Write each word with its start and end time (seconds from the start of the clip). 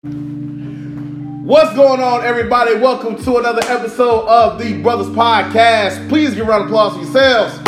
What's 0.00 1.74
going 1.74 2.00
on, 2.00 2.24
everybody? 2.24 2.76
Welcome 2.76 3.20
to 3.24 3.38
another 3.38 3.62
episode 3.64 4.28
of 4.28 4.56
the 4.60 4.80
Brothers 4.80 5.08
Podcast. 5.08 6.08
Please 6.08 6.36
give 6.36 6.46
a 6.46 6.50
round 6.50 6.62
of 6.62 6.68
applause 6.68 6.92
for 6.92 7.02
yourselves. 7.02 7.58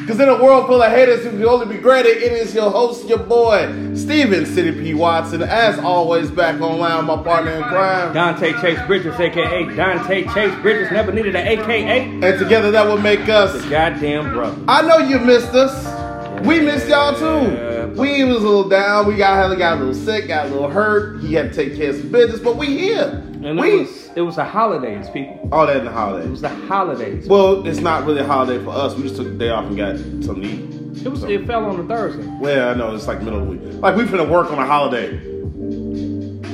Because 0.00 0.20
in 0.20 0.28
a 0.28 0.40
world 0.40 0.68
full 0.68 0.80
of 0.80 0.92
haters 0.92 1.24
who 1.24 1.30
can 1.30 1.44
only 1.44 1.74
be 1.74 1.82
greater, 1.82 2.08
it 2.08 2.32
is 2.32 2.54
your 2.54 2.70
host, 2.70 3.08
your 3.08 3.18
boy, 3.18 3.66
Steven 3.96 4.46
City 4.46 4.70
P. 4.70 4.94
Watson. 4.94 5.42
As 5.42 5.76
always, 5.80 6.30
back 6.30 6.60
online, 6.60 7.04
my 7.06 7.20
partner 7.20 7.50
in 7.50 7.64
crime. 7.64 8.14
Dante 8.14 8.52
Chase 8.60 8.78
Bridges, 8.86 9.18
aka 9.18 9.74
Dante 9.74 10.22
Chase 10.32 10.54
Bridges, 10.62 10.92
never 10.92 11.10
needed 11.10 11.34
an 11.34 11.48
AKA. 11.48 12.22
And 12.22 12.38
together 12.38 12.70
that 12.70 12.86
will 12.86 12.98
make 12.98 13.28
us. 13.28 13.60
The 13.60 13.70
goddamn 13.70 14.32
brother. 14.32 14.56
I 14.68 14.82
know 14.82 14.98
you 14.98 15.18
missed 15.18 15.52
us. 15.52 16.01
We 16.44 16.60
missed 16.60 16.88
y'all 16.88 17.14
too. 17.16 17.52
Yeah, 17.52 17.86
we 17.86 18.24
was 18.24 18.36
a 18.36 18.46
little 18.46 18.68
down. 18.68 19.06
We 19.06 19.16
got 19.16 19.56
got 19.56 19.78
a 19.78 19.80
little 19.80 19.94
sick, 19.94 20.28
got 20.28 20.46
a 20.46 20.48
little 20.48 20.68
hurt. 20.68 21.20
He 21.20 21.34
had 21.34 21.52
to 21.52 21.54
take 21.64 21.76
care 21.76 21.90
of 21.90 21.96
some 21.96 22.10
business, 22.10 22.40
but 22.40 22.56
we 22.56 22.78
here. 22.78 23.22
And 23.44 23.58
we 23.58 23.72
it 23.72 23.78
was 23.80 24.10
it 24.16 24.20
was 24.20 24.36
the 24.36 24.44
holidays, 24.44 25.08
people. 25.10 25.48
all 25.52 25.66
that 25.66 25.76
in 25.78 25.84
the 25.84 25.90
holidays. 25.90 26.26
It 26.26 26.30
was 26.30 26.40
the 26.42 26.48
holidays. 26.48 27.26
Well, 27.26 27.66
it's 27.66 27.80
not 27.80 28.04
really 28.06 28.20
a 28.20 28.24
holiday 28.24 28.62
for 28.62 28.70
us. 28.70 28.94
We 28.94 29.02
just 29.04 29.16
took 29.16 29.26
the 29.26 29.34
day 29.34 29.50
off 29.50 29.66
and 29.66 29.76
got 29.76 29.96
something 29.98 30.42
to 30.42 30.48
eat. 30.48 31.06
It 31.06 31.08
was 31.08 31.24
it 31.24 31.46
fell 31.46 31.64
on 31.64 31.80
a 31.80 31.84
Thursday. 31.86 32.26
Well, 32.40 32.70
I 32.70 32.74
know 32.74 32.94
it's 32.94 33.06
like 33.06 33.22
middle 33.22 33.40
of 33.40 33.46
the 33.46 33.52
week. 33.52 33.80
Like 33.80 33.96
we 33.96 34.04
finna 34.04 34.28
work 34.28 34.50
on 34.50 34.58
a 34.58 34.66
holiday. 34.66 35.12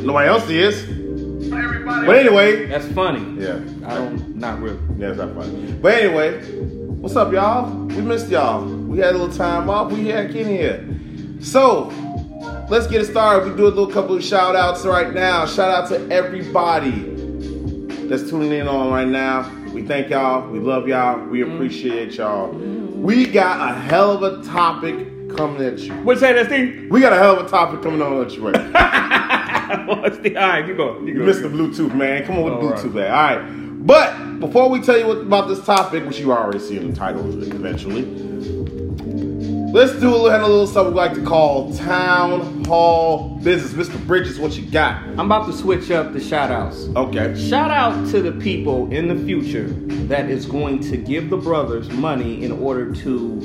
Nobody 0.03 0.29
else 0.29 0.49
is. 0.49 0.85
But 1.51 2.17
anyway, 2.17 2.67
That's 2.67 2.87
funny. 2.89 3.43
yeah, 3.43 3.61
I 3.87 3.95
don't 3.95 4.37
not 4.37 4.61
really. 4.61 4.79
yeah, 4.99 5.09
it's 5.11 5.19
not 5.19 5.35
funny. 5.35 5.73
But 5.73 5.95
anyway, 5.95 6.41
what's 7.01 7.17
up, 7.17 7.33
y'all? 7.33 7.71
We 7.87 8.01
missed 8.03 8.29
y'all. 8.29 8.78
We 8.89 8.99
had 8.99 9.15
a 9.15 9.19
little 9.19 9.37
time 9.37 9.69
off. 9.69 9.93
We 9.93 10.11
back 10.11 10.35
in 10.35 10.49
here. 10.49 10.89
So 11.41 11.89
let's 12.71 12.87
get 12.87 13.03
it 13.03 13.07
started. 13.07 13.51
We 13.51 13.57
do 13.57 13.67
a 13.67 13.69
little 13.69 13.87
couple 13.87 14.17
of 14.17 14.25
shout 14.25 14.57
outs 14.57 14.87
right 14.87 15.13
now. 15.13 15.45
Shout 15.45 15.71
out 15.71 15.89
to 15.91 16.11
everybody 16.11 16.91
that's 18.09 18.31
tuning 18.31 18.53
in 18.53 18.67
on 18.67 18.91
right 18.91 19.07
now. 19.07 19.55
We 19.73 19.83
thank 19.83 20.09
y'all. 20.09 20.49
We 20.49 20.59
love 20.59 20.89
y'all. 20.89 21.23
We 21.27 21.41
mm-hmm. 21.41 21.55
appreciate 21.55 22.15
y'all. 22.15 22.51
We 22.51 23.27
got 23.27 23.71
a 23.71 23.75
hell 23.79 24.13
of 24.13 24.23
a 24.23 24.43
topic 24.43 25.37
coming 25.37 25.63
at 25.63 25.79
you. 25.81 25.93
What 26.03 26.19
say 26.19 26.33
that, 26.33 26.47
Steve? 26.47 26.91
We 26.91 27.01
got 27.01 27.13
a 27.13 27.17
hell 27.17 27.39
of 27.39 27.47
a 27.47 27.49
topic 27.49 27.83
coming 27.83 28.01
on 28.01 28.25
at 28.25 28.33
you. 28.33 28.49
Right? 28.49 29.87
What's 29.87 30.19
the 30.19 30.35
all 30.37 30.49
right? 30.49 30.67
You 30.67 30.75
go. 30.75 30.99
You 31.01 31.09
You 31.09 31.19
go. 31.19 31.27
missed 31.27 31.43
the 31.43 31.49
Bluetooth, 31.49 31.95
man. 31.95 32.25
Come 32.25 32.39
on 32.39 32.45
with 32.45 32.55
right. 32.55 32.85
Bluetooth, 32.85 32.95
man. 32.95 33.11
All 33.13 33.37
right. 33.37 33.87
But 33.87 34.41
before 34.41 34.71
we 34.71 34.81
tell 34.81 34.99
you 34.99 35.07
what, 35.07 35.19
about 35.19 35.49
this 35.49 35.65
topic, 35.65 36.07
which 36.07 36.19
you 36.19 36.33
already 36.33 36.59
see 36.59 36.79
in 36.79 36.91
the 36.91 36.97
title 36.97 37.27
eventually, 37.43 38.03
let's 39.73 39.93
do 40.01 40.09
a 40.09 40.17
little, 40.17 40.29
a 40.29 40.49
little 40.49 40.67
something 40.67 40.95
we 40.95 40.99
like 40.99 41.15
to 41.15 41.25
call 41.25 41.73
town 41.75 42.65
hall 42.65 43.39
business. 43.43 43.89
Mr. 43.89 44.05
Bridges, 44.07 44.39
what 44.39 44.57
you 44.57 44.69
got? 44.71 45.03
I'm 45.03 45.21
about 45.21 45.47
to 45.47 45.53
switch 45.53 45.91
up 45.91 46.13
the 46.13 46.21
shout 46.21 46.51
outs. 46.51 46.89
Okay. 46.97 47.39
Shout 47.49 47.71
out 47.71 48.09
to 48.11 48.23
the 48.23 48.33
people 48.33 48.91
in 48.91 49.09
the 49.09 49.25
future 49.27 49.69
that 50.09 50.31
is 50.31 50.47
going 50.47 50.81
to 50.81 50.97
give 50.97 51.31
the 51.31 51.37
brothers 51.37 51.89
money 51.91 52.43
in 52.43 52.53
order 52.53 52.95
to 52.95 53.41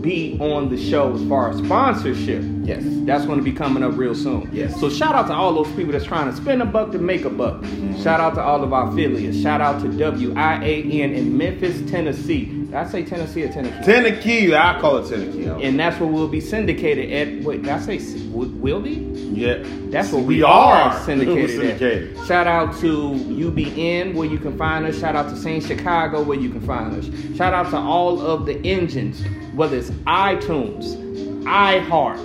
be 0.00 0.36
on 0.40 0.68
the 0.68 0.76
show 0.76 1.14
as 1.14 1.24
far 1.28 1.50
as 1.50 1.58
sponsorship. 1.58 2.42
Yes. 2.62 2.82
That's 2.84 3.24
going 3.24 3.38
to 3.38 3.44
be 3.44 3.52
coming 3.52 3.82
up 3.82 3.96
real 3.96 4.14
soon. 4.14 4.48
Yes. 4.52 4.78
So 4.80 4.90
shout 4.90 5.14
out 5.14 5.26
to 5.28 5.32
all 5.32 5.52
those 5.54 5.72
people 5.74 5.92
that's 5.92 6.04
trying 6.04 6.30
to 6.30 6.36
spend 6.36 6.62
a 6.62 6.64
buck 6.66 6.92
to 6.92 6.98
make 6.98 7.24
a 7.24 7.30
buck. 7.30 7.64
Shout 8.00 8.20
out 8.20 8.34
to 8.34 8.42
all 8.42 8.62
of 8.62 8.72
our 8.72 8.90
affiliates. 8.90 9.40
Shout 9.40 9.60
out 9.60 9.80
to 9.82 9.88
WIAN 9.88 11.14
in 11.14 11.36
Memphis, 11.36 11.88
Tennessee. 11.90 12.61
I 12.74 12.86
say 12.86 13.04
Tennessee 13.04 13.44
or 13.44 13.52
Tennessee? 13.52 13.84
Tennessee, 13.84 14.54
I 14.54 14.80
call 14.80 14.98
it 14.98 15.08
Tennessee. 15.08 15.44
and 15.44 15.78
that's 15.78 16.00
where 16.00 16.08
we'll 16.08 16.28
be 16.28 16.40
syndicated 16.40 17.12
at. 17.12 17.44
Wait, 17.44 17.62
did 17.62 17.70
I 17.70 17.78
say 17.80 17.98
will 18.30 18.80
be? 18.80 18.92
yeah. 19.34 19.62
That's 19.90 20.10
what 20.12 20.22
we, 20.24 20.36
We 20.36 20.42
are, 20.42 20.74
are. 20.90 21.00
syndicated, 21.04 21.50
syndicated. 21.50 22.16
at. 22.16 22.26
Shout 22.26 22.46
out 22.46 22.74
to 22.80 23.10
UBN 23.12 24.14
where 24.14 24.26
you 24.26 24.38
can 24.38 24.56
find 24.56 24.86
us. 24.86 24.98
Shout 24.98 25.14
out 25.16 25.28
to 25.30 25.36
Saint 25.36 25.64
Chicago 25.64 26.22
where 26.22 26.38
you 26.38 26.48
can 26.50 26.60
find 26.62 26.94
us. 26.94 27.10
Shout 27.36 27.52
out 27.52 27.70
to 27.70 27.76
all 27.76 28.20
of 28.22 28.46
the 28.46 28.56
engines, 28.64 29.22
whether 29.54 29.76
it's 29.76 29.90
iTunes, 30.06 30.96
iHeart, 31.44 32.18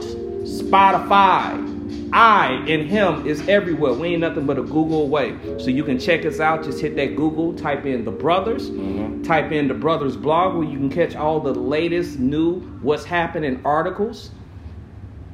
Spotify. 0.43 1.76
I 2.13 2.63
and 2.67 2.89
him 2.89 3.25
is 3.25 3.47
everywhere. 3.47 3.93
We 3.93 4.09
ain't 4.09 4.21
nothing 4.21 4.45
but 4.45 4.57
a 4.57 4.63
Google 4.63 5.03
away. 5.03 5.37
So 5.57 5.67
you 5.67 5.83
can 5.83 5.99
check 5.99 6.25
us 6.25 6.39
out. 6.39 6.63
Just 6.63 6.79
hit 6.79 6.95
that 6.95 7.15
Google, 7.15 7.53
type 7.53 7.85
in 7.85 8.05
the 8.05 8.11
brothers, 8.11 8.69
mm-hmm. 8.69 9.23
type 9.23 9.51
in 9.51 9.67
the 9.67 9.73
brothers 9.73 10.15
blog 10.15 10.55
where 10.55 10.67
you 10.67 10.77
can 10.77 10.89
catch 10.89 11.15
all 11.15 11.39
the 11.39 11.53
latest 11.53 12.19
new 12.19 12.61
what's 12.81 13.03
happening 13.03 13.61
articles 13.65 14.31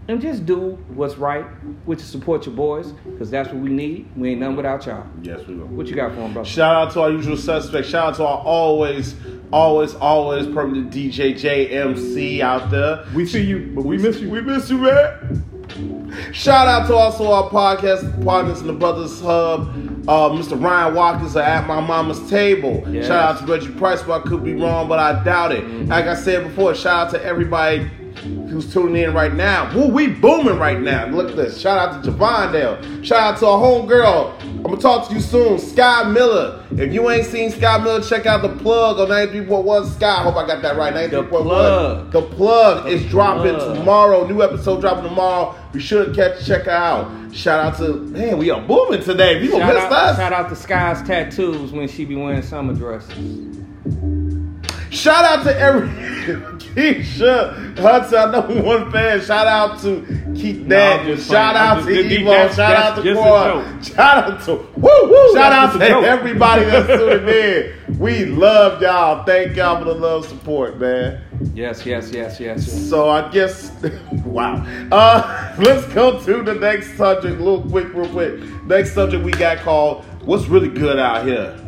and 0.07 0.22
just 0.22 0.45
do 0.45 0.72
what's 0.89 1.16
right, 1.16 1.45
which 1.85 2.00
is 2.00 2.06
support 2.06 2.45
your 2.45 2.56
boys, 2.56 2.91
because 3.06 3.31
that's 3.31 3.50
what 3.50 3.57
we 3.57 3.69
need. 3.69 4.09
We 4.17 4.31
ain't 4.31 4.41
nothing 4.41 4.57
without 4.57 4.85
y'all. 4.85 5.07
Yes, 5.22 5.47
we 5.47 5.56
will. 5.56 5.67
What 5.67 5.88
you 5.88 5.95
got 5.95 6.09
for 6.09 6.17
them, 6.17 6.33
brother? 6.33 6.50
Shout 6.50 6.75
out 6.75 6.94
to 6.94 7.01
our 7.01 7.12
usual 7.12 7.38
suspects. 7.38 7.89
Shout 7.89 8.09
out 8.09 8.16
to 8.16 8.25
our 8.25 8.39
always, 8.39 9.16
always, 9.51 9.95
always 9.95 10.45
permanent 10.47 10.91
DJ 10.91 11.33
JMC 11.35 12.41
out 12.41 12.69
there. 12.69 13.06
We 13.16 13.25
see 13.25 13.44
you, 13.44 13.72
but 13.73 13.85
we 13.85 13.97
miss 13.97 14.19
you. 14.19 14.29
We 14.29 14.41
miss 14.41 14.69
you, 14.69 14.79
man. 14.79 15.53
Shout 16.31 16.68
out 16.68 16.88
to 16.88 16.96
also 16.96 17.31
our 17.31 17.50
podcast 17.50 18.24
partners 18.24 18.62
in 18.62 18.68
the 18.68 18.74
Brothers 18.74 19.19
Hub, 19.22 19.69
uh, 20.07 20.29
Mr. 20.29 20.62
Ryan 20.62 20.94
Watkins 20.96 21.35
are 21.35 21.44
at 21.44 21.66
my 21.68 21.79
mama's 21.79 22.29
table. 22.29 22.84
Yes. 22.88 23.07
Shout 23.07 23.35
out 23.35 23.46
to 23.46 23.51
Reggie 23.51 23.72
Price, 23.74 24.03
but 24.03 24.22
I 24.22 24.28
could 24.28 24.44
be 24.44 24.53
wrong, 24.53 24.88
but 24.88 25.00
I 25.00 25.24
doubt 25.24 25.51
it. 25.53 25.63
Like 25.88 26.06
I 26.06 26.16
said 26.16 26.44
before, 26.44 26.75
shout 26.75 27.07
out 27.07 27.12
to 27.13 27.24
everybody 27.24 27.90
who's 28.50 28.72
tuning 28.72 29.01
in 29.03 29.13
right 29.13 29.34
now. 29.34 29.74
Woo, 29.75 29.88
we 29.88 30.07
booming 30.07 30.57
right 30.59 30.79
now. 30.79 31.07
Look 31.07 31.29
at 31.31 31.35
this. 31.35 31.59
Shout 31.59 31.78
out 31.78 32.03
to 32.03 32.12
Javondale. 32.12 33.03
Shout 33.03 33.19
out 33.19 33.40
to 33.40 33.47
our 33.47 33.57
homegirl. 33.59 34.40
I'm 34.41 34.63
gonna 34.63 34.78
talk 34.78 35.07
to 35.09 35.13
you 35.16 35.22
soon, 35.22 35.57
Sky 35.59 36.03
Miller. 36.09 36.62
If 36.79 36.94
you 36.94 37.09
ain't 37.09 37.25
seen 37.25 37.51
Sky 37.51 37.78
Miller, 37.78 38.01
check 38.01 38.25
out 38.25 38.41
the 38.41 38.50
plug 38.50 39.00
on 39.00 39.07
93.1 39.09 39.95
Sky. 39.95 40.09
I 40.19 40.23
hope 40.23 40.35
I 40.35 40.47
got 40.47 40.61
that 40.63 40.75
right. 40.75 40.94
93.1. 40.94 41.29
plug. 41.29 42.11
The 42.11 42.22
plug 42.22 42.88
is 42.88 43.06
dropping 43.09 43.56
plug. 43.56 43.78
tomorrow. 43.78 44.25
New 44.28 44.41
episode 44.41 44.81
dropping 44.81 45.03
tomorrow. 45.03 45.56
Be 45.72 45.79
sure 45.79 46.06
to 46.06 46.13
catch 46.13 46.45
check 46.45 46.67
out. 46.67 47.12
Shout 47.33 47.59
out 47.59 47.78
to 47.78 47.94
man, 47.94 48.38
we 48.38 48.50
are 48.50 48.62
booming 48.62 49.01
today. 49.03 49.39
People 49.39 49.59
Shout 49.59 49.73
missed 49.73 49.85
out, 49.88 49.91
us. 49.94 50.17
shout 50.17 50.33
out 50.33 50.50
to 50.50 50.56
Sky's 50.56 51.01
tattoos 51.07 51.72
when 51.72 51.88
she 51.88 52.06
be 52.06 52.16
wearing 52.16 52.41
summer 52.41 52.73
dresses. 52.73 53.53
Shout 55.03 55.25
out 55.25 55.44
to 55.44 55.59
every 55.59 55.90
Keisha 56.58 57.78
Hudson. 57.78 58.18
I 58.18 58.31
know 58.31 58.64
one 58.64 58.90
fan. 58.90 59.19
Shout 59.19 59.47
out 59.47 59.81
to 59.81 60.02
Keith 60.34 60.62
I'm 60.72 61.18
Shout 61.18 61.58
out 61.58 61.84
to 61.84 61.90
Evo. 61.90 62.25
that's- 62.25 62.56
Shout 62.56 62.96
that's 62.96 62.97
out 63.00 63.03
to 63.03 63.13
Quan. 63.13 63.84
Shout 63.84 64.00
out 64.31 64.42
to 64.46 64.53
woo 64.56 65.09
woo. 65.09 65.34
Shout 65.34 65.52
That's 65.52 65.75
out 65.75 65.80
to 66.02 66.08
everybody 66.08 66.63
that's 66.63 66.88
tuning 66.88 67.28
in. 67.28 68.00
We 68.00 68.24
love 68.24 68.81
y'all. 68.81 69.25
Thank 69.25 69.58
y'all 69.58 69.78
for 69.80 69.84
the 69.84 69.94
love 69.94 70.25
support, 70.25 70.80
man. 70.80 71.22
Yes, 71.53 71.86
yes, 71.86 72.09
yes, 72.13 72.40
yes. 72.40 72.69
yes. 72.69 72.90
So 72.90 73.09
I 73.09 73.30
guess, 73.30 73.72
wow. 74.25 74.66
Uh, 74.90 75.53
let's 75.59 75.86
go 75.94 76.24
to 76.24 76.44
the 76.44 76.56
next 76.56 76.96
subject, 76.96 77.42
real 77.42 77.62
quick, 77.62 77.94
real 77.94 78.08
quick. 78.09 78.40
Next 78.68 78.94
subject 78.94 79.22
we 79.22 79.31
got 79.34 79.58
called 79.58 80.06
"What's 80.24 80.47
really 80.47 80.69
good 80.69 80.97
out 80.97 81.25
here." 81.28 81.59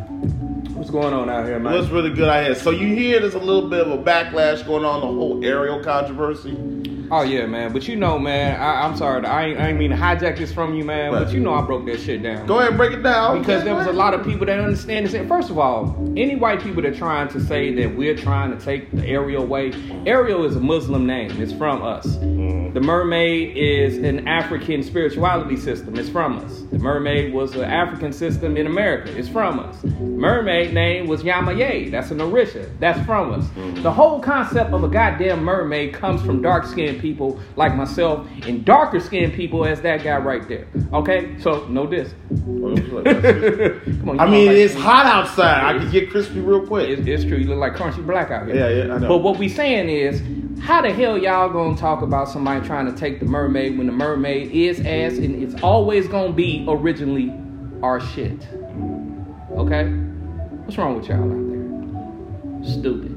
What's 0.75 0.89
going 0.89 1.13
on 1.13 1.29
out 1.29 1.45
here, 1.45 1.57
man? 1.57 1.73
What's 1.73 1.87
really 1.87 2.09
good 2.09 2.27
out 2.27 2.43
here? 2.43 2.53
So 2.53 2.69
you 2.69 2.93
hear 2.93 3.21
there's 3.21 3.33
a 3.33 3.39
little 3.39 3.69
bit 3.69 3.87
of 3.87 3.97
a 3.97 3.97
backlash 3.97 4.67
going 4.67 4.83
on 4.83 4.99
the 4.99 5.07
whole 5.07 5.41
Ariel 5.41 5.81
controversy. 5.81 6.51
Oh 7.11 7.21
yeah, 7.21 7.45
man. 7.45 7.71
But 7.71 7.87
you 7.87 7.95
know, 7.95 8.17
man, 8.17 8.59
I, 8.59 8.85
I'm 8.85 8.97
sorry. 8.97 9.25
I 9.25 9.45
ain't, 9.47 9.59
I 9.59 9.69
ain't 9.69 9.77
mean 9.77 9.91
to 9.91 9.95
hijack 9.95 10.37
this 10.37 10.51
from 10.51 10.73
you, 10.73 10.83
man. 10.83 11.11
Right. 11.11 11.25
But 11.25 11.33
you 11.33 11.39
know, 11.39 11.53
I 11.53 11.61
broke 11.61 11.85
that 11.85 11.99
shit 11.99 12.23
down. 12.23 12.45
Go 12.47 12.57
ahead 12.57 12.69
and 12.69 12.77
break 12.77 12.93
it 12.93 13.03
down. 13.03 13.39
Because 13.39 13.63
there 13.63 13.75
was 13.75 13.87
a 13.87 13.93
lot 13.93 14.13
of 14.13 14.23
people 14.25 14.45
that 14.45 14.59
understand 14.59 15.05
this. 15.05 15.13
And 15.13 15.29
First 15.35 15.49
of 15.49 15.59
all, 15.59 15.95
any 16.15 16.35
white 16.35 16.61
people 16.61 16.81
that 16.83 16.93
are 16.93 16.95
trying 16.95 17.27
to 17.29 17.41
say 17.41 17.73
that 17.75 17.95
we're 17.95 18.15
trying 18.15 18.57
to 18.57 18.63
take 18.63 18.89
the 18.91 19.05
Ariel 19.05 19.45
way, 19.45 19.73
Ariel 20.05 20.45
is 20.45 20.55
a 20.55 20.61
Muslim 20.61 21.05
name. 21.05 21.41
It's 21.41 21.51
from 21.51 21.81
us. 21.83 22.05
Mm-hmm. 22.07 22.73
The 22.73 22.81
mermaid 22.81 23.55
is 23.55 23.97
an 23.97 24.27
African 24.27 24.83
spirituality 24.83 25.57
system. 25.57 25.97
It's 25.97 26.09
from 26.09 26.39
us. 26.39 26.63
The 26.71 26.79
mermaid 26.79 27.33
was 27.33 27.55
an 27.55 27.63
African 27.63 28.11
system 28.13 28.57
in 28.57 28.67
America. 28.67 29.17
It's 29.17 29.29
from 29.29 29.59
us. 29.59 29.81
Mermaid 29.83 30.73
name 30.73 31.07
was 31.07 31.23
Yemaya. 31.23 31.89
That's 31.89 32.11
an 32.11 32.19
Orisha. 32.19 32.69
That's 32.79 33.03
from 33.05 33.31
us. 33.31 33.45
Mm-hmm. 33.45 33.81
The 33.81 33.91
whole 33.91 34.19
concept 34.19 34.71
of 34.71 34.83
a 34.83 34.87
goddamn 34.87 35.43
mermaid 35.43 35.93
comes 35.93 36.21
from 36.21 36.41
dark 36.41 36.65
skinned 36.95 37.01
people 37.01 37.39
like 37.55 37.75
myself 37.75 38.27
and 38.45 38.65
darker 38.65 38.99
skinned 38.99 39.33
people 39.33 39.65
as 39.65 39.81
that 39.81 40.03
guy 40.03 40.17
right 40.17 40.47
there. 40.47 40.67
Okay? 40.93 41.37
So, 41.39 41.65
know 41.67 41.85
this. 41.87 42.13
Come 42.29 44.09
on, 44.09 44.19
I 44.19 44.25
mean, 44.25 44.47
like- 44.47 44.57
it's 44.57 44.73
hot 44.73 45.05
outside. 45.05 45.75
I 45.75 45.77
can 45.79 45.91
get 45.91 46.09
crispy 46.09 46.39
real 46.39 46.65
quick. 46.65 46.89
It's, 46.89 47.07
it's 47.07 47.23
true. 47.23 47.37
You 47.37 47.49
look 47.49 47.59
like 47.59 47.73
crunchy 47.73 48.05
black 48.05 48.31
out 48.31 48.47
here. 48.47 48.55
Yeah, 48.55 48.85
yeah, 48.85 48.93
I 48.93 48.97
know. 48.99 49.07
But 49.07 49.17
what 49.19 49.37
we 49.37 49.49
saying 49.49 49.89
is, 49.89 50.21
how 50.63 50.81
the 50.81 50.91
hell 50.93 51.17
y'all 51.17 51.49
gonna 51.49 51.77
talk 51.77 52.01
about 52.01 52.29
somebody 52.29 52.65
trying 52.65 52.85
to 52.85 52.97
take 52.97 53.19
the 53.19 53.25
mermaid 53.25 53.77
when 53.77 53.87
the 53.87 53.93
mermaid 53.93 54.51
is 54.51 54.79
ass 54.79 55.17
and 55.17 55.43
it's 55.43 55.61
always 55.61 56.07
gonna 56.07 56.31
be 56.33 56.65
originally 56.67 57.33
our 57.83 57.99
shit? 57.99 58.47
Okay? 59.51 59.85
What's 60.63 60.77
wrong 60.77 60.97
with 60.97 61.07
y'all 61.07 61.21
out 61.21 62.63
there? 62.63 62.71
Stupid. 62.79 63.14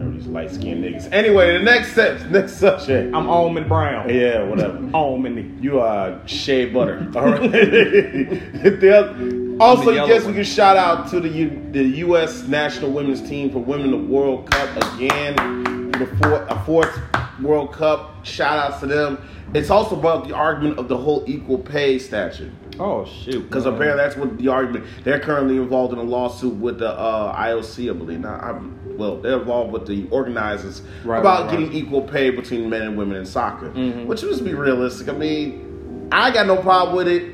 Know 0.00 0.10
these 0.12 0.26
light 0.26 0.50
skinned 0.50 0.82
niggas. 0.82 1.12
Anyway, 1.12 1.58
the 1.58 1.62
next 1.62 1.92
step, 1.92 2.20
next 2.30 2.54
subject. 2.54 3.14
I'm 3.14 3.28
almond 3.28 3.68
brown. 3.68 4.08
Yeah, 4.08 4.44
whatever. 4.44 4.78
Almondy. 4.94 5.62
You 5.62 5.80
are 5.80 6.26
shea 6.26 6.64
butter. 6.66 7.06
All 7.14 7.24
right. 7.32 7.50
The 7.50 8.90
oth- 8.96 9.60
also, 9.60 9.92
guess 10.06 10.24
we 10.24 10.32
can 10.32 10.44
shout 10.44 10.78
out 10.78 11.10
to 11.10 11.20
the 11.20 11.28
U- 11.28 11.68
the 11.72 11.82
U.S. 12.06 12.44
national 12.48 12.92
women's 12.92 13.20
team 13.20 13.50
for 13.50 13.58
winning 13.58 13.90
the 13.90 13.98
World 13.98 14.50
Cup 14.50 14.94
again. 14.94 15.90
The 15.92 16.06
fourth, 16.22 16.50
a 16.50 16.64
fourth 16.64 16.98
World 17.42 17.72
Cup. 17.74 18.24
Shout 18.24 18.58
outs 18.58 18.80
to 18.80 18.86
them. 18.86 19.18
It's 19.52 19.68
also 19.68 19.98
about 19.98 20.26
the 20.26 20.34
argument 20.34 20.78
of 20.78 20.88
the 20.88 20.96
whole 20.96 21.24
equal 21.26 21.58
pay 21.58 21.98
statute. 21.98 22.52
Oh 22.78 23.04
shoot. 23.04 23.42
Because 23.42 23.66
apparently 23.66 24.02
that's 24.02 24.16
what 24.16 24.38
the 24.38 24.48
argument. 24.48 24.86
They're 25.04 25.20
currently 25.20 25.56
involved 25.56 25.92
in 25.92 25.98
a 25.98 26.02
lawsuit 26.02 26.54
with 26.54 26.78
the 26.78 26.88
uh, 26.90 27.36
IOC, 27.36 27.90
I 27.90 27.92
believe. 27.92 28.20
Now, 28.20 28.36
I'm, 28.36 28.89
well, 29.00 29.16
they're 29.16 29.38
involved 29.40 29.72
with 29.72 29.86
the 29.86 30.06
organizers 30.10 30.82
Right, 31.04 31.18
about 31.18 31.46
right, 31.46 31.50
right. 31.52 31.58
getting 31.58 31.72
equal 31.74 32.02
pay 32.02 32.30
between 32.30 32.68
men 32.70 32.82
and 32.82 32.96
women 32.96 33.16
in 33.16 33.24
soccer. 33.26 33.70
Mhm. 33.70 34.04
Which 34.06 34.22
let's 34.22 34.40
be 34.40 34.54
realistic. 34.54 35.08
I 35.08 35.12
mean, 35.12 36.08
I 36.12 36.30
got 36.30 36.46
no 36.46 36.56
problem 36.56 36.94
with 36.96 37.08
it. 37.08 37.24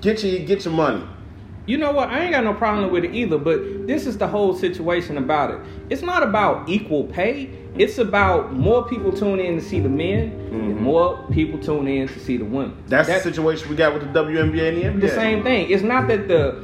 Get 0.00 0.24
your 0.24 0.40
get 0.40 0.64
your 0.64 0.74
money. 0.74 1.02
You 1.66 1.76
know 1.76 1.92
what? 1.92 2.08
I 2.08 2.20
ain't 2.22 2.32
got 2.32 2.42
no 2.42 2.54
problem 2.54 2.90
with 2.90 3.04
it 3.04 3.14
either, 3.14 3.38
but 3.38 3.86
this 3.86 4.06
is 4.06 4.16
the 4.18 4.26
whole 4.26 4.54
situation 4.56 5.18
about 5.18 5.50
it. 5.52 5.58
It's 5.90 6.02
not 6.02 6.22
about 6.22 6.68
equal 6.68 7.04
pay. 7.04 7.50
It's 7.76 7.98
about 7.98 8.52
more 8.54 8.88
people 8.88 9.12
tune 9.12 9.38
in 9.38 9.54
to 9.56 9.60
see 9.62 9.78
the 9.78 9.88
men 9.88 10.32
and 10.50 10.78
Mhm. 10.78 10.80
more 10.80 11.18
people 11.30 11.58
tune 11.60 11.86
in 11.86 12.08
to 12.08 12.18
see 12.18 12.38
the 12.38 12.44
women. 12.44 12.72
That's 12.88 13.06
That- 13.08 13.22
the 13.22 13.30
situation 13.30 13.68
we 13.70 13.76
got 13.76 13.92
with 13.94 14.02
the 14.02 14.08
WNBA 14.08 14.68
and 14.68 14.76
the 14.78 14.84
NBA. 14.86 15.00
the 15.00 15.08
same 15.14 15.42
thing. 15.44 15.70
It's 15.70 15.82
not 15.84 16.08
that 16.08 16.26
the 16.26 16.56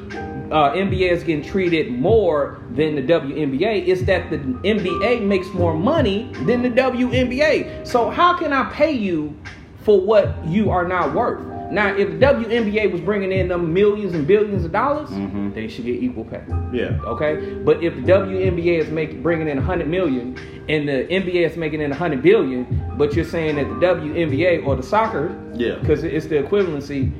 uh, 0.51 0.71
NBA 0.73 1.11
is 1.11 1.23
getting 1.25 1.45
treated 1.45 1.91
more 1.93 2.61
than 2.71 2.95
the 2.95 3.03
WNBA. 3.03 3.87
It's 3.89 4.03
that 4.03 4.31
the 4.31 4.39
NBA 4.39 5.23
makes 5.23 5.49
more 5.53 5.75
money 5.75 6.31
than 6.45 6.63
the 6.63 6.71
WNBA. 6.71 7.87
So 7.87 8.11
how 8.11 8.37
can 8.37 8.53
I 8.53 8.71
pay 8.73 8.93
you 8.93 9.35
for 9.81 10.01
what 10.01 10.45
you 10.47 10.71
are 10.71 10.87
not 10.87 11.15
worth? 11.15 11.41
Now, 11.71 11.89
if 11.97 12.11
the 12.11 12.17
WNBA 12.19 12.93
was 12.93 13.01
bringing 13.01 13.33
in 13.33 13.49
them 13.49 13.75
millions 13.75 14.15
and 14.15 14.25
billions 14.25 14.65
of 14.65 14.71
dollars, 14.71 15.11
Mhm. 15.11 15.53
they 15.53 15.67
should 15.67 15.85
get 15.85 16.01
equal 16.01 16.23
pay. 16.25 16.41
Yeah. 16.73 16.97
Okay, 17.05 17.41
but 17.65 17.83
if 17.83 17.97
the 17.97 18.03
WNBA 18.03 18.79
is 18.79 18.89
making 18.91 19.21
bringing 19.23 19.49
in 19.49 19.59
100 19.59 19.89
million 19.89 20.37
and 20.69 20.89
the 20.89 21.11
NBA 21.11 21.45
is 21.45 21.57
making 21.57 21.81
in 21.81 21.91
100 21.91 22.23
billion, 22.23 22.67
but 22.97 23.17
you're 23.17 23.25
saying 23.25 23.57
that 23.57 23.69
the 23.69 23.85
WNBA 23.85 24.59
or 24.65 24.77
the 24.77 24.83
soccer, 24.83 25.35
Yeah. 25.55 25.75
because 25.81 26.05
it's 26.05 26.27
the 26.27 26.37
equivalency. 26.37 27.11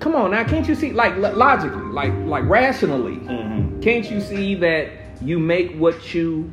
Come 0.00 0.14
on 0.14 0.30
now, 0.30 0.44
can't 0.44 0.66
you 0.68 0.74
see 0.74 0.92
like 0.92 1.16
lo- 1.16 1.34
logically, 1.34 1.82
like 1.92 2.12
like 2.26 2.44
rationally, 2.48 3.16
Mhm. 3.16 3.82
can't 3.82 4.08
you 4.10 4.20
see 4.20 4.54
that 4.56 4.88
you 5.20 5.38
make 5.38 5.76
what 5.76 6.14
you? 6.14 6.50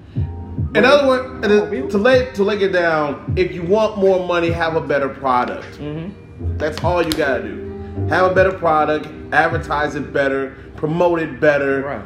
In 0.74 0.84
other 0.84 1.08
words, 1.08 1.48
to 1.92 1.98
lay 1.98 2.28
to 2.34 2.44
lay 2.44 2.58
it 2.58 2.72
down, 2.74 3.34
if 3.36 3.54
you 3.54 3.62
want 3.64 3.98
more 3.98 4.26
money, 4.28 4.50
have 4.50 4.76
a 4.76 4.82
better 4.82 5.10
product. 5.10 5.80
Mhm. 5.80 6.10
That's 6.58 6.84
all 6.84 7.04
you 7.04 7.12
gotta 7.12 7.44
do. 7.44 7.62
Have 8.10 8.32
a 8.32 8.34
better 8.36 8.52
product, 8.52 9.08
advertise 9.32 9.96
it 9.96 10.12
better, 10.12 10.54
promote 10.76 11.20
it 11.22 11.40
better. 11.40 11.82
Right. 11.82 12.02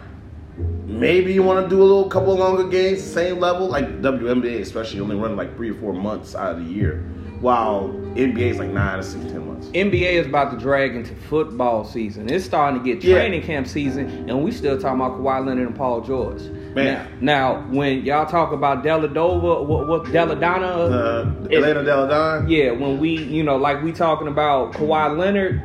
Maybe 0.88 1.32
you 1.34 1.42
want 1.42 1.64
to 1.64 1.70
do 1.74 1.82
a 1.82 1.86
little 1.86 2.10
couple 2.10 2.36
longer 2.36 2.66
games, 2.66 3.02
same 3.02 3.40
level, 3.40 3.68
like 3.68 4.02
WNBA, 4.02 4.60
especially 4.62 5.00
only 5.00 5.16
run 5.16 5.36
like 5.38 5.56
three 5.56 5.72
or 5.72 5.76
four 5.76 5.94
months 5.94 6.36
out 6.36 6.52
of 6.56 6.66
the 6.66 6.72
year, 6.72 7.02
while 7.42 7.90
NBA 8.16 8.40
is 8.52 8.60
like 8.60 8.70
nine 8.70 8.98
to 8.98 9.04
six, 9.04 9.24
ten 9.26 9.48
months. 9.48 9.68
NBA 9.68 10.14
is 10.14 10.28
about 10.28 10.52
to 10.52 10.58
drag 10.58 10.96
into 10.96 11.14
football 11.16 11.86
season. 11.86 12.30
It's 12.30 12.44
starting 12.46 12.82
to 12.82 12.86
get 12.86 13.04
Yeah. 13.04 13.16
training 13.16 13.44
camp 13.44 13.68
season, 13.68 14.26
and 14.30 14.44
we 14.44 14.52
still 14.52 14.78
talking 14.80 15.00
about 15.00 15.20
Kawhi 15.20 15.46
Leonard 15.46 15.68
and 15.68 15.76
Paul 15.76 16.02
George. 16.02 16.42
Man. 16.76 17.08
Now, 17.22 17.54
now 17.54 17.66
when 17.72 18.04
y'all 18.04 18.26
talk 18.26 18.52
about 18.52 18.84
Deladova, 18.84 19.66
what, 19.66 19.88
what 19.88 20.04
Deladonna, 20.06 20.92
Uh, 20.92 21.48
Elena 21.52 21.84
Delle 21.84 22.08
Donne. 22.08 22.50
yeah, 22.50 22.72
when 22.72 23.00
we, 23.00 23.18
you 23.18 23.44
know, 23.44 23.58
like 23.58 23.82
we 23.84 23.92
talking 23.92 24.28
about 24.28 24.74
Kawhi 24.74 25.18
Leonard, 25.18 25.62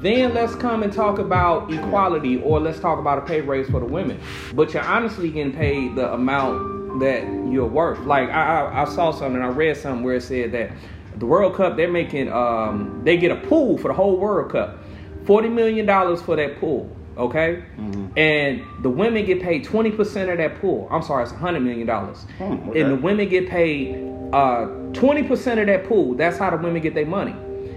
then 0.00 0.32
let's 0.34 0.54
come 0.54 0.82
and 0.82 0.92
talk 0.92 1.18
about 1.18 1.72
equality, 1.72 2.40
or 2.42 2.60
let's 2.60 2.78
talk 2.78 2.98
about 2.98 3.18
a 3.18 3.20
pay 3.22 3.40
raise 3.40 3.68
for 3.68 3.80
the 3.80 3.86
women. 3.86 4.18
But 4.54 4.72
you're 4.72 4.82
honestly 4.84 5.30
getting 5.30 5.52
paid 5.52 5.96
the 5.96 6.12
amount 6.12 7.00
that 7.00 7.24
you're 7.50 7.66
worth. 7.66 7.98
Like 8.06 8.30
I, 8.30 8.60
I, 8.62 8.82
I 8.82 8.84
saw 8.86 9.10
something, 9.10 9.42
I 9.42 9.48
read 9.48 9.76
something 9.76 10.02
where 10.04 10.16
it 10.16 10.22
said 10.22 10.52
that 10.52 10.70
the 11.18 11.26
World 11.26 11.54
Cup 11.54 11.76
they're 11.76 11.90
making, 11.90 12.32
um, 12.32 13.00
they 13.04 13.16
get 13.16 13.30
a 13.30 13.36
pool 13.36 13.78
for 13.78 13.88
the 13.88 13.94
whole 13.94 14.16
World 14.16 14.50
Cup, 14.52 14.78
forty 15.24 15.48
million 15.48 15.86
dollars 15.86 16.20
for 16.22 16.36
that 16.36 16.60
pool. 16.60 16.90
Okay, 17.18 17.62
Mhm. 17.80 18.10
and 18.18 18.60
the 18.82 18.90
women 18.90 19.24
get 19.24 19.40
paid 19.40 19.64
twenty 19.64 19.90
percent 19.90 20.28
of 20.30 20.36
that 20.36 20.60
pool. 20.60 20.86
I'm 20.90 21.00
sorry, 21.02 21.22
it's 21.22 21.32
hundred 21.32 21.60
million 21.60 21.86
dollars, 21.86 22.26
Hmm, 22.38 22.68
okay. 22.70 22.80
and 22.82 22.90
the 22.92 22.96
women 22.96 23.28
get 23.28 23.48
paid 23.48 23.96
uh, 24.34 24.66
twenty 24.92 25.22
percent 25.22 25.58
of 25.60 25.66
that 25.68 25.88
pool. 25.88 26.12
That's 26.14 26.36
how 26.36 26.50
the 26.50 26.58
women 26.58 26.82
get 26.82 26.94
their 26.94 27.06
money. 27.06 27.34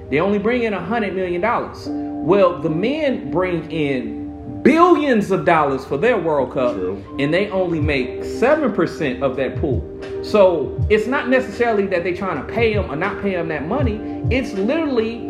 They 0.09 0.19
only 0.19 0.39
bring 0.39 0.63
in 0.63 0.73
hundred 0.73 1.15
million 1.15 1.39
dollars. 1.39 1.87
Well, 1.89 2.59
the 2.59 2.69
men 2.69 3.31
bring 3.31 3.71
in 3.71 4.18
billions 4.63 5.31
of 5.31 5.45
dollars 5.45 5.85
for 5.85 5.97
their 5.97 6.17
World 6.17 6.53
Cup, 6.53 6.75
True. 6.75 7.03
and 7.19 7.33
they 7.33 7.49
only 7.49 7.79
make 7.79 8.23
seven 8.23 8.73
percent 8.73 9.23
of 9.23 9.35
that 9.37 9.55
pool. 9.57 9.85
So 10.23 10.77
it's 10.89 11.07
not 11.07 11.29
necessarily 11.29 11.85
that 11.87 12.03
they're 12.03 12.15
trying 12.15 12.45
to 12.45 12.53
pay 12.53 12.73
them 12.73 12.91
or 12.91 12.95
not 12.95 13.21
pay 13.21 13.31
them 13.31 13.47
that 13.49 13.67
money. 13.67 13.99
It's 14.29 14.53
literally 14.53 15.29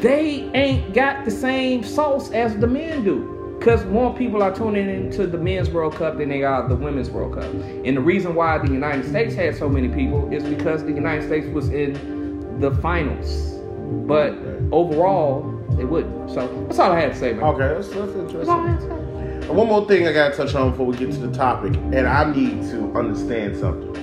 they 0.00 0.50
ain't 0.54 0.94
got 0.94 1.24
the 1.24 1.30
same 1.30 1.82
sauce 1.82 2.30
as 2.32 2.56
the 2.56 2.66
men 2.66 3.04
do. 3.04 3.34
Because 3.58 3.84
more 3.86 4.14
people 4.14 4.40
are 4.44 4.54
tuning 4.54 4.88
into 4.88 5.26
the 5.26 5.36
men's 5.36 5.68
World 5.68 5.96
Cup 5.96 6.18
than 6.18 6.28
they 6.28 6.44
are 6.44 6.68
the 6.68 6.76
women's 6.76 7.10
World 7.10 7.34
Cup. 7.34 7.52
And 7.84 7.96
the 7.96 8.00
reason 8.00 8.36
why 8.36 8.56
the 8.58 8.70
United 8.72 9.04
States 9.08 9.34
had 9.34 9.56
so 9.56 9.68
many 9.68 9.88
people 9.88 10.32
is 10.32 10.44
because 10.44 10.84
the 10.84 10.92
United 10.92 11.26
States 11.26 11.48
was 11.48 11.68
in 11.70 12.60
the 12.60 12.70
finals. 12.76 13.58
But 14.06 14.34
overall, 14.70 15.57
they 15.76 15.84
wouldn't. 15.84 16.30
So 16.30 16.46
that's 16.66 16.78
all 16.78 16.92
I 16.92 17.00
had 17.00 17.12
to 17.12 17.18
say, 17.18 17.32
man. 17.34 17.44
Okay, 17.44 17.68
that's, 17.74 17.88
that's 17.88 18.32
That's 18.32 18.48
all 18.48 18.60
I 18.60 18.68
interesting. 18.70 18.90
had 18.90 19.40
to 19.40 19.42
say. 19.42 19.48
And 19.48 19.56
one 19.56 19.68
more 19.68 19.86
thing 19.86 20.06
I 20.06 20.12
gotta 20.12 20.36
touch 20.36 20.54
on 20.54 20.70
before 20.72 20.86
we 20.86 20.96
get 20.96 21.10
to 21.12 21.18
the 21.18 21.32
topic, 21.32 21.74
and 21.76 22.06
I 22.06 22.30
need 22.34 22.62
to 22.70 22.92
understand 22.96 23.56
something, 23.56 23.96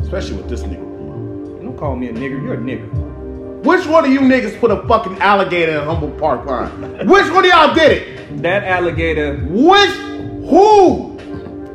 especially 0.00 0.36
with 0.36 0.48
this 0.48 0.62
nigga. 0.62 0.80
Don't 1.62 1.76
call 1.78 1.96
me 1.96 2.08
a 2.08 2.12
nigger. 2.12 2.42
You're 2.42 2.54
a 2.54 2.58
nigger. 2.58 2.90
Which 3.64 3.86
one 3.86 4.04
of 4.04 4.10
you 4.10 4.20
niggas 4.20 4.58
put 4.58 4.70
a 4.70 4.82
fucking 4.88 5.18
alligator 5.20 5.78
in 5.78 5.84
Humboldt 5.84 6.18
Park 6.18 6.46
line? 6.46 6.70
Which 7.06 7.30
one 7.30 7.44
of 7.44 7.50
y'all 7.50 7.74
did 7.74 8.02
it? 8.02 8.42
That 8.42 8.64
alligator. 8.64 9.36
Which 9.36 9.90
who? 10.48 11.10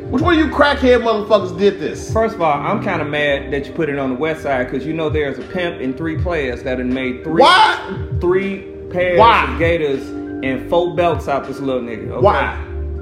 Which 0.10 0.22
one 0.22 0.34
of 0.34 0.40
you 0.40 0.48
crackhead 0.54 1.02
motherfuckers 1.04 1.58
did 1.58 1.80
this? 1.80 2.12
First 2.14 2.36
of 2.36 2.42
all, 2.42 2.54
I'm 2.54 2.82
kind 2.84 3.02
of 3.02 3.08
mad 3.10 3.52
that 3.52 3.66
you 3.68 3.74
put 3.74 3.90
it 3.90 4.00
on 4.00 4.10
the 4.10 4.16
west 4.16 4.44
side 4.44 4.70
because 4.70 4.86
you 4.86 4.94
know 4.94 5.10
there's 5.10 5.38
a 5.38 5.44
pimp 5.44 5.82
and 5.82 5.96
three 5.98 6.18
players 6.18 6.64
that 6.64 6.78
have 6.80 6.88
made 6.88 7.24
three 7.24 7.42
Why? 7.42 8.08
three 8.22 8.74
pairs 8.90 9.20
Why? 9.20 9.52
of 9.52 9.60
gators 9.60 10.08
and 10.44 10.70
four 10.70 10.96
belts 10.96 11.28
out 11.28 11.48
this 11.48 11.60
little 11.60 11.82
nigga. 11.82 12.10
okay? 12.12 12.22
Why? 12.24 12.56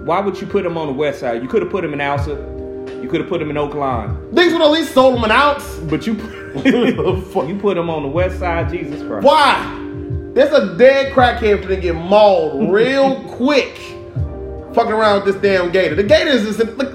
Why 0.05 0.19
would 0.19 0.39
you 0.39 0.47
put 0.47 0.65
him 0.65 0.77
on 0.77 0.87
the 0.87 0.93
west 0.93 1.19
side? 1.19 1.41
You 1.41 1.47
could 1.47 1.61
have 1.61 1.71
put 1.71 1.83
him 1.83 1.93
in 1.93 1.99
Alsa. 1.99 2.51
You 3.01 3.09
could 3.09 3.19
have 3.21 3.29
put 3.29 3.41
him 3.41 3.49
in 3.49 3.57
Oakland. 3.57 4.17
Niggas 4.33 4.53
would 4.53 4.61
at 4.61 4.71
least 4.71 4.93
sold 4.93 5.15
him 5.17 5.23
an 5.23 5.31
ounce. 5.31 5.77
But 5.89 6.05
you 6.07 6.13
you 6.65 7.57
put 7.59 7.77
him 7.77 7.89
on 7.89 8.03
the 8.03 8.09
west 8.09 8.39
side, 8.39 8.69
Jesus 8.71 9.05
Christ. 9.07 9.25
Why? 9.25 9.81
There's 10.33 10.53
a 10.53 10.75
dead 10.77 11.13
crackhead 11.13 11.63
finna 11.63 11.81
get 11.81 11.95
mauled 11.95 12.71
real 12.71 13.23
quick. 13.29 13.77
Fucking 14.73 14.91
around 14.91 15.23
with 15.23 15.33
this 15.33 15.41
damn 15.41 15.71
gator. 15.71 15.95
The 15.95 16.03
gator 16.03 16.29
is 16.31 16.43
just 16.57 16.59
look. 16.77 16.93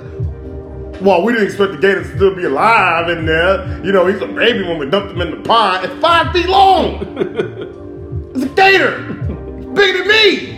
Well, 1.01 1.23
we 1.23 1.33
didn't 1.33 1.47
expect 1.49 1.73
the 1.73 1.79
gator 1.79 2.03
to 2.03 2.15
still 2.17 2.35
be 2.35 2.45
alive 2.45 3.09
in 3.09 3.25
there. 3.25 3.83
You 3.85 3.91
know, 3.93 4.07
he's 4.07 4.21
a 4.21 4.27
baby 4.27 4.63
when 4.65 4.79
we 4.79 4.89
dumped 4.91 5.13
him 5.13 5.21
in 5.23 5.31
the 5.31 5.49
pond. 5.49 5.87
It's 5.87 6.01
five 6.01 6.31
feet 6.33 6.47
long. 6.47 7.79
It's 8.35 8.45
a 8.45 8.49
gator. 8.49 9.17
It's 9.59 9.67
bigger 9.67 9.99
than 9.99 10.09
me. 10.09 10.57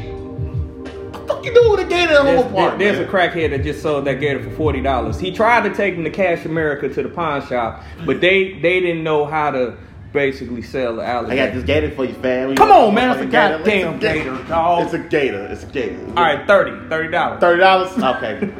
What 0.82 1.12
the 1.12 1.26
fuck 1.26 1.44
you 1.44 1.54
doing 1.54 1.70
with 1.70 1.80
a 1.80 1.84
gator 1.88 2.18
in 2.18 2.24
There's, 2.24 2.42
Humboldt 2.44 2.52
Park? 2.54 2.78
there's 2.78 2.98
a 2.98 3.04
crackhead 3.06 3.50
that 3.50 3.62
just 3.62 3.82
sold 3.82 4.04
that 4.06 4.20
gator 4.20 4.42
for 4.42 4.50
forty 4.50 4.80
dollars. 4.82 5.18
He 5.18 5.32
tried 5.32 5.68
to 5.68 5.74
take 5.74 5.94
him 5.94 6.04
to 6.04 6.10
Cash 6.10 6.44
America 6.44 6.88
to 6.88 7.02
the 7.02 7.08
pawn 7.08 7.46
shop, 7.46 7.82
but 8.04 8.20
they 8.20 8.58
they 8.60 8.80
didn't 8.80 9.02
know 9.04 9.24
how 9.24 9.50
to 9.50 9.76
basically 10.12 10.60
sell 10.60 10.96
the 10.96 11.04
alligator. 11.06 11.42
I 11.42 11.46
got 11.46 11.54
this 11.54 11.64
gator 11.64 11.90
for 11.90 12.04
you, 12.04 12.12
fam. 12.14 12.54
Come 12.56 12.70
on, 12.70 12.94
man, 12.94 13.10
it's 13.12 13.22
a 13.22 13.26
goddamn 13.26 13.94
It's 13.94 14.04
a 14.04 14.06
gator, 14.06 14.44
dog. 14.44 14.84
It's 14.84 14.92
a 14.94 14.98
gator. 14.98 15.46
It's 15.46 15.62
a 15.62 15.66
gator. 15.66 15.98
All 16.08 16.14
right, 16.24 16.46
thirty, 16.46 16.88
thirty 16.88 17.10
dollars. 17.10 17.40
Thirty 17.40 17.60
dollars? 17.60 17.90
Okay. 18.16 18.52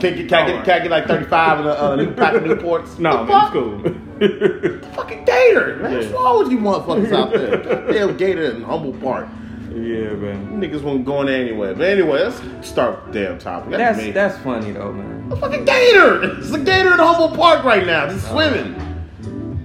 Can, 0.00 0.14
can, 0.16 0.28
can, 0.28 0.34
I 0.34 0.46
get, 0.46 0.64
can 0.64 0.74
I 0.74 0.78
get 0.80 0.90
like 0.90 1.06
35 1.06 1.60
in 1.60 1.66
a 1.66 1.70
uh, 1.72 1.96
new 1.96 2.14
pack 2.14 2.32
of 2.34 2.42
Newports? 2.42 2.98
No, 2.98 3.18
The 3.18 3.24
man, 3.24 3.26
fuck? 3.28 3.44
it's 3.44 3.52
cool. 3.52 3.94
Fucking 4.94 5.24
gator. 5.24 5.76
Man. 5.82 5.94
What's 5.94 6.06
Yeah. 6.06 6.12
wrong 6.12 6.38
with 6.40 6.52
you 6.52 6.58
motherfuckers 6.58 7.12
out 7.12 7.30
there? 7.32 7.92
Damn 7.92 8.16
gator 8.16 8.44
in 8.50 8.62
Humboldt 8.62 9.00
Park. 9.00 9.28
yeah, 9.70 10.12
man. 10.14 10.60
Niggas 10.60 10.82
won't 10.82 11.04
go 11.06 11.20
in 11.20 11.26
there 11.28 11.40
anyway. 11.40 11.72
But 11.74 11.86
anyway, 11.88 12.24
let's 12.24 12.68
start 12.68 13.06
the 13.06 13.12
damn 13.20 13.38
topic. 13.38 13.70
That's, 13.70 13.98
That's 13.98 14.14
that's 14.14 14.38
funny 14.44 14.72
though, 14.72 14.92
man. 14.92 15.32
a 15.32 15.36
fucking 15.36 15.64
gator. 15.64 16.38
It's 16.38 16.50
a 16.50 16.58
gator 16.58 16.92
in 16.92 16.98
Humboldt 16.98 17.34
Park 17.34 17.64
right 17.64 17.86
now. 17.86 18.06
Just 18.08 18.26
uh-huh. 18.26 18.34
swimming. 18.50 18.89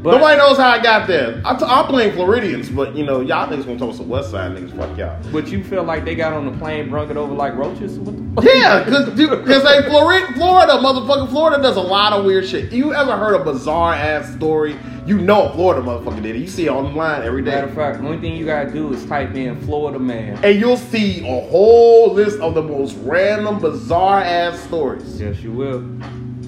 But- 0.05 0.11
Nobody 0.17 0.37
knows 0.37 0.57
how 0.57 0.69
I 0.69 0.81
got 0.81 1.07
there. 1.07 1.41
I, 1.43 1.55
t- 1.57 1.65
I 1.65 1.87
blame 1.87 2.13
Floridians, 2.13 2.69
but 2.69 2.95
you 2.95 3.03
know, 3.03 3.21
y'all 3.21 3.47
niggas 3.47 3.65
gonna 3.65 3.79
talk 3.79 3.95
some 3.95 4.07
West 4.07 4.29
Side 4.31 4.51
niggas. 4.51 4.77
Fuck 4.77 4.95
y'all. 4.97 5.17
But 5.33 5.47
you 5.49 5.63
feel 5.63 5.83
like 5.83 6.05
they 6.05 6.13
got 6.15 6.31
on 6.31 6.45
the 6.45 6.55
plane, 6.59 6.89
brung 6.89 7.09
it 7.09 7.17
over 7.17 7.33
like 7.33 7.55
roaches? 7.55 7.97
What 7.97 8.15
the 8.15 8.41
fuck? 8.41 8.45
Yeah, 8.53 8.83
because 8.83 9.09
because 9.09 9.63
like 9.63 9.85
Florida, 9.85 10.31
Florida, 10.33 10.73
motherfucking 10.73 11.29
Florida 11.29 11.61
does 11.61 11.75
a 11.75 11.81
lot 11.81 12.13
of 12.13 12.23
weird 12.23 12.45
shit. 12.47 12.71
You 12.71 12.93
ever 12.93 13.17
heard 13.17 13.33
a 13.33 13.43
bizarre 13.43 13.95
ass 13.95 14.31
story? 14.35 14.75
You 15.07 15.19
know 15.19 15.49
a 15.49 15.53
Florida 15.53 15.81
motherfucker 15.85 16.21
did 16.21 16.35
it. 16.35 16.39
You 16.39 16.47
see 16.47 16.65
it 16.67 16.69
online 16.71 17.21
every 17.23 17.43
day. 17.43 17.51
Matter 17.51 17.67
of 17.67 17.73
fact, 17.75 17.99
the 18.01 18.05
only 18.07 18.19
thing 18.19 18.35
you 18.35 18.45
gotta 18.45 18.71
do 18.71 18.91
is 18.93 19.05
type 19.05 19.35
in 19.35 19.59
Florida 19.61 19.99
man. 19.99 20.43
and 20.43 20.59
you'll 20.59 20.77
see 20.77 21.19
a 21.27 21.41
whole 21.49 22.11
list 22.13 22.39
of 22.39 22.53
the 22.55 22.61
most 22.63 22.95
random, 23.03 23.59
bizarre 23.59 24.21
ass 24.21 24.59
stories. 24.61 25.19
Yes, 25.21 25.41
you 25.41 25.51
will. 25.51 25.83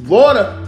Florida, 0.06 0.67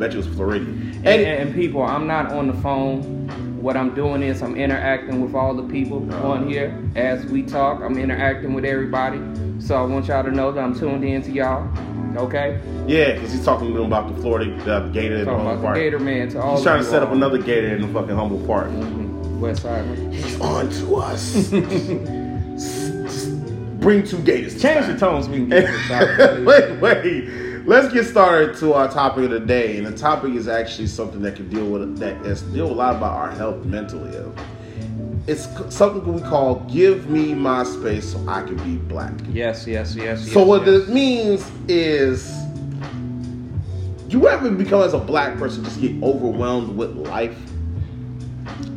bet 0.00 0.12
you 0.12 0.18
was 0.18 0.26
Floridian. 0.28 0.90
And, 1.04 1.06
And, 1.06 1.22
and 1.48 1.54
people, 1.54 1.82
I'm 1.82 2.06
not 2.06 2.32
on 2.32 2.46
the 2.48 2.54
phone. 2.54 3.28
What 3.60 3.76
I'm 3.76 3.94
doing 3.94 4.22
is 4.22 4.42
I'm 4.42 4.56
interacting 4.56 5.20
with 5.22 5.34
all 5.34 5.54
the 5.54 5.62
people 5.62 6.12
on 6.24 6.48
here 6.48 6.82
as 6.96 7.26
we 7.26 7.42
talk. 7.42 7.82
I'm 7.82 7.98
interacting 7.98 8.54
with 8.54 8.64
everybody. 8.64 9.20
So 9.60 9.76
I 9.76 9.82
want 9.82 10.06
y'all 10.06 10.24
to 10.24 10.30
know 10.30 10.50
that 10.50 10.64
I'm 10.64 10.76
tuned 10.76 11.04
in 11.04 11.22
to 11.22 11.30
y'all. 11.30 11.68
Okay? 12.16 12.58
yeah, 12.88 13.12
because 13.12 13.30
he's 13.32 13.44
talking 13.44 13.68
to 13.68 13.74
them 13.74 13.86
about 13.86 14.12
the 14.12 14.20
Florida 14.20 14.50
the 14.64 14.80
gator 14.92 15.18
in 15.18 15.26
the 15.26 15.30
Humboldt 15.32 15.62
Park. 15.62 15.76
Gator 15.76 16.00
Man 16.00 16.28
to 16.30 16.42
all 16.42 16.56
He's 16.56 16.64
trying 16.64 16.82
to 16.82 16.88
set 16.88 17.04
up 17.04 17.12
another 17.12 17.38
gator 17.38 17.68
in 17.76 17.82
the 17.82 17.88
fucking 17.88 18.16
Humboldt 18.16 18.46
Park. 18.48 18.68
Mhm. 18.70 19.38
West 19.38 19.62
Side. 19.62 19.84
He's 20.12 20.40
on 20.40 20.68
to 20.70 20.96
us. 20.96 21.50
Bring 23.80 24.02
two 24.04 24.18
gators. 24.22 24.60
Change 24.60 24.86
the 24.86 24.96
tones 24.98 25.28
we 25.28 25.36
can 25.36 25.48
get 25.50 25.66
this 25.70 25.90
out. 25.90 26.44
wait, 26.44 26.80
wait. 26.80 27.49
Let's 27.66 27.92
get 27.92 28.04
started 28.04 28.56
to 28.58 28.72
our 28.72 28.88
topic 28.90 29.24
of 29.24 29.30
the 29.30 29.40
day, 29.40 29.76
and 29.76 29.86
the 29.86 29.96
topic 29.96 30.34
is 30.34 30.48
actually 30.48 30.86
something 30.86 31.20
that 31.22 31.36
can 31.36 31.48
deal 31.50 31.66
with 31.66 31.98
that 31.98 32.24
is 32.24 32.42
deal 32.42 32.70
a 32.70 32.72
lot 32.72 32.96
about 32.96 33.12
our 33.12 33.30
health, 33.30 33.64
mentally 33.64 34.12
health. 34.12 34.38
It's 35.26 35.46
something 35.74 36.12
we 36.12 36.22
call 36.22 36.56
"Give 36.70 37.10
me 37.10 37.34
my 37.34 37.64
space 37.64 38.12
so 38.12 38.28
I 38.28 38.42
can 38.42 38.56
be 38.56 38.76
black." 38.76 39.12
Yes, 39.28 39.66
yes, 39.66 39.94
yes. 39.94 40.22
So 40.32 40.40
yes, 40.40 40.48
what 40.48 40.66
yes. 40.66 40.66
this 40.66 40.88
means 40.88 41.50
is, 41.68 42.32
you 44.08 44.26
ever 44.26 44.50
become 44.50 44.82
as 44.82 44.94
a 44.94 44.98
black 44.98 45.36
person 45.36 45.62
just 45.62 45.80
get 45.80 46.02
overwhelmed 46.02 46.76
with 46.76 46.96
life? 46.96 47.38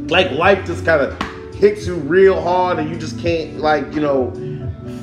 Like 0.07 0.31
life 0.31 0.65
just 0.65 0.83
kind 0.85 1.01
of 1.01 1.19
hits 1.55 1.87
you 1.87 1.95
real 1.95 2.41
hard, 2.41 2.79
and 2.79 2.89
you 2.89 2.97
just 2.97 3.17
can't 3.19 3.59
like 3.59 3.93
you 3.93 4.01
know 4.01 4.31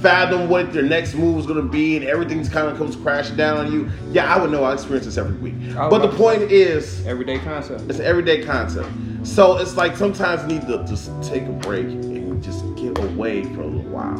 fathom 0.01 0.49
what 0.49 0.73
your 0.75 0.83
next 0.83 1.15
move 1.15 1.39
is 1.39 1.47
gonna 1.47 1.63
be, 1.63 1.97
and 1.97 2.07
everything's 2.07 2.49
kind 2.49 2.69
of 2.69 2.77
comes 2.79 2.97
crashing 2.97 3.37
down 3.37 3.59
on 3.59 3.73
you. 3.73 3.89
Yeah, 4.13 4.33
I 4.35 4.41
would 4.41 4.51
know. 4.51 4.65
I 4.65 4.73
experience 4.75 5.07
this 5.07 5.19
every 5.19 5.37
week. 5.37 5.55
But 5.75 5.99
the 6.03 6.09
point 6.09 6.43
is, 6.43 7.05
Everyday 7.07 7.39
concept. 7.39 7.83
it's 7.89 7.99
an 7.99 8.05
everyday 8.07 8.43
concept. 8.45 8.89
So 9.23 9.59
it's 9.59 9.77
like 9.77 9.97
sometimes 9.97 10.43
you 10.43 10.59
need 10.59 10.67
to 10.69 10.85
just 10.89 11.11
take 11.23 11.43
a 11.45 11.53
break 11.53 11.87
and 11.87 12.43
just 12.43 12.65
get 12.77 12.99
away 12.99 13.45
for 13.45 13.61
a 13.63 13.67
little 13.67 13.91
while. 13.91 14.19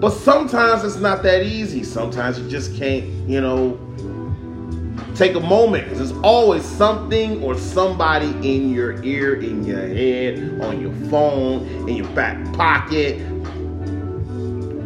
But 0.00 0.10
sometimes 0.10 0.82
it's 0.84 0.96
not 0.96 1.22
that 1.24 1.44
easy. 1.44 1.84
Sometimes 1.84 2.38
you 2.38 2.48
just 2.48 2.74
can't, 2.76 3.04
you 3.28 3.40
know, 3.40 3.78
take 5.14 5.34
a 5.34 5.40
moment. 5.40 5.86
'Cause 5.88 5.98
There's 5.98 6.14
always 6.22 6.64
something 6.64 7.42
or 7.42 7.56
somebody 7.56 8.28
in 8.42 8.70
your 8.70 9.02
ear, 9.04 9.34
in 9.34 9.64
your 9.64 9.80
head, 9.80 10.58
on 10.62 10.80
your 10.80 10.92
phone, 11.10 11.66
in 11.88 11.96
your 11.96 12.08
back 12.08 12.36
pocket. 12.54 13.20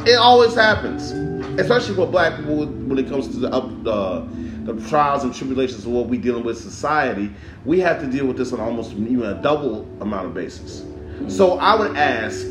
It 0.07 0.17
always 0.17 0.55
happens, 0.55 1.13
especially 1.59 1.95
for 1.95 2.07
black 2.07 2.37
people 2.37 2.67
when 2.67 2.99
it 2.99 3.09
comes 3.09 3.27
to 3.29 3.39
the 3.39 3.51
up, 3.51 3.65
uh, 3.87 4.27
the 4.65 4.75
trials 4.89 5.25
and 5.25 5.35
tribulations 5.35 5.87
of 5.87 5.93
what 5.93 6.09
we 6.09 6.19
dealing 6.19 6.45
with 6.45 6.59
society. 6.59 7.31
We 7.65 7.81
have 7.81 8.01
to 8.01 8.07
deal 8.07 8.27
with 8.27 8.37
this 8.37 8.53
on 8.53 8.61
almost 8.61 8.93
even 8.93 9.23
a 9.23 9.41
double 9.41 9.89
amount 10.03 10.27
of 10.27 10.35
basis. 10.35 10.85
So 11.29 11.59
I 11.59 11.75
would 11.75 11.97
ask, 11.97 12.47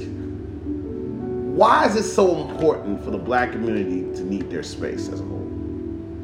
why 1.56 1.86
is 1.86 1.96
it 1.96 2.04
so 2.04 2.42
important 2.50 3.04
for 3.04 3.12
the 3.12 3.20
black 3.20 3.52
community 3.52 4.02
to 4.16 4.24
need 4.24 4.50
their 4.50 4.64
space 4.64 5.08
as 5.10 5.20
a 5.20 5.24
whole? 5.24 5.48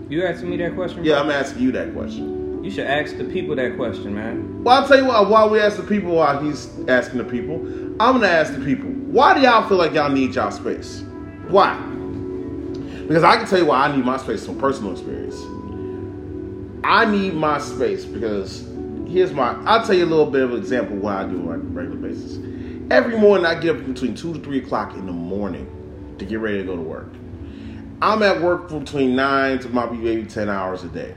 You 0.09 0.25
asking 0.25 0.49
me 0.49 0.57
that 0.57 0.73
question? 0.73 1.05
Yeah, 1.05 1.21
bro? 1.21 1.23
I'm 1.25 1.29
asking 1.31 1.61
you 1.61 1.71
that 1.73 1.93
question. 1.93 2.63
You 2.63 2.71
should 2.71 2.87
ask 2.87 3.15
the 3.17 3.25
people 3.25 3.55
that 3.55 3.75
question, 3.75 4.15
man. 4.15 4.63
Well, 4.63 4.81
I'll 4.81 4.87
tell 4.87 4.97
you 4.97 5.05
what, 5.05 5.29
while 5.29 5.49
we 5.49 5.59
ask 5.59 5.77
the 5.77 5.83
people, 5.83 6.15
while 6.15 6.43
he's 6.43 6.67
asking 6.87 7.19
the 7.19 7.23
people, 7.23 7.57
I'm 7.99 8.17
going 8.17 8.21
to 8.21 8.29
ask 8.29 8.51
the 8.53 8.65
people, 8.65 8.89
why 8.89 9.35
do 9.35 9.41
y'all 9.41 9.67
feel 9.69 9.77
like 9.77 9.93
y'all 9.93 10.09
need 10.09 10.33
y'all 10.33 10.49
space? 10.49 11.03
Why? 11.49 11.75
Because 13.07 13.23
I 13.23 13.37
can 13.37 13.47
tell 13.47 13.57
you 13.57 13.65
why 13.65 13.87
I 13.87 13.95
need 13.95 14.05
my 14.05 14.17
space 14.17 14.45
from 14.45 14.59
personal 14.59 14.91
experience. 14.91 15.35
I 16.83 17.05
need 17.05 17.33
my 17.33 17.59
space 17.59 18.05
because 18.05 18.67
here's 19.07 19.33
my, 19.33 19.53
I'll 19.65 19.83
tell 19.83 19.95
you 19.95 20.05
a 20.05 20.07
little 20.07 20.29
bit 20.29 20.43
of 20.43 20.51
an 20.51 20.57
example 20.57 20.95
of 20.97 21.01
what 21.01 21.15
I 21.15 21.23
do 21.23 21.39
it 21.39 21.53
on 21.53 21.53
a 21.53 21.57
regular 21.57 21.97
basis. 21.97 22.37
Every 22.91 23.17
morning 23.17 23.45
I 23.45 23.59
get 23.59 23.77
up 23.77 23.85
between 23.85 24.13
2 24.13 24.33
to 24.35 24.39
3 24.39 24.59
o'clock 24.59 24.93
in 24.93 25.07
the 25.07 25.11
morning 25.11 26.15
to 26.19 26.25
get 26.25 26.39
ready 26.39 26.59
to 26.59 26.63
go 26.63 26.75
to 26.75 26.81
work. 26.81 27.09
I'm 28.01 28.21
at 28.21 28.41
work 28.41 28.69
from 28.69 28.79
between 28.79 29.15
9 29.15 29.59
to 29.59 29.69
maybe 29.69 29.97
maybe 29.97 30.25
10 30.25 30.47
hours 30.47 30.83
a 30.83 30.87
day. 30.87 31.15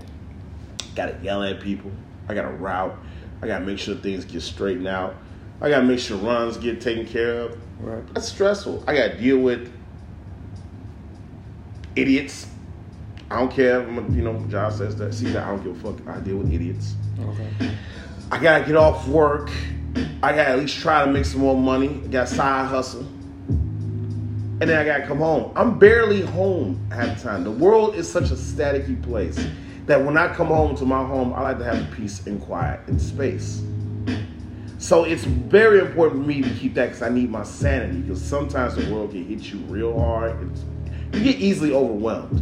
Gotta 0.94 1.18
yell 1.22 1.42
at 1.42 1.60
people. 1.60 1.90
I 2.28 2.34
gotta 2.34 2.48
route. 2.48 2.96
I 3.42 3.46
gotta 3.46 3.64
make 3.64 3.78
sure 3.78 3.94
things 3.96 4.24
get 4.24 4.40
straightened 4.40 4.88
out. 4.88 5.14
I 5.60 5.68
gotta 5.68 5.84
make 5.84 5.98
sure 5.98 6.16
runs 6.16 6.56
get 6.56 6.80
taken 6.80 7.06
care 7.06 7.40
of. 7.40 7.58
Right. 7.80 8.14
That's 8.14 8.28
stressful. 8.28 8.84
I 8.86 8.94
gotta 8.94 9.18
deal 9.18 9.38
with 9.38 9.70
idiots. 11.96 12.46
I 13.30 13.38
don't 13.38 13.50
care. 13.50 13.80
if 13.80 13.88
I'm, 13.88 14.14
you 14.14 14.22
know, 14.22 14.44
Josh 14.48 14.76
says 14.76 14.96
that. 14.96 15.14
See, 15.14 15.30
that 15.30 15.46
I 15.46 15.50
don't 15.50 15.62
give 15.62 15.84
a 15.84 15.92
fuck. 15.92 16.06
I 16.06 16.20
deal 16.20 16.36
with 16.38 16.52
idiots. 16.52 16.94
Okay. 17.18 17.72
I 18.30 18.38
gotta 18.38 18.64
get 18.64 18.76
off 18.76 19.06
work. 19.08 19.50
I 20.22 20.32
gotta 20.32 20.50
at 20.50 20.58
least 20.58 20.78
try 20.78 21.04
to 21.04 21.10
make 21.10 21.24
some 21.24 21.40
more 21.40 21.56
money. 21.56 22.00
I 22.04 22.08
got 22.08 22.28
side 22.28 22.66
hustle. 22.66 23.06
And 24.60 24.70
then 24.70 24.78
I 24.78 24.84
gotta 24.84 25.06
come 25.06 25.18
home. 25.18 25.52
I'm 25.56 25.78
barely 25.78 26.22
home 26.22 26.86
half 26.90 27.18
the 27.18 27.22
time. 27.22 27.42
The 27.42 27.50
world 27.50 27.94
is 27.94 28.10
such 28.10 28.30
a 28.30 28.34
staticky 28.34 29.02
place 29.02 29.44
that 29.86 30.02
when 30.04 30.16
I 30.16 30.32
come 30.32 30.46
home 30.48 30.76
to 30.76 30.84
my 30.84 31.04
home, 31.04 31.32
I 31.32 31.42
like 31.42 31.58
to 31.58 31.64
have 31.64 31.90
peace 31.92 32.26
and 32.26 32.40
quiet 32.40 32.80
and 32.86 33.00
space. 33.00 33.62
So 34.78 35.04
it's 35.04 35.24
very 35.24 35.80
important 35.80 36.22
for 36.22 36.28
me 36.28 36.42
to 36.42 36.50
keep 36.54 36.74
that 36.74 36.86
because 36.86 37.02
I 37.02 37.08
need 37.08 37.30
my 37.30 37.44
sanity. 37.44 38.00
Because 38.00 38.22
sometimes 38.22 38.76
the 38.76 38.92
world 38.92 39.12
can 39.12 39.24
hit 39.24 39.42
you 39.52 39.58
real 39.60 39.98
hard. 39.98 40.36
It's, 40.50 40.64
you 41.12 41.24
get 41.24 41.36
easily 41.36 41.72
overwhelmed. 41.72 42.40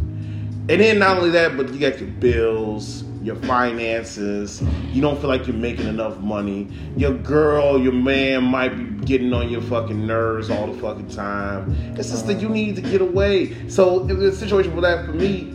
And 0.69 0.79
then 0.79 0.99
not 0.99 1.17
only 1.17 1.31
that, 1.31 1.57
but 1.57 1.73
you 1.73 1.79
got 1.79 1.99
your 1.99 2.09
bills, 2.09 3.03
your 3.21 3.35
finances. 3.35 4.61
You 4.91 5.01
don't 5.01 5.19
feel 5.19 5.29
like 5.29 5.47
you're 5.47 5.55
making 5.55 5.87
enough 5.87 6.17
money. 6.19 6.67
Your 6.95 7.13
girl, 7.13 7.79
your 7.79 7.93
man 7.93 8.43
might 8.43 8.69
be 8.69 9.05
getting 9.05 9.33
on 9.33 9.49
your 9.49 9.61
fucking 9.61 10.05
nerves 10.05 10.49
all 10.49 10.67
the 10.67 10.79
fucking 10.79 11.09
time. 11.09 11.75
It's 11.97 12.09
just 12.09 12.27
that 12.27 12.39
you 12.39 12.49
need 12.49 12.75
to 12.77 12.81
get 12.81 13.01
away. 13.01 13.67
So 13.69 14.07
in 14.07 14.21
a 14.21 14.31
situation 14.31 14.73
with 14.75 14.83
that, 14.83 15.05
for 15.05 15.13
me, 15.13 15.53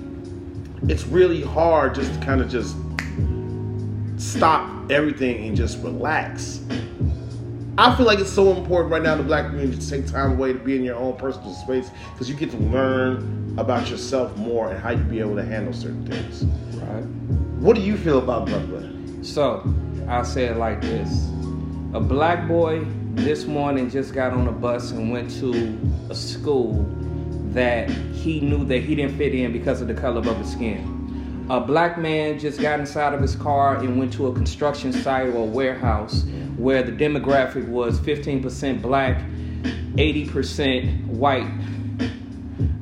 it's 0.88 1.06
really 1.06 1.42
hard 1.42 1.94
just 1.94 2.12
to 2.14 2.20
kind 2.20 2.40
of 2.40 2.48
just 2.48 2.76
stop 4.18 4.90
everything 4.90 5.46
and 5.46 5.56
just 5.56 5.78
relax. 5.82 6.60
I 7.78 7.94
feel 7.94 8.06
like 8.06 8.18
it's 8.20 8.32
so 8.32 8.56
important 8.56 8.90
right 8.90 9.02
now 9.02 9.12
in 9.12 9.18
the 9.18 9.24
black 9.24 9.46
community 9.46 9.78
to 9.78 9.90
take 9.90 10.06
time 10.06 10.32
away 10.32 10.54
to 10.54 10.58
be 10.58 10.76
in 10.76 10.82
your 10.82 10.96
own 10.96 11.14
personal 11.18 11.52
space 11.52 11.90
because 12.12 12.26
you 12.26 12.34
get 12.34 12.50
to 12.52 12.56
learn 12.56 13.54
about 13.58 13.90
yourself 13.90 14.34
more 14.38 14.70
and 14.70 14.80
how 14.80 14.92
you 14.92 15.02
be 15.04 15.20
able 15.20 15.36
to 15.36 15.44
handle 15.44 15.74
certain 15.74 16.06
things. 16.06 16.44
Right. 16.74 17.04
What 17.60 17.76
do 17.76 17.82
you 17.82 17.98
feel 17.98 18.18
about 18.18 18.46
brother? 18.46 18.90
So, 19.22 19.62
I'll 20.08 20.24
say 20.24 20.46
it 20.46 20.56
like 20.56 20.80
this. 20.80 21.28
A 21.92 22.00
black 22.00 22.48
boy 22.48 22.86
this 23.12 23.44
morning 23.44 23.90
just 23.90 24.14
got 24.14 24.32
on 24.32 24.48
a 24.48 24.52
bus 24.52 24.92
and 24.92 25.10
went 25.10 25.30
to 25.40 25.78
a 26.08 26.14
school 26.14 26.82
that 27.50 27.90
he 27.90 28.40
knew 28.40 28.64
that 28.64 28.84
he 28.84 28.94
didn't 28.94 29.18
fit 29.18 29.34
in 29.34 29.52
because 29.52 29.82
of 29.82 29.88
the 29.88 29.94
color 29.94 30.20
of 30.20 30.38
his 30.38 30.50
skin. 30.50 31.46
A 31.50 31.60
black 31.60 31.98
man 31.98 32.38
just 32.38 32.58
got 32.58 32.80
inside 32.80 33.12
of 33.12 33.20
his 33.20 33.36
car 33.36 33.76
and 33.76 33.98
went 33.98 34.14
to 34.14 34.28
a 34.28 34.32
construction 34.32 34.94
site 34.94 35.28
or 35.28 35.42
a 35.42 35.44
warehouse 35.44 36.24
where 36.56 36.82
the 36.82 36.92
demographic 36.92 37.68
was 37.68 37.98
15% 38.00 38.82
black, 38.82 39.22
80% 39.96 41.06
white. 41.06 41.50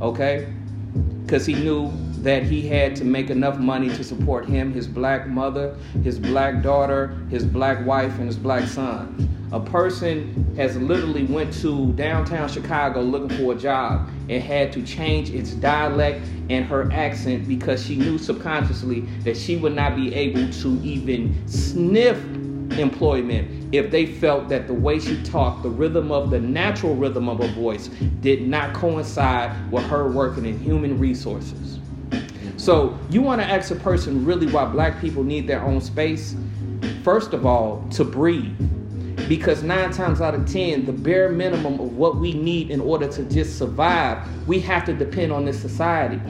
Okay? 0.00 0.52
because 1.24 1.46
he 1.46 1.54
knew 1.54 1.90
that 2.18 2.42
he 2.42 2.66
had 2.66 2.94
to 2.96 3.04
make 3.04 3.30
enough 3.30 3.58
money 3.58 3.88
to 3.88 4.04
support 4.04 4.46
him, 4.46 4.72
his 4.72 4.86
black 4.86 5.26
mother, 5.26 5.76
his 6.02 6.18
black 6.18 6.62
daughter, 6.62 7.18
his 7.30 7.44
black 7.44 7.84
wife, 7.86 8.18
and 8.18 8.26
his 8.26 8.36
black 8.36 8.68
son. 8.68 9.28
A 9.52 9.60
person 9.60 10.54
has 10.56 10.76
literally 10.76 11.24
went 11.24 11.52
to 11.54 11.92
downtown 11.92 12.48
Chicago 12.48 13.00
looking 13.00 13.36
for 13.38 13.52
a 13.52 13.56
job 13.56 14.08
and 14.28 14.42
had 14.42 14.72
to 14.72 14.82
change 14.82 15.30
its 15.30 15.52
dialect 15.52 16.24
and 16.50 16.64
her 16.64 16.90
accent 16.92 17.46
because 17.46 17.84
she 17.84 17.96
knew 17.96 18.18
subconsciously 18.18 19.00
that 19.22 19.36
she 19.36 19.56
would 19.56 19.74
not 19.74 19.96
be 19.96 20.14
able 20.14 20.50
to 20.52 20.80
even 20.82 21.46
sniff 21.46 22.18
employment 22.72 23.74
if 23.74 23.90
they 23.90 24.06
felt 24.06 24.48
that 24.48 24.66
the 24.66 24.74
way 24.74 24.98
she 24.98 25.22
talked, 25.22 25.62
the 25.62 25.68
rhythm 25.68 26.10
of 26.10 26.30
the 26.30 26.40
natural 26.40 26.94
rhythm 26.94 27.28
of 27.28 27.38
her 27.38 27.48
voice, 27.48 27.88
did 28.20 28.46
not 28.46 28.74
coincide 28.74 29.72
with 29.72 29.84
her 29.84 30.10
working 30.10 30.46
in 30.46 30.58
human 30.58 30.98
resources. 30.98 31.78
So, 32.56 32.98
you 33.10 33.20
want 33.20 33.40
to 33.40 33.46
ask 33.46 33.70
a 33.70 33.76
person 33.76 34.24
really 34.24 34.46
why 34.46 34.64
black 34.64 35.00
people 35.00 35.22
need 35.22 35.46
their 35.46 35.62
own 35.62 35.80
space? 35.80 36.36
first 37.04 37.34
of 37.34 37.44
all, 37.44 37.86
to 37.90 38.02
breathe. 38.02 38.58
Because 39.28 39.62
nine 39.62 39.90
times 39.92 40.20
out 40.20 40.34
of 40.34 40.50
ten, 40.50 40.84
the 40.84 40.92
bare 40.92 41.28
minimum 41.28 41.74
of 41.74 41.96
what 41.96 42.16
we 42.16 42.32
need 42.32 42.70
in 42.70 42.80
order 42.80 43.06
to 43.08 43.22
just 43.24 43.58
survive, 43.58 44.26
we 44.46 44.58
have 44.60 44.84
to 44.86 44.92
depend 44.92 45.32
on 45.32 45.44
this 45.44 45.60
society. 45.60 46.20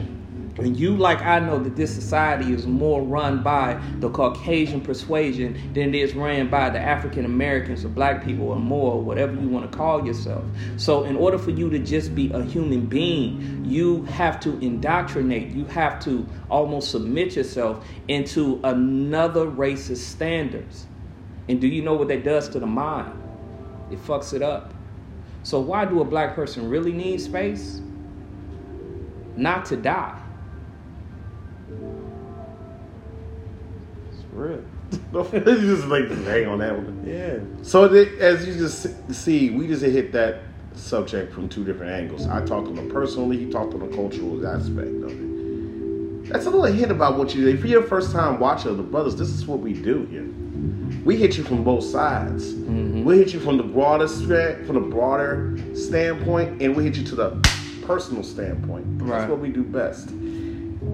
And 0.57 0.77
you, 0.79 0.95
like 0.95 1.21
I 1.21 1.39
know, 1.39 1.59
that 1.59 1.75
this 1.75 1.93
society 1.93 2.53
is 2.53 2.65
more 2.65 3.01
run 3.01 3.43
by 3.43 3.81
the 3.99 4.09
Caucasian 4.09 4.79
persuasion 4.79 5.73
than 5.73 5.93
it 5.93 5.95
is 5.95 6.13
ran 6.15 6.49
by 6.49 6.69
the 6.69 6.79
African 6.79 7.25
Americans 7.25 7.83
or 7.83 7.89
black 7.89 8.23
people 8.23 8.47
or 8.47 8.55
more, 8.55 9.01
whatever 9.01 9.33
you 9.33 9.49
want 9.49 9.69
to 9.69 9.77
call 9.77 10.05
yourself. 10.05 10.45
So, 10.77 11.03
in 11.03 11.17
order 11.17 11.37
for 11.37 11.51
you 11.51 11.69
to 11.71 11.79
just 11.79 12.15
be 12.15 12.31
a 12.31 12.41
human 12.41 12.85
being, 12.85 13.65
you 13.65 14.03
have 14.03 14.39
to 14.41 14.57
indoctrinate, 14.59 15.49
you 15.49 15.65
have 15.65 15.99
to 16.05 16.25
almost 16.49 16.89
submit 16.89 17.35
yourself 17.35 17.85
into 18.07 18.61
another 18.63 19.47
race's 19.47 20.05
standards. 20.05 20.87
And 21.49 21.59
do 21.59 21.67
you 21.67 21.81
know 21.81 21.95
what 21.95 22.07
that 22.07 22.23
does 22.23 22.47
to 22.49 22.59
the 22.59 22.65
mind? 22.65 23.21
It 23.91 24.01
fucks 24.01 24.33
it 24.33 24.41
up. 24.41 24.73
So, 25.43 25.59
why 25.59 25.83
do 25.83 25.99
a 25.99 26.05
black 26.05 26.33
person 26.33 26.69
really 26.69 26.93
need 26.93 27.19
space? 27.19 27.81
Not 29.35 29.65
to 29.65 29.75
die. 29.75 30.21
Real. 34.35 34.63
you 35.13 35.75
just 35.75 35.87
like 35.87 36.09
hang 36.09 36.47
on 36.47 36.59
that 36.59 36.75
one. 36.75 37.03
Yeah. 37.05 37.39
So 37.63 37.85
as 37.85 38.47
you 38.47 38.53
just 38.53 39.13
see, 39.13 39.49
we 39.49 39.67
just 39.67 39.83
hit 39.83 40.11
that 40.11 40.41
subject 40.73 41.33
from 41.33 41.49
two 41.49 41.63
different 41.63 41.91
angles. 41.91 42.27
I 42.27 42.45
talked 42.45 42.67
on 42.67 42.75
the 42.75 42.93
personally, 42.93 43.37
he 43.37 43.49
talked 43.49 43.73
on 43.73 43.79
the 43.79 43.95
cultural 43.95 44.45
aspect 44.45 44.87
of 44.87 45.11
it. 45.11 46.29
That's 46.29 46.45
a 46.45 46.49
little 46.49 46.65
hint 46.65 46.91
about 46.91 47.17
what 47.17 47.35
you. 47.35 47.47
If 47.47 47.59
you're 47.59 47.81
your 47.81 47.83
first 47.83 48.11
time 48.11 48.39
watcher 48.39 48.69
of 48.69 48.77
the 48.77 48.83
brothers, 48.83 49.15
this 49.15 49.29
is 49.29 49.45
what 49.45 49.59
we 49.59 49.73
do 49.73 50.05
here. 50.07 50.27
We 51.03 51.17
hit 51.17 51.37
you 51.37 51.43
from 51.43 51.63
both 51.63 51.83
sides. 51.83 52.53
Mm-hmm. 52.53 53.03
We 53.03 53.19
hit 53.19 53.33
you 53.33 53.39
from 53.39 53.57
the 53.57 53.63
broadest 53.63 54.25
from 54.25 54.73
the 54.73 54.87
broader 54.89 55.59
standpoint, 55.75 56.61
and 56.61 56.75
we 56.75 56.83
hit 56.83 56.97
you 56.97 57.03
to 57.05 57.15
the 57.15 57.49
personal 57.85 58.23
standpoint. 58.23 58.85
Right. 59.01 59.19
That's 59.19 59.29
what 59.29 59.39
we 59.39 59.49
do 59.49 59.63
best. 59.63 60.09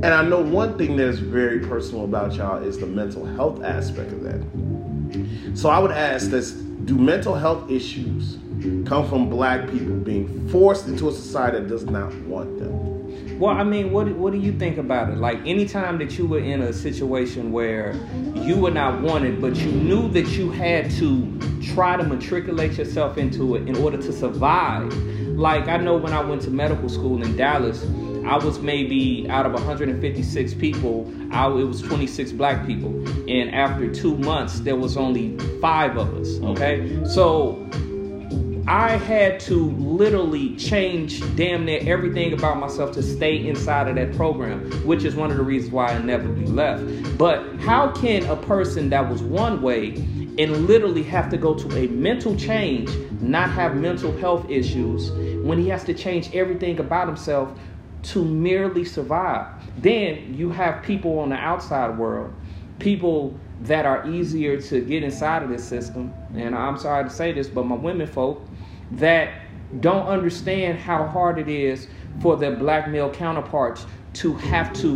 And 0.03 0.07
I 0.07 0.24
know 0.24 0.41
one 0.41 0.77
thing 0.77 0.95
that's 0.95 1.19
very 1.19 1.60
personal 1.60 2.05
about 2.05 2.33
y'all 2.33 2.63
is 2.63 2.79
the 2.79 2.88
mental 2.88 3.25
health 3.25 3.63
aspect 3.63 4.12
of 4.12 4.24
that. 4.24 5.57
So 5.57 5.69
I 5.69 5.79
would 5.79 5.91
ask 5.91 6.29
this 6.29 6.51
do 6.51 6.98
mental 6.98 7.36
health 7.36 7.69
issues 7.69 8.38
come 8.86 9.07
from 9.07 9.29
black 9.29 9.69
people 9.69 9.95
being 9.95 10.48
forced 10.50 10.88
into 10.88 11.10
a 11.10 11.12
society 11.12 11.60
that 11.60 11.67
does 11.67 11.86
not 11.86 12.13
want 12.21 12.60
them? 12.60 13.39
Well, 13.39 13.55
I 13.55 13.63
mean, 13.63 13.91
what 13.91 14.07
what 14.15 14.33
do 14.33 14.39
you 14.39 14.51
think 14.57 14.77
about 14.77 15.10
it? 15.10 15.17
Like 15.17 15.39
anytime 15.48 15.98
that 15.98 16.17
you 16.17 16.27
were 16.27 16.39
in 16.39 16.62
a 16.62 16.71
situation 16.71 17.51
where 17.51 17.95
you 18.36 18.55
were 18.55 18.71
not 18.71 19.01
wanted, 19.01 19.41
but 19.41 19.55
you 19.55 19.71
knew 19.71 20.07
that 20.10 20.27
you 20.38 20.51
had 20.51 20.91
to 20.91 21.39
try 21.74 21.98
to 21.98 22.03
matriculate 22.03 22.74
yourself 22.77 23.17
into 23.17 23.55
it 23.55 23.67
in 23.67 23.75
order 23.77 23.98
to 23.98 24.13
survive. 24.13 24.93
Like 25.27 25.67
I 25.67 25.77
know 25.77 25.98
when 25.98 26.13
I 26.13 26.21
went 26.21 26.43
to 26.43 26.51
medical 26.51 26.88
school 26.88 27.24
in 27.24 27.36
Dallas, 27.36 27.83
I 28.25 28.38
was 28.38 28.60
maybe 28.60 29.28
out 29.30 29.46
of 29.46 29.54
156 29.54 30.54
people, 30.56 31.12
I, 31.32 31.48
it 31.48 31.63
was 31.63 31.82
26 31.82 32.32
black 32.34 32.66
people. 32.66 32.90
And 33.30 33.54
after 33.54 33.94
two 33.94 34.18
months, 34.18 34.60
there 34.62 34.75
was 34.75 34.98
only 34.98 35.38
five 35.60 35.98
of 35.98 36.13
us. 36.16 36.40
Oh. 36.42 36.51
Okay. 36.51 37.04
So 37.06 37.68
I 38.68 38.92
had 38.92 39.40
to 39.42 39.72
literally 39.72 40.56
change 40.56 41.20
damn 41.36 41.66
near 41.66 41.82
everything 41.86 42.32
about 42.32 42.58
myself 42.58 42.92
to 42.94 43.04
stay 43.04 43.48
inside 43.48 43.88
of 43.88 43.96
that 43.96 44.16
program, 44.16 44.72
which 44.86 45.04
is 45.04 45.16
one 45.16 45.32
of 45.32 45.38
the 45.38 45.44
reasons 45.44 45.74
why 45.74 45.88
I 45.88 45.98
never 46.00 46.30
left. 46.30 47.18
But 47.18 47.44
how 47.58 47.92
can 47.92 48.25
a 48.28 48.36
person 48.36 48.90
that 48.90 49.10
was 49.10 49.24
one 49.24 49.62
way 49.62 49.96
and 50.38 50.68
literally 50.68 51.04
have 51.04 51.30
to 51.32 51.38
go 51.38 51.54
to 51.54 51.78
a 51.78 51.88
mental 51.88 52.36
change, 52.38 52.90
not 53.20 53.50
have 53.50 53.75
mental 53.75 54.16
health 54.18 54.50
issues, 54.50 55.12
when 55.44 55.60
he 55.60 55.68
has 55.68 55.84
to 55.86 55.94
change 55.94 56.34
everything 56.34 56.80
about 56.80 57.08
himself 57.08 57.51
to 58.03 58.24
merely 58.24 58.84
survive. 58.84 59.48
Then 59.77 60.34
you 60.34 60.50
have 60.51 60.84
people 60.84 61.20
on 61.20 61.29
the 61.29 61.36
outside 61.36 61.98
world, 61.98 62.34
people 62.79 63.38
that 63.62 63.86
are 63.86 64.10
easier 64.10 64.60
to 64.60 64.81
get 64.81 65.03
inside 65.03 65.43
of 65.43 65.50
this 65.50 65.63
system. 65.63 66.13
And 66.36 66.55
I'm 66.55 66.77
sorry 66.77 67.03
to 67.03 67.10
say 67.10 67.31
this, 67.31 67.48
but 67.48 67.65
my 67.65 67.75
women 67.75 68.08
folk 68.08 68.46
that 68.91 69.34
don't 69.79 70.08
understand 70.08 70.79
how 70.79 71.05
hard 71.05 71.38
it 71.38 71.48
is 71.48 71.88
for 72.22 72.36
their 72.36 72.55
black 72.55 72.89
male 72.89 73.10
counterparts 73.10 73.86
to 74.13 74.34
have 74.34 74.73
to 74.73 74.95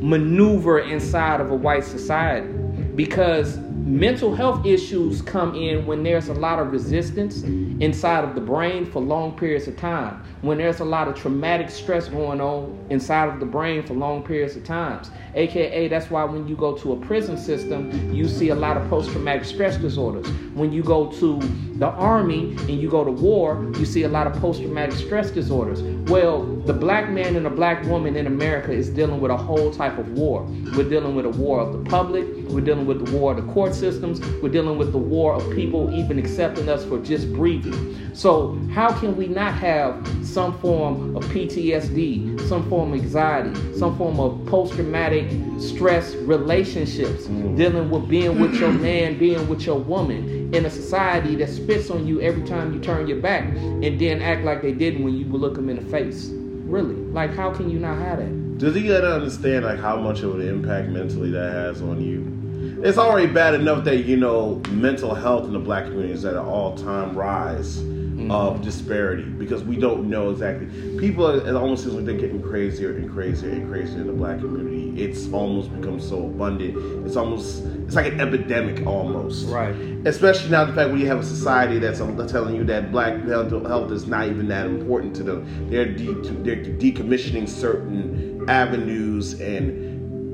maneuver 0.00 0.80
inside 0.80 1.40
of 1.40 1.50
a 1.50 1.54
white 1.54 1.82
society 1.84 2.52
because 2.94 3.58
mental 3.86 4.34
health 4.34 4.66
issues 4.66 5.22
come 5.22 5.54
in 5.54 5.86
when 5.86 6.02
there's 6.02 6.28
a 6.28 6.34
lot 6.34 6.58
of 6.58 6.72
resistance 6.72 7.42
inside 7.42 8.24
of 8.24 8.34
the 8.34 8.40
brain 8.40 8.84
for 8.84 9.00
long 9.00 9.36
periods 9.36 9.68
of 9.68 9.76
time 9.76 10.22
when 10.42 10.58
there's 10.58 10.80
a 10.80 10.84
lot 10.84 11.08
of 11.08 11.16
traumatic 11.16 11.68
stress 11.68 12.08
going 12.08 12.40
on 12.40 12.78
inside 12.90 13.28
of 13.28 13.40
the 13.40 13.46
brain 13.46 13.82
for 13.84 13.94
long 13.94 14.22
periods 14.22 14.54
of 14.56 14.64
times. 14.64 15.10
AKA, 15.34 15.88
that's 15.88 16.10
why 16.10 16.24
when 16.24 16.46
you 16.46 16.56
go 16.56 16.76
to 16.78 16.92
a 16.92 16.96
prison 16.96 17.36
system, 17.36 18.12
you 18.14 18.28
see 18.28 18.50
a 18.50 18.54
lot 18.54 18.76
of 18.76 18.88
post 18.88 19.10
traumatic 19.10 19.44
stress 19.44 19.76
disorders. 19.76 20.28
When 20.54 20.72
you 20.72 20.82
go 20.82 21.10
to 21.12 21.38
the 21.78 21.88
army 21.88 22.56
and 22.60 22.80
you 22.80 22.88
go 22.88 23.04
to 23.04 23.10
war, 23.10 23.64
you 23.78 23.84
see 23.84 24.04
a 24.04 24.08
lot 24.08 24.26
of 24.26 24.34
post 24.34 24.60
traumatic 24.60 24.94
stress 24.94 25.30
disorders. 25.30 25.82
Well, 26.08 26.44
the 26.44 26.72
black 26.72 27.10
man 27.10 27.36
and 27.36 27.44
the 27.44 27.50
black 27.50 27.84
woman 27.86 28.16
in 28.16 28.26
America 28.26 28.72
is 28.72 28.88
dealing 28.90 29.20
with 29.20 29.30
a 29.30 29.36
whole 29.36 29.72
type 29.72 29.98
of 29.98 30.12
war. 30.12 30.44
We're 30.76 30.88
dealing 30.88 31.14
with 31.14 31.26
a 31.26 31.30
war 31.30 31.60
of 31.60 31.72
the 31.72 31.90
public, 31.90 32.26
we're 32.48 32.60
dealing 32.60 32.86
with 32.86 33.04
the 33.04 33.16
war 33.16 33.32
of 33.32 33.44
the 33.44 33.52
court 33.52 33.67
systems, 33.74 34.20
we're 34.42 34.48
dealing 34.48 34.78
with 34.78 34.92
the 34.92 34.98
war 34.98 35.34
of 35.34 35.54
people 35.54 35.92
even 35.94 36.18
accepting 36.18 36.68
us 36.68 36.84
for 36.84 36.98
just 37.00 37.32
breathing. 37.32 37.96
So, 38.14 38.58
how 38.72 38.92
can 38.98 39.16
we 39.16 39.28
not 39.28 39.54
have 39.54 40.06
some 40.22 40.58
form 40.58 41.16
of 41.16 41.24
PTSD, 41.26 42.48
some 42.48 42.68
form 42.68 42.92
of 42.92 43.00
anxiety, 43.00 43.54
some 43.78 43.96
form 43.96 44.18
of 44.18 44.44
post 44.46 44.74
traumatic 44.74 45.30
stress 45.60 46.14
relationships, 46.14 47.26
mm. 47.26 47.56
dealing 47.56 47.90
with 47.90 48.08
being 48.08 48.40
with 48.40 48.54
your 48.54 48.72
man, 48.88 49.18
being 49.18 49.48
with 49.48 49.62
your 49.62 49.78
woman 49.78 50.52
in 50.54 50.66
a 50.66 50.70
society 50.70 51.36
that 51.36 51.48
spits 51.48 51.90
on 51.90 52.06
you 52.06 52.20
every 52.20 52.46
time 52.46 52.72
you 52.72 52.80
turn 52.80 53.06
your 53.06 53.20
back 53.20 53.44
and 53.44 54.00
then 54.00 54.20
act 54.20 54.44
like 54.44 54.62
they 54.62 54.72
didn't 54.72 55.04
when 55.04 55.14
you 55.14 55.24
look 55.26 55.54
them 55.54 55.68
in 55.68 55.76
the 55.76 55.90
face? 55.90 56.30
Really? 56.32 56.94
Like, 56.94 57.34
how 57.34 57.52
can 57.52 57.70
you 57.70 57.78
not 57.78 57.98
have 57.98 58.18
that? 58.18 58.58
Does 58.58 58.74
he 58.74 58.88
gotta 58.88 59.14
understand 59.14 59.64
like 59.64 59.78
how 59.78 59.96
much 59.96 60.22
of 60.22 60.34
an 60.34 60.48
impact 60.48 60.88
mentally 60.88 61.30
that 61.30 61.52
has 61.52 61.80
on 61.80 62.00
you? 62.00 62.38
It's 62.82 62.98
already 62.98 63.32
bad 63.32 63.54
enough 63.54 63.84
that 63.84 64.04
you 64.04 64.16
know 64.16 64.62
mental 64.70 65.14
health 65.14 65.44
in 65.44 65.52
the 65.52 65.58
black 65.58 65.84
community 65.84 66.12
is 66.12 66.24
at 66.24 66.34
an 66.34 66.40
all-time 66.40 67.16
rise 67.16 67.82
mm-hmm. 68.18 68.30
of 68.30 68.62
disparity 68.62 69.22
because 69.22 69.62
we 69.62 69.76
don't 69.76 70.08
know 70.08 70.30
exactly. 70.30 70.66
People, 70.98 71.28
it 71.28 71.54
almost 71.54 71.84
seems 71.84 71.94
like 71.94 72.04
they're 72.04 72.16
getting 72.16 72.42
crazier 72.42 72.96
and 72.96 73.10
crazier 73.10 73.50
and 73.50 73.68
crazier 73.68 74.00
in 74.00 74.06
the 74.06 74.12
black 74.12 74.40
community. 74.40 75.00
It's 75.00 75.32
almost 75.32 75.72
become 75.74 76.00
so 76.00 76.26
abundant. 76.26 77.06
It's 77.06 77.16
almost, 77.16 77.64
it's 77.64 77.94
like 77.94 78.12
an 78.12 78.20
epidemic 78.20 78.86
almost. 78.86 79.48
Right. 79.48 79.74
Especially 80.04 80.50
now 80.50 80.64
the 80.64 80.72
fact 80.72 80.90
when 80.90 81.00
you 81.00 81.06
have 81.06 81.20
a 81.20 81.24
society 81.24 81.78
that's 81.78 81.98
telling 81.98 82.56
you 82.56 82.64
that 82.64 82.90
black 82.90 83.24
mental 83.24 83.66
health 83.66 83.92
is 83.92 84.06
not 84.06 84.26
even 84.26 84.48
that 84.48 84.66
important 84.66 85.14
to 85.16 85.22
them. 85.22 85.70
They're 85.70 85.86
de- 85.86 86.14
they're 86.42 86.56
decommissioning 86.56 87.48
certain 87.48 88.48
avenues 88.48 89.40
and 89.40 89.87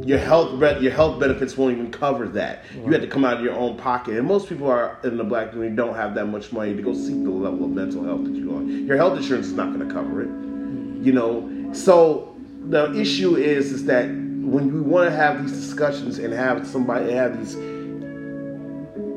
your 0.05 0.19
health 0.19 0.61
your 0.81 0.93
health 0.93 1.19
benefits 1.19 1.57
won't 1.57 1.73
even 1.73 1.91
cover 1.91 2.29
that. 2.29 2.65
Right. 2.75 2.87
You 2.87 2.93
have 2.93 3.03
to 3.03 3.07
come 3.09 3.25
out 3.25 3.39
of 3.39 3.43
your 3.43 3.55
own 3.55 3.77
pocket, 3.77 4.17
and 4.17 4.27
most 4.27 4.49
people 4.49 4.69
are 4.71 4.99
in 5.05 5.17
the 5.17 5.25
black 5.25 5.51
community 5.51 5.77
don't 5.77 5.95
have 5.95 6.15
that 6.15 6.27
much 6.27 6.53
money 6.53 6.75
to 6.75 6.83
go 6.83 6.95
seek 6.95 7.23
the 7.25 7.31
level 7.31 7.65
of 7.65 7.71
mental 7.71 8.05
health 8.05 8.25
that 8.25 8.35
you 8.35 8.51
want. 8.51 8.69
Your 8.69 8.97
health 8.97 9.17
insurance 9.17 9.47
is 9.47 9.53
not 9.53 9.73
going 9.73 9.87
to 9.87 9.93
cover 9.93 10.23
it, 10.23 10.29
mm. 10.29 11.05
you 11.05 11.13
know. 11.13 11.73
So 11.73 12.37
the 12.69 12.99
issue 12.99 13.37
is 13.37 13.73
is 13.73 13.85
that 13.87 14.07
when 14.07 14.73
we 14.73 14.81
want 14.81 15.11
to 15.11 15.17
have 15.17 15.43
these 15.43 15.53
discussions 15.53 16.19
and 16.19 16.33
have 16.33 16.67
somebody 16.67 17.13
have 17.13 17.39
these 17.39 17.55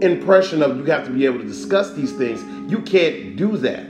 impression 0.02 0.62
of 0.62 0.78
you 0.78 0.84
have 0.86 1.06
to 1.06 1.12
be 1.12 1.26
able 1.26 1.40
to 1.40 1.46
discuss 1.46 1.94
these 1.94 2.14
things, 2.14 2.42
you 2.72 2.82
can't 2.82 3.36
do 3.36 3.58
that. 3.58 3.86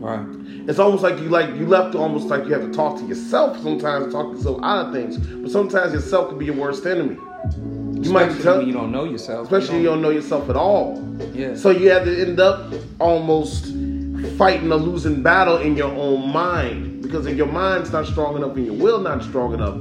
Right. 0.00 0.39
It's 0.70 0.78
almost 0.78 1.02
like 1.02 1.18
you 1.18 1.28
like 1.28 1.52
you 1.56 1.66
left 1.66 1.96
almost 1.96 2.28
like 2.28 2.44
you 2.44 2.52
have 2.52 2.62
to 2.62 2.70
talk 2.72 2.96
to 2.98 3.04
yourself 3.04 3.60
sometimes, 3.60 4.12
talk 4.12 4.30
to 4.30 4.36
yourself 4.36 4.60
out 4.62 4.86
of 4.86 4.92
things. 4.92 5.18
But 5.18 5.50
sometimes 5.50 5.92
yourself 5.92 6.28
can 6.28 6.38
be 6.38 6.44
your 6.44 6.54
worst 6.54 6.86
enemy. 6.86 7.16
You 7.16 8.02
especially 8.02 8.12
might 8.12 8.40
tell, 8.40 8.62
you 8.62 8.72
don't 8.72 8.92
know 8.92 9.02
yourself. 9.02 9.46
Especially 9.46 9.78
you 9.80 9.86
don't, 9.86 9.98
you 9.98 10.02
don't 10.02 10.02
know 10.02 10.10
yourself 10.10 10.48
at 10.48 10.54
all. 10.54 11.04
Yeah. 11.34 11.56
So 11.56 11.70
you 11.70 11.90
have 11.90 12.04
to 12.04 12.22
end 12.22 12.38
up 12.38 12.72
almost 13.00 13.64
fighting 14.38 14.70
a 14.70 14.76
losing 14.76 15.24
battle 15.24 15.56
in 15.56 15.76
your 15.76 15.90
own 15.90 16.32
mind 16.32 17.02
because 17.02 17.26
if 17.26 17.36
your 17.36 17.48
mind's 17.48 17.90
not 17.90 18.06
strong 18.06 18.36
enough 18.36 18.54
and 18.56 18.66
your 18.66 18.76
will 18.76 19.00
not 19.00 19.24
strong 19.24 19.52
enough, 19.52 19.74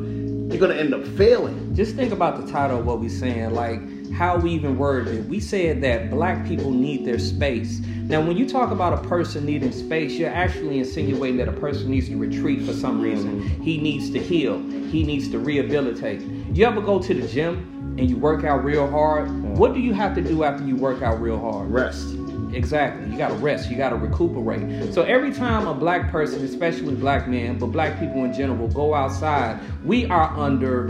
you're 0.52 0.60
gonna 0.60 0.74
end 0.74 0.96
up 0.96 1.06
failing. 1.06 1.76
Just 1.76 1.96
think 1.96 2.12
about 2.12 2.44
the 2.44 2.52
title 2.52 2.80
of 2.80 2.88
what 2.88 3.00
we're 3.00 3.10
saying, 3.10 3.52
like 3.52 3.80
how 4.12 4.38
we 4.38 4.50
even 4.52 4.76
worded 4.80 5.14
it. 5.14 5.26
We 5.26 5.40
said 5.40 5.82
that 5.82 6.10
black 6.10 6.48
people 6.48 6.72
need 6.72 7.06
their 7.06 7.20
space. 7.20 7.80
Now, 8.10 8.22
when 8.22 8.38
you 8.38 8.50
talk 8.50 8.72
about 8.72 9.06
a 9.06 9.08
person 9.08 9.46
needing 9.46 9.72
space, 9.72 10.14
you're 10.14 10.32
actually 10.32 10.80
insinuating 10.80 11.38
that 11.38 11.48
a 11.48 11.52
person 11.52 11.92
needs 11.92 12.10
to 12.10 12.18
retreat 12.18 12.64
for 12.64 12.74
some 12.74 13.00
reason. 13.00 13.42
He 13.62 13.78
needs 13.78 14.10
to 14.10 14.20
heal. 14.20 14.58
He 14.90 15.04
needs 15.04 15.30
to 15.30 15.38
rehabilitate. 15.38 16.22
You 16.52 16.66
ever 16.66 16.82
go 16.82 17.00
to 17.00 17.14
the 17.14 17.28
gym 17.28 17.96
and 18.00 18.10
you 18.10 18.18
work 18.18 18.44
out 18.44 18.64
real 18.64 18.90
hard, 18.90 19.30
what 19.56 19.76
do 19.76 19.80
you 19.80 19.94
have 19.94 20.16
to 20.16 20.22
do 20.22 20.44
after 20.44 20.66
you 20.66 20.76
work 20.76 21.04
out 21.04 21.22
real 21.22 21.38
hard? 21.38 21.70
Rest. 21.70 22.16
Exactly. 22.52 23.12
You 23.12 23.16
gotta 23.16 23.36
rest. 23.36 23.70
You 23.70 23.78
gotta 23.78 23.96
recuperate. 23.96 24.92
So 24.92 25.04
every 25.04 25.32
time 25.32 25.68
a 25.68 25.76
black 25.76 26.10
person, 26.10 26.44
especially 26.44 26.96
black 26.96 27.28
men, 27.28 27.60
but 27.60 27.68
black 27.68 28.00
people 28.00 28.24
in 28.24 28.34
general, 28.34 28.68
go 28.70 28.96
outside, 28.96 29.60
we 29.86 30.08
are 30.08 30.36
under 30.36 30.88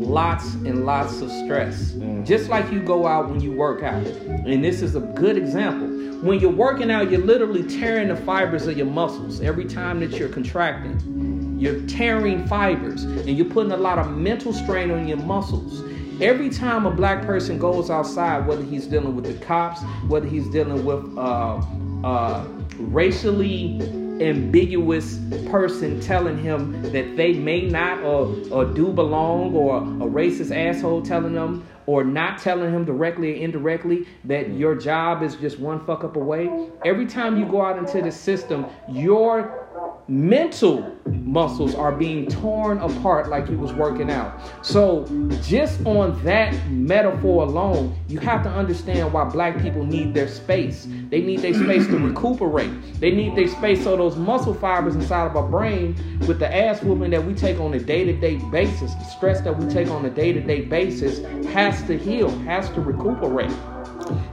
lots 0.00 0.54
and 0.54 0.84
lots 0.86 1.20
of 1.20 1.30
stress. 1.30 1.92
Mm. 1.92 2.26
Just 2.26 2.48
like 2.48 2.70
you 2.72 2.80
go 2.80 3.06
out 3.06 3.28
when 3.28 3.40
you 3.40 3.52
work 3.52 3.82
out. 3.82 4.04
And 4.04 4.64
this 4.64 4.82
is 4.82 4.96
a 4.96 5.00
good 5.00 5.36
example. 5.36 5.88
When 6.26 6.38
you're 6.38 6.50
working 6.50 6.90
out, 6.90 7.10
you're 7.10 7.24
literally 7.24 7.62
tearing 7.62 8.08
the 8.08 8.16
fibers 8.16 8.66
of 8.66 8.76
your 8.76 8.86
muscles 8.86 9.40
every 9.40 9.64
time 9.64 10.00
that 10.00 10.12
you're 10.12 10.28
contracting. 10.28 11.58
You're 11.58 11.80
tearing 11.86 12.46
fibers 12.46 13.04
and 13.04 13.36
you're 13.36 13.48
putting 13.50 13.72
a 13.72 13.76
lot 13.76 13.98
of 13.98 14.16
mental 14.16 14.52
strain 14.52 14.90
on 14.90 15.06
your 15.06 15.18
muscles. 15.18 15.82
Every 16.20 16.50
time 16.50 16.84
a 16.84 16.90
black 16.90 17.24
person 17.24 17.58
goes 17.58 17.90
outside, 17.90 18.46
whether 18.46 18.62
he's 18.62 18.86
dealing 18.86 19.16
with 19.16 19.24
the 19.24 19.44
cops, 19.44 19.80
whether 20.08 20.26
he's 20.26 20.48
dealing 20.48 20.84
with 20.84 21.16
uh, 21.16 21.62
uh, 22.04 22.46
racially 22.78 23.78
ambiguous 24.20 25.18
person 25.50 26.00
telling 26.00 26.38
him 26.38 26.82
that 26.92 27.16
they 27.16 27.32
may 27.32 27.62
not 27.62 28.02
or, 28.02 28.36
or 28.50 28.64
do 28.64 28.92
belong, 28.92 29.54
or 29.54 29.78
a 29.78 30.10
racist 30.10 30.54
asshole 30.54 31.02
telling 31.02 31.32
them, 31.32 31.66
or 31.86 32.04
not 32.04 32.38
telling 32.38 32.72
him 32.72 32.84
directly 32.84 33.32
or 33.32 33.42
indirectly 33.42 34.06
that 34.24 34.50
your 34.50 34.74
job 34.74 35.22
is 35.22 35.36
just 35.36 35.58
one 35.58 35.84
fuck 35.84 36.04
up 36.04 36.16
away. 36.16 36.68
Every 36.84 37.06
time 37.06 37.38
you 37.38 37.46
go 37.46 37.62
out 37.62 37.78
into 37.78 38.00
the 38.02 38.12
system, 38.12 38.66
your 38.88 39.68
mental 40.10 40.98
muscles 41.06 41.72
are 41.76 41.92
being 41.92 42.26
torn 42.26 42.78
apart 42.78 43.28
like 43.28 43.48
you 43.48 43.56
was 43.56 43.72
working 43.72 44.10
out. 44.10 44.40
So 44.66 45.06
just 45.44 45.80
on 45.86 46.20
that 46.24 46.52
metaphor 46.68 47.44
alone, 47.44 47.96
you 48.08 48.18
have 48.18 48.42
to 48.42 48.50
understand 48.50 49.12
why 49.12 49.24
black 49.24 49.62
people 49.62 49.86
need 49.86 50.12
their 50.12 50.26
space. 50.26 50.88
They 51.10 51.22
need 51.22 51.40
their 51.42 51.54
space 51.54 51.86
to 51.86 51.96
recuperate. 51.96 52.98
They 52.98 53.12
need 53.12 53.36
their 53.36 53.46
space 53.46 53.84
so 53.84 53.96
those 53.96 54.16
muscle 54.16 54.52
fibers 54.52 54.96
inside 54.96 55.26
of 55.26 55.36
our 55.36 55.46
brain 55.46 55.94
with 56.26 56.40
the 56.40 56.52
ass 56.52 56.82
whooping 56.82 57.10
that 57.12 57.24
we 57.24 57.32
take 57.32 57.60
on 57.60 57.72
a 57.74 57.78
day-to-day 57.78 58.36
basis, 58.50 58.92
the 58.94 59.04
stress 59.04 59.40
that 59.42 59.56
we 59.56 59.72
take 59.72 59.88
on 59.90 60.04
a 60.06 60.10
day-to-day 60.10 60.62
basis 60.62 61.24
has 61.52 61.84
to 61.84 61.96
heal, 61.96 62.30
has 62.40 62.68
to 62.70 62.80
recuperate. 62.80 63.52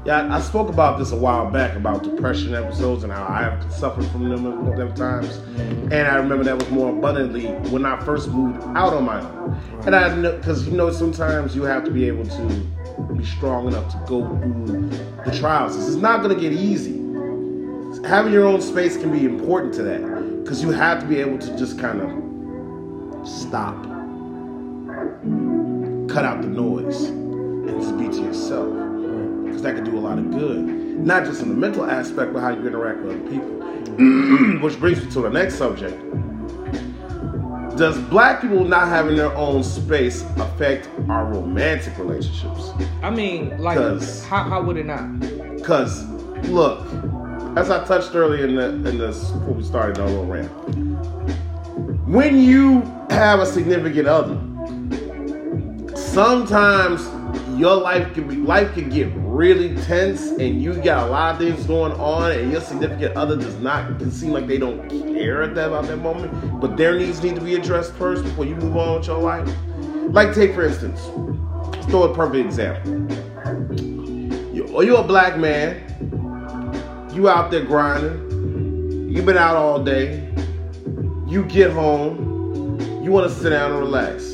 Yeah, 0.06 0.34
I 0.34 0.40
spoke 0.40 0.70
about 0.70 0.98
this 0.98 1.12
a 1.12 1.16
while 1.16 1.52
back 1.52 1.76
about 1.76 2.04
depression 2.04 2.56
episodes 2.56 3.04
and 3.04 3.12
how 3.12 3.26
I 3.28 3.42
have 3.42 3.74
suffered 3.74 4.06
from 4.08 4.30
them 4.30 4.44
them 4.76 4.94
times. 4.96 5.38
And 5.92 6.08
I 6.08 6.16
remember 6.16 6.44
that 6.46 6.58
was 6.58 6.70
more 6.70 6.90
abundantly 6.92 7.48
when 7.72 7.86
I 7.86 8.00
first 8.06 8.30
moved 8.30 8.62
out 8.78 8.94
on 8.94 9.04
my 9.04 9.20
own. 9.20 9.82
And 9.86 9.96
I 9.96 10.16
know 10.16 10.38
because 10.38 10.68
you 10.68 10.78
know 10.78 10.92
sometimes 10.92 11.56
you 11.56 11.64
have 11.64 11.84
to 11.86 11.92
be 11.92 12.06
able 12.08 12.26
to 12.26 13.14
be 13.18 13.26
strong 13.26 13.68
enough 13.68 13.92
to 13.92 13.98
go 14.08 14.28
through 14.28 14.90
the 15.26 15.38
trials. 15.38 15.76
It's 15.76 15.98
not 15.98 16.22
going 16.24 16.34
to 16.34 16.42
get 16.42 16.54
easy. 16.54 16.94
Having 18.08 18.34
your 18.34 18.46
own 18.46 18.62
space 18.62 18.96
can 18.96 19.12
be 19.12 19.26
important 19.26 19.74
to 19.76 19.84
that 19.84 20.44
because 20.44 20.62
you 20.62 20.72
have 20.72 21.02
to 21.02 21.06
be 21.06 21.20
able 21.20 21.38
to 21.40 21.58
just 21.58 21.80
kind 21.80 22.02
of 22.02 23.28
stop, 23.28 23.84
cut 26.08 26.24
out 26.24 26.42
the 26.42 26.48
noise, 26.48 27.06
and 27.06 27.82
just 27.82 27.98
be 27.98 28.08
to 28.08 28.24
yourself 28.24 28.97
because 29.58 29.64
that 29.64 29.76
could 29.76 29.92
do 29.92 29.98
a 29.98 30.00
lot 30.00 30.20
of 30.20 30.30
good. 30.30 30.60
Not 30.60 31.26
just 31.26 31.42
in 31.42 31.50
the 31.50 31.56
mental 31.56 31.90
aspect, 31.90 32.32
but 32.32 32.42
how 32.42 32.50
you 32.50 32.68
interact 32.68 33.00
with 33.00 33.16
other 33.16 33.30
people. 33.30 33.50
Mm-hmm. 33.98 34.62
Which 34.62 34.80
brings 34.80 35.04
me 35.04 35.10
to 35.12 35.22
the 35.22 35.30
next 35.32 35.56
subject. 35.56 35.98
Does 37.76 37.98
black 38.10 38.42
people 38.42 38.66
not 38.66 38.88
having 38.88 39.16
their 39.16 39.36
own 39.36 39.64
space 39.64 40.22
affect 40.38 40.90
our 41.10 41.26
romantic 41.26 41.98
relationships? 41.98 42.72
I 43.02 43.10
mean, 43.10 43.58
like, 43.58 43.78
how, 44.26 44.44
how 44.44 44.62
would 44.62 44.78
it 44.78 44.86
not? 44.86 45.20
Because, 45.56 46.06
look, 46.50 46.82
as 47.58 47.72
I 47.72 47.84
touched 47.86 48.14
earlier 48.14 48.46
in 48.46 48.56
the 48.56 48.90
in 48.90 48.98
this 49.00 49.32
before 49.32 49.54
we 49.54 49.64
started 49.64 50.00
our 50.00 50.08
little 50.08 50.26
rant, 50.26 50.50
when 52.08 52.38
you 52.38 52.82
have 53.10 53.40
a 53.40 53.46
significant 53.46 54.08
other, 54.08 54.40
sometimes 55.96 57.08
your 57.60 57.76
life 57.76 58.14
can 58.14 58.28
be 58.28 58.36
life 58.36 58.74
can 58.74 58.90
get 58.90 59.12
really 59.38 59.76
tense, 59.84 60.32
and 60.32 60.64
you 60.64 60.74
got 60.74 61.08
a 61.08 61.12
lot 61.12 61.36
of 61.36 61.40
things 61.40 61.64
going 61.66 61.92
on, 61.92 62.32
and 62.32 62.52
your 62.52 62.60
significant 62.60 63.16
other 63.16 63.36
does 63.36 63.56
not 63.60 64.02
seem 64.12 64.32
like 64.32 64.48
they 64.48 64.58
don't 64.58 64.90
care 64.90 65.44
at 65.44 65.54
that 65.54 65.68
about 65.68 65.86
that 65.86 65.98
moment, 65.98 66.60
but 66.60 66.76
their 66.76 66.98
needs 66.98 67.22
need 67.22 67.36
to 67.36 67.42
be 67.42 67.54
addressed 67.54 67.94
first 67.94 68.24
before 68.24 68.46
you 68.46 68.56
move 68.56 68.76
on 68.76 68.98
with 68.98 69.06
your 69.06 69.20
life. 69.20 69.48
Like, 70.10 70.34
take 70.34 70.56
for 70.56 70.66
instance, 70.66 71.00
let's 71.72 71.86
throw 71.86 72.12
a 72.12 72.16
perfect 72.16 72.48
example. 72.48 72.92
You, 74.56 74.66
oh, 74.70 74.78
or 74.78 74.84
you're 74.84 75.02
a 75.02 75.04
black 75.04 75.38
man, 75.38 75.84
you 77.14 77.30
out 77.30 77.52
there 77.52 77.64
grinding, 77.64 79.12
you've 79.12 79.26
been 79.28 79.38
out 79.38 79.56
all 79.56 79.84
day, 79.84 80.34
you 81.28 81.44
get 81.44 81.70
home, 81.70 82.80
you 83.04 83.12
want 83.12 83.30
to 83.32 83.40
sit 83.40 83.52
down 83.52 83.72
and 83.72 83.80
relax. 83.82 84.27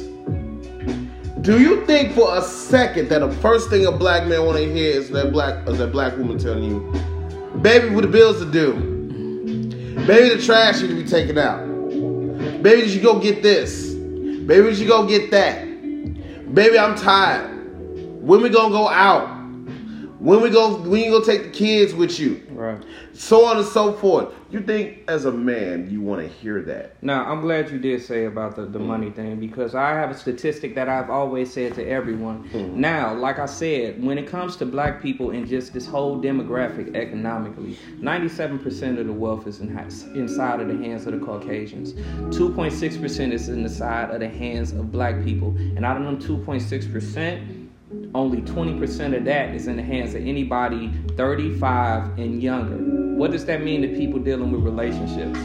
Do 1.43 1.59
you 1.59 1.85
think 1.85 2.13
for 2.13 2.37
a 2.37 2.41
second 2.41 3.09
that 3.09 3.19
the 3.19 3.29
first 3.29 3.69
thing 3.69 3.85
a 3.85 3.91
black 3.91 4.25
man 4.27 4.45
want 4.45 4.59
to 4.59 4.73
hear 4.73 4.93
is 4.93 5.09
that 5.09 5.33
black 5.33 5.67
is 5.67 5.77
that 5.77 5.91
black 5.91 6.17
woman 6.17 6.37
telling 6.37 6.63
you, 6.63 6.79
"Baby, 7.61 7.93
what 7.93 8.03
the 8.03 8.07
bills 8.07 8.39
to 8.39 8.45
do? 8.45 8.71
Baby, 10.07 10.37
the 10.37 10.41
trash 10.41 10.81
need 10.81 10.87
to 10.87 10.95
be 10.95 11.03
taken 11.03 11.37
out. 11.37 11.67
Baby, 12.63 12.83
did 12.83 12.91
you 12.91 13.01
go 13.01 13.19
get 13.19 13.43
this? 13.43 13.93
Baby, 13.93 14.69
did 14.69 14.79
you 14.79 14.87
go 14.87 15.05
get 15.05 15.31
that? 15.31 15.65
Baby, 16.53 16.79
I'm 16.79 16.95
tired. 16.95 17.49
When 18.21 18.41
we 18.41 18.47
gonna 18.47 18.73
go 18.73 18.87
out? 18.87 19.27
When 20.19 20.39
we 20.39 20.49
go? 20.49 20.77
When 20.77 21.01
you 21.01 21.11
gonna 21.11 21.25
take 21.25 21.43
the 21.43 21.49
kids 21.49 21.93
with 21.93 22.21
you? 22.21 22.39
Right. 22.55 22.83
So 23.13 23.45
on 23.45 23.57
and 23.57 23.65
so 23.65 23.93
forth. 23.93 24.33
You 24.53 24.61
think 24.61 24.99
as 25.07 25.25
a 25.25 25.31
man 25.31 25.89
you 25.89 25.99
want 26.01 26.21
to 26.21 26.27
hear 26.27 26.61
that? 26.61 27.01
Now, 27.01 27.25
I'm 27.25 27.41
glad 27.41 27.71
you 27.71 27.79
did 27.79 28.03
say 28.03 28.25
about 28.25 28.55
the, 28.55 28.65
the 28.65 28.77
hmm. 28.77 28.85
money 28.85 29.09
thing 29.09 29.39
because 29.39 29.73
I 29.73 29.89
have 29.95 30.11
a 30.11 30.13
statistic 30.13 30.75
that 30.75 30.87
I've 30.87 31.09
always 31.09 31.51
said 31.51 31.73
to 31.75 31.87
everyone. 31.87 32.43
Hmm. 32.49 32.79
Now, 32.79 33.15
like 33.15 33.39
I 33.39 33.47
said, 33.47 34.03
when 34.03 34.19
it 34.19 34.27
comes 34.27 34.55
to 34.57 34.65
black 34.67 35.01
people 35.01 35.31
and 35.31 35.47
just 35.47 35.73
this 35.73 35.87
whole 35.87 36.21
demographic 36.21 36.95
economically, 36.95 37.77
97% 37.99 38.99
of 38.99 39.07
the 39.07 39.13
wealth 39.13 39.47
is 39.47 39.59
in, 39.59 39.75
inside 40.13 40.59
of 40.59 40.67
the 40.67 40.77
hands 40.77 41.07
of 41.07 41.19
the 41.19 41.25
Caucasians. 41.25 41.93
2.6% 41.93 43.31
is 43.31 43.49
in 43.49 43.63
the 43.63 43.69
side 43.69 44.11
of 44.11 44.19
the 44.19 44.29
hands 44.29 44.71
of 44.71 44.91
black 44.91 45.23
people. 45.23 45.49
And 45.57 45.83
out 45.83 45.97
of 45.97 46.03
them 46.03 46.19
2.6%, 46.19 47.52
only 48.15 48.41
20% 48.41 49.17
of 49.17 49.25
that 49.25 49.55
is 49.55 49.67
in 49.67 49.77
the 49.77 49.83
hands 49.83 50.13
of 50.13 50.25
anybody 50.25 50.91
35 51.15 52.17
and 52.19 52.41
younger. 52.41 52.77
What 53.17 53.31
does 53.31 53.45
that 53.45 53.63
mean 53.63 53.81
to 53.81 53.87
people 53.89 54.19
dealing 54.19 54.51
with 54.51 54.61
relationships? 54.61 55.39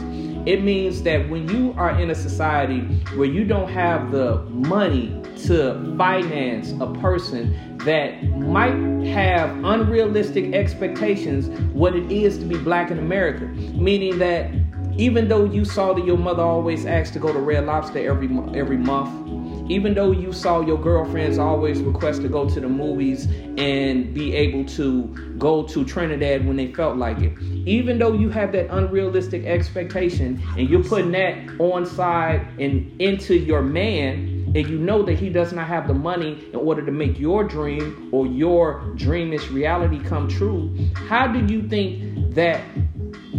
It 0.45 0.63
means 0.63 1.03
that 1.03 1.29
when 1.29 1.47
you 1.49 1.73
are 1.77 1.99
in 1.99 2.09
a 2.09 2.15
society 2.15 2.79
where 3.15 3.27
you 3.27 3.43
don't 3.43 3.69
have 3.69 4.11
the 4.11 4.41
money 4.45 5.21
to 5.45 5.95
finance 5.97 6.73
a 6.79 6.93
person 7.01 7.77
that 7.79 8.23
might 8.39 8.75
have 9.07 9.51
unrealistic 9.63 10.53
expectations 10.53 11.47
what 11.73 11.95
it 11.95 12.11
is 12.11 12.37
to 12.37 12.45
be 12.45 12.57
black 12.57 12.91
in 12.91 12.99
America, 12.99 13.45
meaning 13.73 14.17
that 14.19 14.51
even 14.97 15.27
though 15.27 15.45
you 15.45 15.63
saw 15.63 15.93
that 15.93 16.05
your 16.05 16.17
mother 16.17 16.43
always 16.43 16.85
asked 16.85 17.13
to 17.13 17.19
go 17.19 17.31
to 17.31 17.39
Red 17.39 17.65
Lobster 17.65 17.99
every 17.99 18.27
every 18.53 18.77
month, 18.77 19.28
even 19.69 19.93
though 19.93 20.11
you 20.11 20.33
saw 20.33 20.61
your 20.61 20.77
girlfriends 20.77 21.37
always 21.37 21.81
request 21.81 22.21
to 22.23 22.27
go 22.27 22.49
to 22.49 22.59
the 22.59 22.67
movies 22.67 23.27
and 23.57 24.13
be 24.13 24.35
able 24.35 24.65
to 24.65 25.03
go 25.37 25.63
to 25.63 25.85
Trinidad 25.85 26.45
when 26.45 26.57
they 26.57 26.73
felt 26.73 26.97
like 26.97 27.19
it, 27.19 27.39
even 27.65 27.99
though 27.99 28.13
you 28.13 28.29
have 28.29 28.51
that 28.51 28.67
unrealistic 28.75 29.45
expectation 29.45 30.41
and 30.57 30.67
you're 30.69 30.83
putting 30.83 31.11
that 31.11 31.37
on 31.59 31.85
side 31.85 32.45
and 32.59 32.99
into 32.99 33.35
your 33.35 33.61
man, 33.61 34.35
and 34.55 34.67
you 34.67 34.79
know 34.79 35.03
that 35.03 35.19
he 35.19 35.29
does 35.29 35.53
not 35.53 35.67
have 35.67 35.87
the 35.87 35.93
money 35.93 36.49
in 36.51 36.55
order 36.55 36.83
to 36.83 36.91
make 36.91 37.19
your 37.19 37.43
dream 37.43 38.09
or 38.11 38.25
your 38.25 38.81
dreamish 38.95 39.47
reality 39.51 39.99
come 39.99 40.27
true, 40.27 40.75
how 41.07 41.27
do 41.27 41.45
you 41.53 41.67
think 41.67 42.33
that 42.33 42.63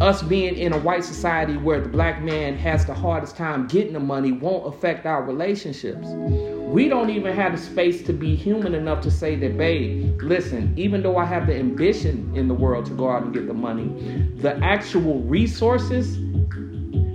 us 0.00 0.22
being 0.22 0.56
in 0.56 0.72
a 0.72 0.78
white 0.78 1.04
society 1.04 1.56
where 1.58 1.80
the 1.80 1.88
black 1.88 2.22
man 2.22 2.56
has 2.56 2.86
the 2.86 2.94
hardest 2.94 3.36
time 3.36 3.66
getting 3.66 3.92
the 3.92 4.00
money 4.00 4.32
won't 4.32 4.66
affect 4.66 5.04
our 5.04 5.22
relationships. 5.22 6.08
We 6.08 6.88
don't 6.88 7.10
even 7.10 7.34
have 7.34 7.52
the 7.52 7.58
space 7.58 8.02
to 8.04 8.12
be 8.12 8.34
human 8.34 8.74
enough 8.74 9.02
to 9.02 9.10
say 9.10 9.36
that, 9.36 9.58
babe, 9.58 10.22
listen, 10.22 10.72
even 10.76 11.02
though 11.02 11.18
I 11.18 11.26
have 11.26 11.46
the 11.46 11.56
ambition 11.56 12.32
in 12.34 12.48
the 12.48 12.54
world 12.54 12.86
to 12.86 12.92
go 12.92 13.10
out 13.10 13.24
and 13.24 13.34
get 13.34 13.46
the 13.46 13.54
money, 13.54 13.88
the 14.36 14.56
actual 14.64 15.20
resources, 15.20 16.16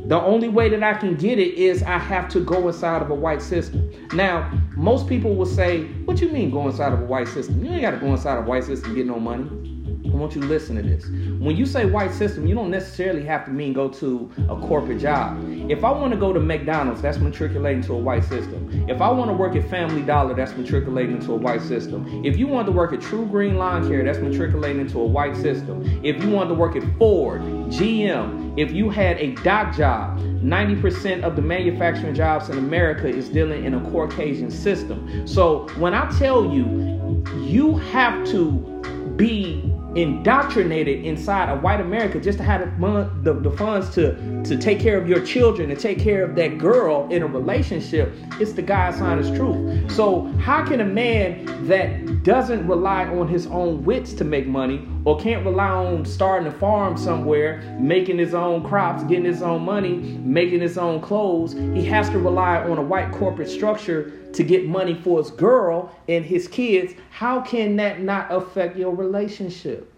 the 0.08 0.22
only 0.22 0.50
way 0.50 0.70
that 0.70 0.84
I 0.84 0.94
can 0.94 1.16
get 1.16 1.40
it 1.40 1.56
is 1.56 1.82
I 1.82 1.98
have 1.98 2.30
to 2.30 2.40
go 2.40 2.68
inside 2.68 3.02
of 3.02 3.10
a 3.10 3.16
white 3.16 3.42
system. 3.42 3.90
Now, 4.14 4.52
most 4.76 5.08
people 5.08 5.34
will 5.36 5.48
say, 5.48 5.86
What 6.06 6.22
you 6.22 6.30
mean 6.30 6.52
go 6.52 6.68
inside 6.68 6.94
of 6.94 7.02
a 7.02 7.06
white 7.06 7.30
system? 7.30 7.66
You 7.66 7.72
ain't 7.72 7.82
gotta 7.82 7.98
go 7.98 8.08
inside 8.08 8.38
of 8.38 8.46
a 8.46 8.48
white 8.48 8.66
system 8.66 8.90
to 8.92 8.96
get 8.96 9.08
no 9.08 9.20
money. 9.20 9.75
I 10.16 10.18
want 10.18 10.34
you 10.34 10.42
to 10.42 10.48
listen 10.48 10.78
to 10.78 10.82
this. 10.82 11.06
When 11.42 11.58
you 11.58 11.66
say 11.66 11.86
white 11.86 12.14
system, 12.14 12.48
you 12.48 12.56
don't 12.56 12.72
necessarily 12.72 13.26
have 13.26 13.44
to 13.46 13.52
mean 13.52 13.74
go 13.74 13.90
to 13.90 14.32
a 14.48 14.56
corporate 14.56 15.00
job. 15.00 15.38
If 15.70 15.84
I 15.84 15.92
want 15.92 16.14
to 16.14 16.18
go 16.18 16.32
to 16.32 16.40
McDonald's, 16.40 17.02
that's 17.02 17.18
matriculating 17.18 17.82
to 17.84 17.94
a 17.94 17.98
white 17.98 18.24
system. 18.24 18.90
If 18.90 19.02
I 19.02 19.10
want 19.10 19.30
to 19.30 19.34
work 19.34 19.58
at 19.58 19.70
Family 19.70 20.02
Dollar, 20.02 20.34
that's 20.34 20.54
matriculating 20.54 21.18
into 21.18 21.34
a 21.34 21.36
white 21.36 21.62
system. 21.62 22.24
If 22.26 22.38
you 22.38 22.48
want 22.48 22.66
to 22.68 22.72
work 22.72 22.94
at 22.94 23.00
TruGreen 23.00 23.58
Lawn 23.58 23.86
Care, 23.90 24.06
that's 24.06 24.20
matriculating 24.20 24.80
into 24.80 25.00
a 25.00 25.06
white 25.06 25.36
system. 25.36 25.84
If 26.02 26.24
you 26.24 26.30
want 26.30 26.48
to 26.48 26.56
work 26.56 26.78
at 26.78 26.84
Ford, 26.98 27.42
GM, 27.42 28.58
if 28.58 28.72
you 28.72 28.90
had 28.90 29.18
a 29.18 29.32
dock 29.44 29.76
job, 29.76 30.18
90% 30.20 31.24
of 31.24 31.36
the 31.36 31.42
manufacturing 31.42 32.16
jobs 32.16 32.50
in 32.50 32.58
America 32.58 33.10
is 33.10 33.28
dealing 33.28 33.66
in 33.66 33.74
a 33.74 33.92
Caucasian 33.92 34.50
system. 34.50 35.28
So 35.28 35.68
when 35.78 35.94
I 35.94 36.10
tell 36.18 36.46
you, 36.46 37.22
you 37.42 37.76
have 37.76 38.26
to 38.28 38.72
be 39.16 39.65
indoctrinated 39.96 41.06
inside 41.06 41.50
of 41.50 41.64
white 41.64 41.80
America 41.80 42.20
just 42.20 42.38
to 42.38 42.44
have 42.44 42.62
the, 42.80 43.12
the, 43.24 43.34
the, 43.34 43.52
funds 43.58 43.90
to, 43.92 44.44
to 44.44 44.58
take 44.58 44.80
care 44.80 44.98
of 44.98 45.08
your 45.08 45.26
children, 45.26 45.70
to 45.70 45.76
take 45.76 46.00
care 46.00 46.24
of 46.24 46.36
that 46.36 46.58
girl 46.58 47.08
in 47.10 47.24
a 47.24 47.28
relationship, 47.28 48.14
it's 48.40 48.52
the 48.52 48.62
God's 48.62 49.00
honest 49.02 49.34
truth. 49.36 49.92
So, 49.92 50.26
how 50.40 50.66
can 50.66 50.82
a 50.82 50.86
man 50.86 51.68
that 51.68 52.24
doesn't 52.24 52.68
rely 52.68 53.06
on 53.06 53.28
his 53.28 53.48
own 53.48 53.84
wits 53.86 54.14
to 54.16 54.24
make 54.26 54.48
money 54.48 54.86
or 55.06 55.20
can't 55.20 55.46
rely 55.46 55.70
on 55.70 56.04
starting 56.04 56.48
a 56.48 56.52
farm 56.52 56.98
somewhere, 56.98 57.62
making 57.80 58.18
his 58.18 58.34
own 58.34 58.64
crops, 58.64 59.04
getting 59.04 59.26
his 59.26 59.42
own 59.42 59.64
money, 59.64 59.98
making 60.24 60.60
his 60.60 60.78
own 60.78 61.00
clothes, 61.00 61.54
he 61.54 61.86
has 61.86 62.10
to 62.10 62.18
rely 62.18 62.58
on 62.58 62.78
a 62.78 62.82
white 62.82 63.12
corporate 63.12 63.50
structure 63.50 64.12
to 64.34 64.44
get 64.44 64.68
money 64.68 64.96
for 64.96 65.20
his 65.20 65.32
girl 65.32 65.96
and 66.10 66.26
his 66.26 66.48
kids, 66.48 66.94
how 67.12 67.40
can 67.40 67.76
that 67.78 68.02
not 68.02 68.32
affect 68.32 68.76
your 68.76 68.94
relationship? 68.94 69.95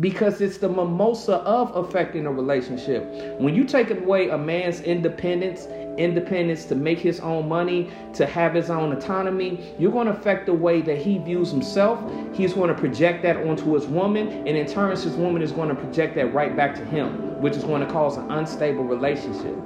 Because 0.00 0.40
it's 0.40 0.58
the 0.58 0.68
mimosa 0.68 1.34
of 1.36 1.76
affecting 1.76 2.26
a 2.26 2.32
relationship. 2.32 3.04
When 3.38 3.54
you 3.54 3.62
take 3.62 3.90
away 3.90 4.28
a 4.28 4.36
man's 4.36 4.80
independence, 4.80 5.66
independence 5.96 6.64
to 6.64 6.74
make 6.74 6.98
his 6.98 7.20
own 7.20 7.48
money, 7.48 7.90
to 8.14 8.26
have 8.26 8.54
his 8.54 8.70
own 8.70 8.92
autonomy, 8.92 9.72
you're 9.78 9.92
going 9.92 10.08
to 10.08 10.12
affect 10.12 10.46
the 10.46 10.52
way 10.52 10.80
that 10.82 10.98
he 10.98 11.18
views 11.18 11.52
himself. 11.52 12.00
He's 12.34 12.54
going 12.54 12.74
to 12.74 12.74
project 12.74 13.22
that 13.22 13.36
onto 13.36 13.72
his 13.74 13.86
woman, 13.86 14.26
and 14.28 14.48
in 14.48 14.66
turn, 14.66 14.90
his 14.90 15.14
woman 15.14 15.42
is 15.42 15.52
going 15.52 15.68
to 15.68 15.76
project 15.76 16.16
that 16.16 16.34
right 16.34 16.56
back 16.56 16.74
to 16.74 16.84
him, 16.86 17.40
which 17.40 17.54
is 17.54 17.62
going 17.62 17.86
to 17.86 17.92
cause 17.92 18.16
an 18.16 18.28
unstable 18.32 18.82
relationship. 18.82 19.56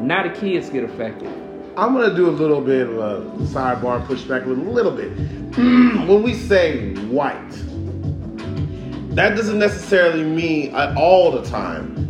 Now 0.00 0.24
the 0.24 0.34
kids 0.34 0.68
get 0.68 0.82
affected. 0.82 1.32
I'm 1.76 1.92
gonna 1.92 2.14
do 2.16 2.28
a 2.28 2.32
little 2.32 2.62
bit 2.62 2.88
of 2.88 2.96
a 2.96 3.20
sidebar 3.44 4.04
pushback 4.06 4.46
a 4.46 4.48
little 4.48 4.92
bit. 4.92 5.10
when 6.08 6.22
we 6.22 6.32
say 6.32 6.94
white, 7.08 7.52
that 9.16 9.34
doesn't 9.34 9.58
necessarily 9.58 10.22
mean 10.22 10.74
all 10.96 11.32
the 11.32 11.42
time 11.42 12.06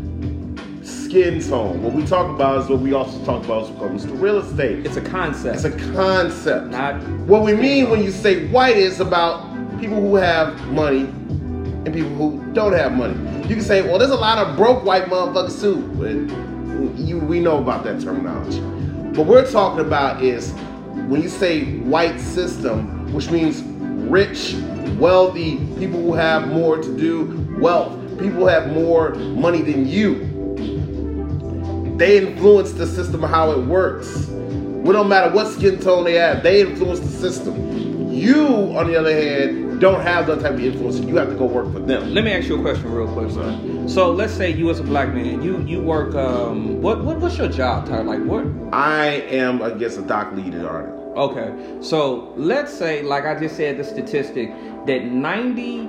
skin 0.82 1.40
tone. 1.40 1.80
What 1.82 1.92
we 1.92 2.04
talk 2.04 2.28
about 2.28 2.60
is 2.60 2.68
what 2.68 2.80
we 2.80 2.92
also 2.92 3.24
talk 3.24 3.44
about 3.44 3.70
when 3.70 3.76
it 3.76 3.78
comes 3.78 4.04
to 4.06 4.12
real 4.14 4.38
estate. 4.38 4.84
It's 4.84 4.96
a 4.96 5.00
concept. 5.00 5.54
It's 5.54 5.64
a 5.64 5.92
concept. 5.92 6.66
Not 6.66 7.00
what 7.28 7.42
we 7.42 7.54
mean 7.54 7.90
when 7.90 8.02
you 8.02 8.10
say 8.10 8.48
white 8.48 8.76
is 8.76 8.98
about 8.98 9.48
people 9.80 10.00
who 10.00 10.16
have 10.16 10.60
money 10.66 11.00
and 11.00 11.94
people 11.94 12.10
who 12.10 12.52
don't 12.52 12.72
have 12.72 12.92
money. 12.92 13.14
You 13.48 13.54
can 13.54 13.64
say, 13.64 13.82
well, 13.82 13.98
there's 13.98 14.10
a 14.10 14.16
lot 14.16 14.44
of 14.44 14.56
broke 14.56 14.84
white 14.84 15.04
motherfuckers 15.04 15.60
too. 15.60 15.80
But 15.94 16.98
you, 16.98 17.18
we 17.20 17.38
know 17.38 17.58
about 17.58 17.84
that 17.84 18.00
terminology. 18.00 18.60
What 19.16 19.28
we're 19.28 19.48
talking 19.48 19.86
about 19.86 20.22
is 20.22 20.50
when 21.06 21.22
you 21.22 21.28
say 21.28 21.78
white 21.78 22.18
system, 22.18 23.12
which 23.12 23.30
means 23.30 23.62
rich, 24.10 24.54
wealthy, 24.98 25.56
people 25.78 26.00
who 26.00 26.14
have 26.14 26.48
more 26.48 26.78
to 26.78 26.96
do, 26.96 27.56
wealth, 27.58 27.92
people 28.18 28.30
who 28.30 28.46
have 28.46 28.72
more 28.72 29.14
money 29.14 29.62
than 29.62 29.86
you. 29.86 30.32
They 31.96 32.18
influence 32.18 32.72
the 32.72 32.86
system 32.86 33.24
of 33.24 33.30
how 33.30 33.52
it 33.52 33.66
works. 33.66 34.28
We 34.28 34.92
don't 34.92 35.08
matter 35.08 35.34
what 35.34 35.48
skin 35.48 35.78
tone 35.80 36.04
they 36.04 36.14
have, 36.14 36.42
they 36.42 36.60
influence 36.60 37.00
the 37.00 37.08
system. 37.08 38.12
You, 38.12 38.46
on 38.76 38.86
the 38.86 38.96
other 38.96 39.12
hand, 39.12 39.80
don't 39.80 40.00
have 40.00 40.26
that 40.28 40.40
type 40.40 40.52
of 40.52 40.64
influence. 40.64 40.98
You 41.00 41.16
have 41.16 41.28
to 41.28 41.34
go 41.34 41.44
work 41.44 41.70
for 41.72 41.80
them. 41.80 42.14
Let 42.14 42.24
me 42.24 42.32
ask 42.32 42.48
you 42.48 42.58
a 42.58 42.62
question 42.62 42.90
real 42.90 43.12
quick, 43.12 43.30
son. 43.30 43.88
So 43.88 44.10
let's 44.10 44.32
say 44.32 44.50
you 44.50 44.70
as 44.70 44.80
a 44.80 44.82
black 44.82 45.12
man, 45.12 45.42
you 45.42 45.62
you 45.62 45.80
work. 45.80 46.14
Um, 46.14 46.80
what, 46.80 47.04
what 47.04 47.18
what's 47.18 47.36
your 47.36 47.48
job 47.48 47.86
title? 47.86 48.06
Like 48.06 48.22
what? 48.24 48.46
I 48.72 49.06
am, 49.30 49.62
I 49.62 49.70
guess, 49.70 49.96
a 49.96 50.02
dock 50.02 50.32
lead 50.32 50.54
artist. 50.54 51.05
Okay, 51.16 51.50
so 51.80 52.34
let's 52.36 52.72
say, 52.72 53.02
like 53.02 53.24
I 53.24 53.38
just 53.40 53.56
said, 53.56 53.78
the 53.78 53.84
statistic 53.84 54.50
that 54.86 55.04
ninety, 55.06 55.88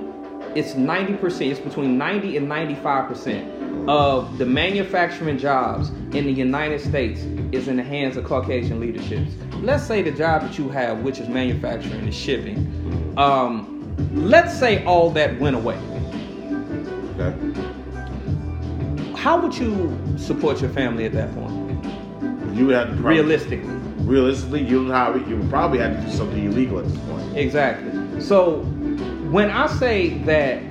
it's 0.54 0.74
ninety 0.74 1.14
percent. 1.14 1.50
It's 1.50 1.60
between 1.60 1.98
ninety 1.98 2.38
and 2.38 2.48
ninety-five 2.48 3.08
percent 3.08 3.46
of 3.90 4.38
the 4.38 4.46
manufacturing 4.46 5.36
jobs 5.36 5.90
in 5.90 6.24
the 6.24 6.32
United 6.32 6.80
States 6.80 7.20
is 7.52 7.68
in 7.68 7.76
the 7.76 7.82
hands 7.82 8.16
of 8.16 8.24
Caucasian 8.24 8.80
leaderships. 8.80 9.32
Let's 9.56 9.84
say 9.84 10.00
the 10.00 10.12
job 10.12 10.42
that 10.42 10.58
you 10.58 10.70
have, 10.70 11.02
which 11.02 11.18
is 11.18 11.28
manufacturing 11.28 12.00
and 12.00 12.14
shipping. 12.14 13.14
Um, 13.18 13.94
let's 14.14 14.58
say 14.58 14.82
all 14.84 15.10
that 15.10 15.38
went 15.38 15.56
away. 15.56 15.76
Okay. 17.18 17.34
How 19.14 19.38
would 19.38 19.56
you 19.56 19.98
support 20.16 20.62
your 20.62 20.70
family 20.70 21.04
at 21.04 21.12
that 21.12 21.34
point? 21.34 21.52
You 22.56 22.66
would 22.66 22.76
have 22.76 22.88
to 22.88 22.94
probably, 22.94 23.20
realistically. 23.20 23.74
Realistically, 24.08 24.62
you 24.62 24.88
have, 24.88 25.28
you 25.28 25.46
probably 25.50 25.78
have 25.80 25.94
to 25.94 26.10
do 26.10 26.10
something 26.16 26.42
illegal 26.42 26.78
at 26.78 26.88
this 26.88 26.98
point. 27.00 27.36
Exactly. 27.36 28.20
So 28.22 28.60
when 29.30 29.50
I 29.50 29.66
say 29.66 30.16
that 30.24 30.62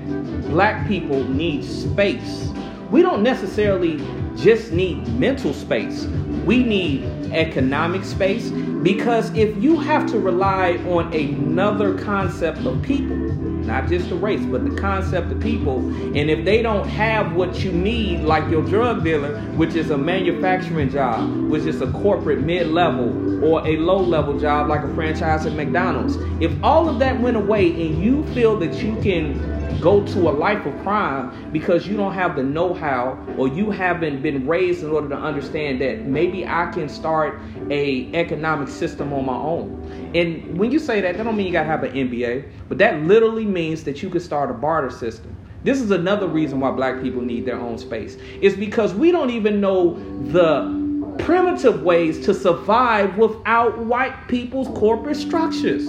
black 0.47 0.87
people 0.87 1.23
need 1.25 1.63
space, 1.63 2.49
we 2.89 3.03
don't 3.03 3.21
necessarily 3.21 3.97
just 4.35 4.71
need 4.71 5.07
mental 5.19 5.53
space. 5.53 6.05
We 6.45 6.63
need 6.63 7.03
economic 7.31 8.03
space 8.03 8.49
because 8.81 9.29
if 9.35 9.55
you 9.61 9.79
have 9.81 10.09
to 10.11 10.19
rely 10.19 10.77
on 10.87 11.13
another 11.13 11.95
concept 11.99 12.65
of 12.65 12.81
people, 12.81 13.26
not 13.67 13.87
just 13.87 14.09
the 14.09 14.15
race, 14.15 14.43
but 14.45 14.63
the 14.63 14.75
concept 14.79 15.31
of 15.31 15.39
people, 15.41 15.77
and 15.77 16.29
if 16.29 16.45
they 16.45 16.61
don't 16.61 16.87
have 16.87 17.35
what 17.35 17.63
you 17.63 17.71
need, 17.71 18.21
like 18.21 18.49
your 18.49 18.63
drug 18.63 19.03
dealer, 19.03 19.39
which 19.51 19.75
is 19.75 19.89
a 19.89 19.97
manufacturing 19.97 20.89
job, 20.89 21.29
which 21.49 21.63
is 21.63 21.81
a 21.81 21.91
corporate 21.91 22.39
mid 22.39 22.67
level 22.67 23.43
or 23.43 23.67
a 23.67 23.77
low 23.77 23.99
level 23.99 24.39
job 24.39 24.67
like 24.67 24.83
a 24.83 24.93
franchise 24.95 25.45
at 25.45 25.53
McDonald's, 25.53 26.15
if 26.41 26.51
all 26.63 26.89
of 26.89 26.97
that 26.99 27.19
went 27.19 27.37
away 27.37 27.69
and 27.69 28.03
you 28.03 28.25
feel 28.33 28.57
that 28.57 28.81
you 28.81 28.95
can 29.01 29.56
go 29.81 30.05
to 30.05 30.29
a 30.29 30.31
life 30.31 30.65
of 30.65 30.77
crime 30.81 31.51
because 31.51 31.87
you 31.87 31.95
don't 31.95 32.13
have 32.13 32.35
the 32.35 32.43
know-how 32.43 33.17
or 33.37 33.47
you 33.47 33.69
haven't 33.69 34.21
been 34.21 34.47
raised 34.47 34.83
in 34.83 34.89
order 34.89 35.09
to 35.09 35.15
understand 35.15 35.79
that 35.81 36.05
maybe 36.05 36.45
I 36.45 36.71
can 36.71 36.89
start 36.89 37.39
a 37.69 38.11
economic 38.13 38.69
system 38.69 39.13
on 39.13 39.25
my 39.25 39.35
own. 39.35 40.11
And 40.15 40.57
when 40.57 40.71
you 40.71 40.79
say 40.79 41.01
that, 41.01 41.17
that 41.17 41.23
don't 41.23 41.37
mean 41.37 41.47
you 41.47 41.51
gotta 41.51 41.67
have 41.67 41.83
an 41.83 41.93
MBA, 41.93 42.49
but 42.67 42.77
that 42.79 43.01
literally 43.03 43.45
means 43.45 43.83
that 43.83 44.01
you 44.01 44.09
could 44.09 44.21
start 44.21 44.49
a 44.49 44.53
barter 44.53 44.89
system. 44.89 45.35
This 45.63 45.81
is 45.81 45.91
another 45.91 46.27
reason 46.27 46.59
why 46.59 46.71
black 46.71 47.01
people 47.01 47.21
need 47.21 47.45
their 47.45 47.59
own 47.59 47.77
space. 47.77 48.17
It's 48.41 48.55
because 48.55 48.93
we 48.93 49.11
don't 49.11 49.29
even 49.29 49.59
know 49.59 49.95
the 50.31 50.87
primitive 51.19 51.81
ways 51.81 52.23
to 52.25 52.33
survive 52.33 53.17
without 53.17 53.77
white 53.79 54.27
people's 54.27 54.67
corporate 54.77 55.17
structures. 55.17 55.87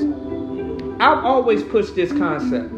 I've 1.01 1.25
always 1.25 1.63
pushed 1.63 1.95
this 1.95 2.11
concept 2.11 2.73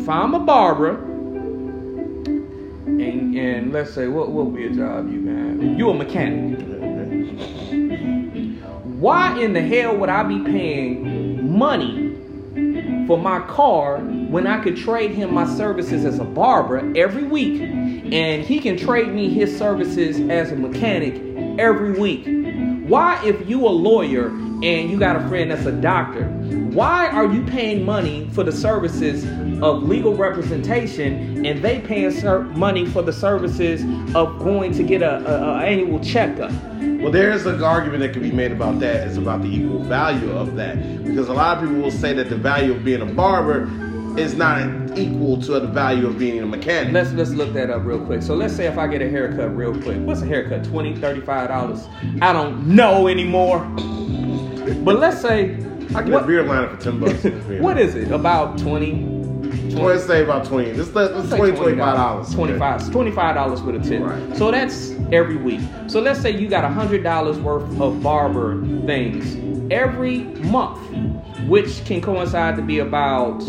if 0.00 0.08
I'm 0.08 0.34
a 0.34 0.40
barber, 0.40 0.94
and, 2.86 3.36
and 3.36 3.70
let's 3.70 3.92
say 3.92 4.08
what 4.08 4.30
what 4.30 4.58
a 4.58 4.70
job 4.70 5.12
you 5.12 5.26
have? 5.26 5.62
You're 5.78 5.90
a 5.90 5.98
mechanic. 5.98 6.58
Why 8.98 9.38
in 9.38 9.52
the 9.52 9.60
hell 9.60 9.96
would 9.98 10.08
I 10.08 10.22
be 10.22 10.38
paying 10.40 11.58
money 11.58 12.16
for 13.06 13.18
my 13.18 13.40
car 13.40 13.98
when 13.98 14.46
I 14.46 14.62
could 14.62 14.78
trade 14.78 15.10
him 15.10 15.34
my 15.34 15.46
services 15.46 16.06
as 16.06 16.18
a 16.18 16.24
barber 16.24 16.78
every 16.96 17.24
week, 17.24 17.60
and 17.60 18.42
he 18.42 18.58
can 18.58 18.78
trade 18.78 19.08
me 19.08 19.28
his 19.28 19.56
services 19.56 20.18
as 20.30 20.50
a 20.50 20.56
mechanic 20.56 21.14
every 21.58 21.92
week? 21.98 22.26
Why, 22.88 23.22
if 23.22 23.46
you 23.46 23.66
a 23.66 23.68
lawyer 23.68 24.30
and 24.62 24.90
you 24.90 24.98
got 24.98 25.16
a 25.16 25.28
friend 25.28 25.50
that's 25.50 25.66
a 25.66 25.72
doctor, 25.72 26.28
why 26.70 27.08
are 27.08 27.26
you 27.26 27.42
paying 27.44 27.84
money 27.84 28.28
for 28.32 28.44
the 28.44 28.52
services 28.52 29.24
of 29.62 29.82
legal 29.82 30.14
representation 30.14 31.44
and 31.44 31.62
they 31.62 31.80
paying 31.80 32.10
ser- 32.10 32.42
money 32.42 32.86
for 32.86 33.02
the 33.02 33.12
services 33.12 33.82
of 34.14 34.38
going 34.38 34.72
to 34.72 34.82
get 34.82 35.02
a, 35.02 35.16
a, 35.26 35.50
a 35.50 35.58
annual 35.62 35.98
checkup? 36.00 36.52
Well, 37.00 37.10
there 37.10 37.30
is 37.30 37.46
an 37.46 37.62
argument 37.62 38.00
that 38.00 38.12
can 38.12 38.22
be 38.22 38.30
made 38.30 38.52
about 38.52 38.78
that. 38.80 39.08
It's 39.08 39.16
about 39.16 39.42
the 39.42 39.48
equal 39.48 39.82
value 39.82 40.30
of 40.32 40.56
that. 40.56 40.76
Because 41.02 41.28
a 41.28 41.32
lot 41.32 41.56
of 41.56 41.64
people 41.64 41.82
will 41.82 41.90
say 41.90 42.12
that 42.12 42.28
the 42.28 42.36
value 42.36 42.72
of 42.72 42.84
being 42.84 43.00
a 43.00 43.06
barber 43.06 43.62
is 44.18 44.34
not 44.34 44.98
equal 44.98 45.40
to 45.42 45.60
the 45.60 45.66
value 45.66 46.06
of 46.06 46.18
being 46.18 46.40
a 46.42 46.46
mechanic. 46.46 46.92
Let's 46.92 47.12
let's 47.12 47.30
look 47.30 47.52
that 47.54 47.70
up 47.70 47.84
real 47.84 48.04
quick. 48.04 48.22
So 48.22 48.34
let's 48.34 48.54
say 48.54 48.66
if 48.66 48.76
I 48.76 48.86
get 48.86 49.00
a 49.02 49.08
haircut 49.08 49.56
real 49.56 49.72
quick. 49.80 49.98
What's 50.00 50.22
a 50.22 50.26
haircut? 50.26 50.64
20 50.64 50.94
$35? 50.96 52.22
I 52.22 52.32
don't 52.32 52.66
know 52.66 53.08
anymore. 53.08 53.64
But 54.84 54.98
let's 54.98 55.20
say 55.20 55.54
I 55.94 56.02
get 56.02 56.08
what, 56.08 56.24
a 56.24 56.26
beard 56.26 56.46
liner 56.46 56.68
for 56.68 56.82
10 56.82 57.00
bucks. 57.00 57.24
what 57.60 57.78
is 57.78 57.94
it? 57.94 58.12
About 58.12 58.58
20 58.58 59.20
Let's 59.74 60.04
say 60.06 60.22
about 60.22 60.44
twenty. 60.44 60.72
Let's 60.72 60.94
let 60.94 61.14
let's 61.14 61.30
Say 61.30 61.36
twenty 61.36 61.56
twenty 61.56 61.78
five 61.78 61.96
dollars. 61.96 62.34
$25, 62.34 62.90
$25 62.90 63.66
with 63.66 63.86
a 63.86 63.88
tip. 63.88 64.02
Right. 64.02 64.36
So 64.36 64.50
that's 64.50 64.92
every 65.12 65.36
week. 65.36 65.60
So 65.86 66.00
let's 66.00 66.20
say 66.20 66.30
you 66.30 66.48
got 66.48 66.64
$100 66.64 67.42
worth 67.42 67.80
of 67.80 68.02
barber 68.02 68.60
things 68.86 69.36
every 69.72 70.24
month, 70.24 70.78
which 71.46 71.84
can 71.84 72.00
coincide 72.00 72.56
to 72.56 72.62
be 72.62 72.80
about 72.80 73.42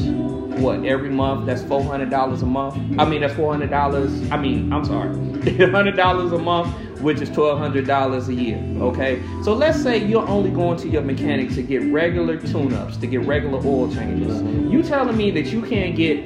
what 0.59 0.85
every 0.85 1.09
month 1.09 1.47
that's 1.47 1.63
$400 1.63 2.41
a 2.41 2.45
month. 2.45 2.75
I 2.99 3.05
mean, 3.05 3.21
that's 3.21 3.33
$400. 3.33 4.31
I 4.31 4.37
mean, 4.37 4.71
I'm 4.71 4.85
sorry, 4.85 5.09
$100 5.15 6.33
a 6.33 6.37
month, 6.37 6.90
which 7.01 7.21
is 7.21 7.29
$1,200 7.29 8.27
a 8.27 8.33
year. 8.33 8.57
Okay. 8.81 9.21
So 9.43 9.53
let's 9.53 9.81
say 9.81 9.97
you're 10.05 10.27
only 10.27 10.51
going 10.51 10.77
to 10.79 10.87
your 10.87 11.01
mechanic 11.01 11.49
to 11.55 11.63
get 11.63 11.83
regular 11.91 12.37
tune 12.37 12.73
ups, 12.73 12.97
to 12.97 13.07
get 13.07 13.21
regular 13.25 13.57
oil 13.59 13.93
changes. 13.93 14.41
You 14.71 14.83
telling 14.83 15.17
me 15.17 15.31
that 15.31 15.47
you 15.47 15.61
can't 15.61 15.95
get 15.95 16.25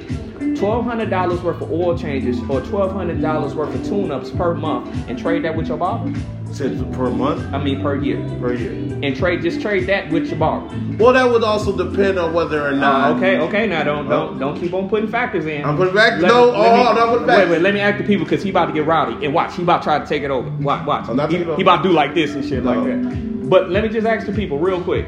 $1,200 0.56 1.42
worth 1.42 1.60
of 1.60 1.70
oil 1.70 1.96
changes 1.96 2.38
or 2.42 2.60
$1,200 2.60 3.54
worth 3.54 3.74
of 3.74 3.86
tune-ups 3.86 4.30
per 4.30 4.54
month 4.54 4.94
and 5.08 5.18
trade 5.18 5.44
that 5.44 5.54
with 5.54 5.68
your 5.68 5.76
barber? 5.76 6.18
Cents 6.52 6.82
per 6.96 7.10
month 7.10 7.52
I 7.52 7.62
mean 7.62 7.82
per 7.82 7.96
year. 7.96 8.16
per 8.40 8.54
year. 8.54 8.72
And 9.02 9.14
trade 9.16 9.42
just 9.42 9.60
trade 9.60 9.86
that 9.88 10.10
with 10.10 10.28
your 10.28 10.38
barber. 10.38 10.74
Well, 10.96 11.12
that 11.12 11.30
would 11.30 11.44
also 11.44 11.76
depend 11.76 12.18
on 12.18 12.32
whether 12.32 12.66
or 12.66 12.72
not. 12.72 13.10
Uh, 13.12 13.16
okay, 13.16 13.38
okay, 13.40 13.66
now 13.66 13.84
don't 13.84 14.08
don't 14.08 14.38
don't 14.38 14.58
keep 14.58 14.72
on 14.72 14.88
putting 14.88 15.08
factors 15.10 15.44
in. 15.46 15.64
I'm 15.64 15.76
putting 15.76 15.94
back. 15.94 16.20
Let- 16.20 16.28
no, 16.28 16.54
oh, 16.54 16.62
me- 16.94 17.00
I'm 17.00 17.08
putting 17.10 17.26
back. 17.26 17.38
wait, 17.38 17.50
wait, 17.50 17.62
let 17.62 17.74
me 17.74 17.80
ask 17.80 17.98
the 17.98 18.04
people 18.04 18.24
because 18.24 18.42
he 18.42 18.50
about 18.50 18.66
to 18.66 18.72
get 18.72 18.86
rowdy. 18.86 19.24
And 19.26 19.34
watch, 19.34 19.54
he 19.56 19.62
about 19.62 19.82
to 19.82 19.84
try 19.84 19.98
to 19.98 20.06
take 20.06 20.22
it 20.22 20.30
over. 20.30 20.48
Watch, 20.62 20.86
watch. 20.86 21.08
I'm 21.08 21.16
not 21.16 21.30
he, 21.30 21.36
taking 21.36 21.48
it 21.48 21.50
over. 21.50 21.56
he 21.56 21.62
about 21.62 21.82
to 21.82 21.88
do 21.90 21.92
like 21.94 22.14
this 22.14 22.34
and 22.34 22.44
shit 22.44 22.64
like 22.64 22.82
that. 22.84 23.48
But 23.50 23.70
let 23.70 23.82
me 23.82 23.90
just 23.90 24.06
ask 24.06 24.26
the 24.26 24.32
people 24.32 24.58
real 24.58 24.82
quick. 24.82 25.06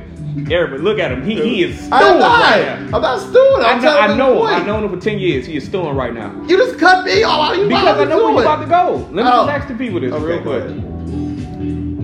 Everybody, 0.51 0.83
look 0.83 0.99
at 1.01 1.11
him. 1.11 1.25
He, 1.25 1.35
he 1.35 1.63
is 1.65 1.77
stewing 1.79 1.93
I'm 1.95 2.19
not. 2.19 2.41
right 2.43 2.61
now. 2.91 2.97
I'm 2.97 3.03
not 3.03 3.21
stewing. 3.21 3.63
I 3.65 3.73
I'm 3.73 3.83
know, 3.83 3.99
I 3.99 4.17
know 4.17 4.47
him. 4.47 4.55
I've 4.55 4.67
known 4.67 4.85
him 4.85 4.91
for 4.91 5.01
10 5.05 5.19
years. 5.19 5.47
He 5.47 5.57
is 5.57 5.65
stewing 5.65 5.97
right 5.97 6.15
now. 6.15 6.31
You 6.47 6.57
just 6.59 6.79
cut 6.79 7.05
me 7.07 7.25
off. 7.25 7.57
You 7.57 7.67
Because 7.67 7.99
I 7.99 8.05
know 8.05 8.19
where 8.19 8.31
you 8.31 8.35
you 8.37 8.41
about 8.43 8.61
to 8.61 8.67
go. 8.67 8.97
Let 9.11 9.13
me 9.13 9.23
Oh. 9.25 9.47
just 9.47 9.51
ask 9.51 9.69
the 9.69 9.75
people 9.75 9.99
this 9.99 10.13
Okay, 10.13 10.25
real 10.25 10.43
quick. 10.43 10.63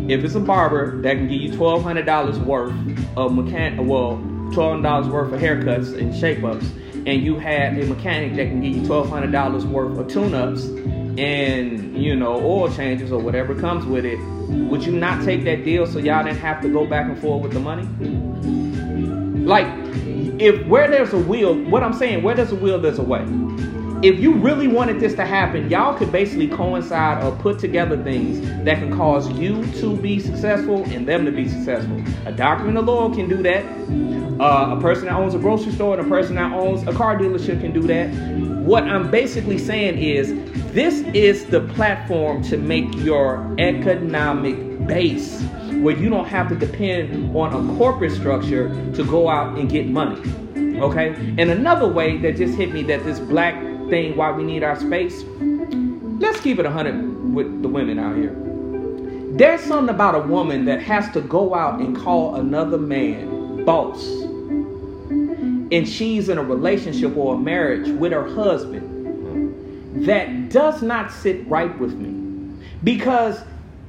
If 0.07 0.23
it's 0.23 0.35
a 0.35 0.40
barber 0.40 1.01
that 1.01 1.17
can 1.17 1.29
give 1.29 1.40
you 1.40 1.57
twelve 1.57 1.83
hundred 1.83 2.05
dollars 2.05 2.38
worth 2.38 2.73
of 3.17 3.33
mechan 3.33 3.87
well, 3.87 4.17
twelve 4.53 4.73
hundred 4.73 4.83
dollars 4.83 5.09
worth 5.09 5.33
of 5.33 5.40
haircuts 5.40 5.99
and 5.99 6.14
shape 6.14 6.45
ups, 6.45 6.67
and 7.07 7.23
you 7.23 7.38
had 7.38 7.79
a 7.79 7.87
mechanic 7.87 8.35
that 8.37 8.49
can 8.49 8.61
give 8.61 8.77
you 8.77 8.87
twelve 8.87 9.09
hundred 9.09 9.33
dollars 9.33 9.64
worth 9.64 9.99
of 9.99 10.07
tune 10.09 10.35
ups 10.35 10.64
and 11.17 11.97
you 11.97 12.14
know 12.14 12.35
oil 12.35 12.71
changes 12.71 13.12
or 13.12 13.21
whatever 13.21 13.55
comes 13.55 13.87
with 13.87 14.05
it, 14.05 14.19
would 14.69 14.85
you 14.85 14.93
not 14.93 15.25
take 15.25 15.45
that 15.45 15.64
deal 15.64 15.87
so 15.87 15.99
y'all 15.99 16.23
didn't 16.23 16.38
have 16.38 16.61
to 16.61 16.69
go 16.69 16.87
back 16.87 17.07
and 17.07 17.19
forth 17.19 17.43
with 17.43 17.53
the 17.53 17.61
money? 17.61 17.85
Like, 19.47 19.67
if 20.38 20.67
where 20.67 20.90
there's 20.90 21.12
a 21.14 21.19
will, 21.19 21.55
what 21.71 21.83
I'm 21.83 21.95
saying, 21.95 22.23
where 22.23 22.35
there's 22.35 22.53
a 22.53 22.57
will, 22.57 22.79
there's 22.79 22.99
a 22.99 23.03
way. 23.03 23.25
If 24.05 24.21
you 24.21 24.35
really 24.35 24.69
wanted 24.69 25.01
this 25.01 25.14
to 25.14 25.25
happen, 25.25 25.71
y'all 25.71 25.97
could 25.97 26.12
basically 26.12 26.47
coincide 26.47 27.25
or 27.25 27.35
put 27.38 27.59
together 27.59 27.97
things 28.05 28.38
that 28.67 28.77
can 28.77 28.95
cause 28.95 29.31
you 29.31 29.64
to 29.81 29.97
be 29.97 30.21
successful 30.21 30.85
and 30.90 31.09
them 31.09 31.25
to 31.25 31.33
be 31.33 31.49
successful. 31.49 32.05
A 32.27 32.33
doctor 32.33 32.69
and 32.69 32.77
a 32.77 32.83
lawyer 32.83 33.14
can 33.14 33.31
do 33.31 33.43
that. 33.43 33.64
Uh, 34.38 34.77
a 34.77 34.81
person 34.83 35.07
that 35.07 35.14
owns 35.14 35.35
a 35.35 35.38
grocery 35.38 35.73
store 35.73 35.97
and 35.97 36.07
a 36.07 36.11
person 36.11 36.35
that 36.35 36.53
owns 36.53 36.87
a 36.87 36.93
car 36.93 37.17
dealership 37.17 37.62
can 37.62 37.73
do 37.73 37.81
that. 37.85 38.11
What 38.67 38.83
I'm 38.83 39.11
basically 39.11 39.57
saying 39.57 39.97
is, 39.97 40.35
this 40.75 41.01
is 41.14 41.47
the 41.47 41.62
platform 41.62 42.43
to 42.43 42.59
make 42.59 42.95
your 42.97 43.57
economic 43.59 44.87
base 44.87 45.40
where 45.81 45.97
you 45.97 46.11
don't 46.11 46.27
have 46.27 46.51
to 46.51 46.57
depend 46.57 47.35
on 47.35 47.55
a 47.55 47.79
corporate 47.79 48.12
structure 48.12 48.69
to 48.93 49.05
go 49.05 49.31
out 49.31 49.57
and 49.57 49.71
get 49.71 49.87
money. 49.87 50.21
Okay? 50.79 51.14
And 51.38 51.51
another 51.51 51.88
way 51.88 52.19
that 52.19 52.37
just 52.37 52.55
hit 52.59 52.71
me 52.75 52.83
that 52.83 53.03
this 53.05 53.19
black 53.19 53.55
thing, 53.94 54.16
why 54.16 54.33
we 54.33 54.42
need 54.42 54.64
our 54.64 54.74
space, 54.74 55.22
let's 56.18 56.40
keep 56.40 56.59
it 56.59 56.64
100 56.64 57.33
with 57.33 57.62
the 57.62 57.68
women 57.68 58.00
out 58.00 58.16
here. 58.16 58.35
There's 59.37 59.61
something 59.61 59.94
about 59.94 60.16
a 60.16 60.26
woman 60.26 60.64
that 60.64 60.83
has 60.83 61.09
to 61.12 61.20
go 61.20 61.54
out 61.54 61.78
and 61.78 61.96
call 61.96 62.35
another 62.35 62.76
man 62.76 63.64
boss. 63.64 64.04
And 65.70 65.88
she's 65.88 66.28
in 66.28 66.38
a 66.38 66.42
relationship 66.42 67.16
or 67.16 67.37
a 67.37 67.38
marriage 67.38 67.88
with 67.88 68.11
her 68.11 68.26
husband. 68.35 68.90
That 70.07 70.48
does 70.48 70.83
not 70.83 71.12
sit 71.12 71.46
right 71.46 71.78
with 71.78 71.94
me. 71.94 72.66
Because 72.83 73.44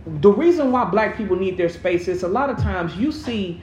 the 0.06 0.30
reason 0.30 0.72
why 0.72 0.86
black 0.86 1.18
people 1.18 1.36
need 1.36 1.58
their 1.58 1.70
space 1.70 2.08
is 2.08 2.22
a 2.22 2.28
lot 2.28 2.52
of 2.52 2.58
times 2.58 2.96
you 2.96 3.12
see 3.12 3.60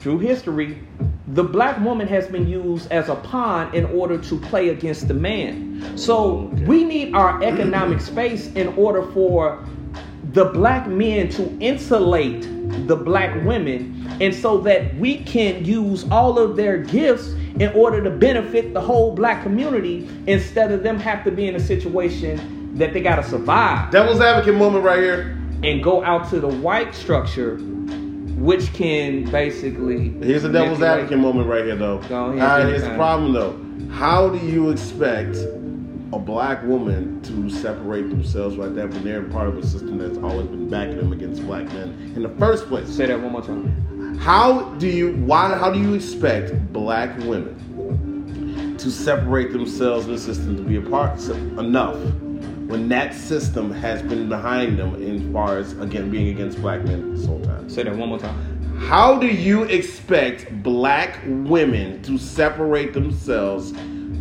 through 0.00 0.18
history 0.18 0.86
the 1.32 1.42
black 1.42 1.80
woman 1.80 2.06
has 2.06 2.26
been 2.28 2.46
used 2.46 2.92
as 2.92 3.08
a 3.08 3.14
pawn 3.14 3.74
in 3.74 3.86
order 3.86 4.18
to 4.18 4.38
play 4.38 4.68
against 4.68 5.08
the 5.08 5.14
man. 5.14 5.96
So 5.96 6.50
we 6.66 6.84
need 6.84 7.14
our 7.14 7.42
economic 7.42 8.02
space 8.02 8.48
in 8.48 8.68
order 8.68 9.02
for 9.12 9.64
the 10.34 10.44
black 10.46 10.86
men 10.86 11.30
to 11.30 11.58
insulate 11.58 12.42
the 12.86 12.96
black 12.96 13.34
women 13.46 14.06
and 14.20 14.34
so 14.34 14.58
that 14.58 14.94
we 14.96 15.18
can 15.24 15.64
use 15.64 16.04
all 16.10 16.38
of 16.38 16.54
their 16.54 16.78
gifts 16.78 17.28
in 17.58 17.72
order 17.74 18.02
to 18.04 18.10
benefit 18.10 18.74
the 18.74 18.80
whole 18.80 19.14
black 19.14 19.42
community 19.42 20.08
instead 20.26 20.70
of 20.70 20.82
them 20.82 20.98
have 20.98 21.24
to 21.24 21.30
be 21.30 21.46
in 21.46 21.56
a 21.56 21.60
situation 21.60 22.76
that 22.76 22.92
they 22.92 23.00
got 23.00 23.16
to 23.16 23.22
survive 23.22 23.90
Devil's 23.90 24.20
advocate 24.20 24.54
moment 24.54 24.84
right 24.84 25.00
here. 25.00 25.38
and 25.62 25.82
go 25.82 26.02
out 26.04 26.30
to 26.30 26.40
the 26.40 26.48
white 26.48 26.94
structure 26.94 27.58
which 28.42 28.72
can 28.72 29.22
basically 29.30 30.10
Here's 30.20 30.42
the 30.42 30.48
devil's 30.48 30.82
advocate 30.82 31.18
moment 31.18 31.48
right 31.48 31.64
here, 31.64 31.76
though. 31.76 31.98
Go 32.08 32.26
ahead, 32.26 32.42
All 32.42 32.58
right, 32.58 32.66
here's 32.66 32.82
the 32.82 32.94
problem, 32.96 33.32
though. 33.32 33.56
How 33.94 34.28
do 34.30 34.44
you 34.44 34.70
expect 34.70 35.36
a 36.12 36.18
black 36.18 36.62
woman 36.64 37.22
to 37.22 37.48
separate 37.48 38.10
themselves 38.10 38.56
like 38.56 38.74
that 38.74 38.90
when 38.90 39.04
they're 39.04 39.22
part 39.22 39.46
of 39.46 39.56
a 39.56 39.64
system 39.64 39.96
that's 39.96 40.18
always 40.18 40.48
been 40.48 40.68
backing 40.68 40.96
them 40.96 41.12
against 41.12 41.46
black 41.46 41.66
men 41.66 42.12
in 42.16 42.22
the 42.24 42.28
first 42.30 42.66
place? 42.66 42.88
say 42.88 43.06
that 43.06 43.20
one 43.20 43.30
more 43.30 43.42
time 43.42 44.18
How 44.18 44.74
do 44.74 44.88
you 44.88 45.12
why 45.18 45.56
how 45.56 45.70
do 45.70 45.78
you 45.78 45.94
expect 45.94 46.72
black 46.72 47.16
women 47.18 48.76
to 48.76 48.90
separate 48.90 49.52
themselves 49.52 50.06
in 50.06 50.12
the 50.12 50.18
system 50.18 50.56
to 50.56 50.62
be 50.62 50.76
a 50.76 50.82
part 50.82 51.18
enough 51.28 51.96
when 52.68 52.88
that 52.88 53.14
system 53.14 53.70
has 53.70 54.02
been 54.02 54.28
behind 54.28 54.78
them 54.78 54.94
in 55.02 55.32
far 55.32 55.58
as 55.58 55.72
again 55.78 56.10
being 56.10 56.28
against 56.28 56.60
black 56.60 56.82
men 56.84 57.14
this 57.14 57.26
whole 57.26 57.40
time? 57.40 57.68
say 57.68 57.82
that 57.82 57.96
one 57.96 58.08
more 58.08 58.18
time 58.18 58.78
How 58.78 59.18
do 59.18 59.26
you 59.26 59.64
expect 59.64 60.62
black 60.62 61.20
women 61.26 62.02
to 62.02 62.18
separate 62.18 62.92
themselves 62.94 63.72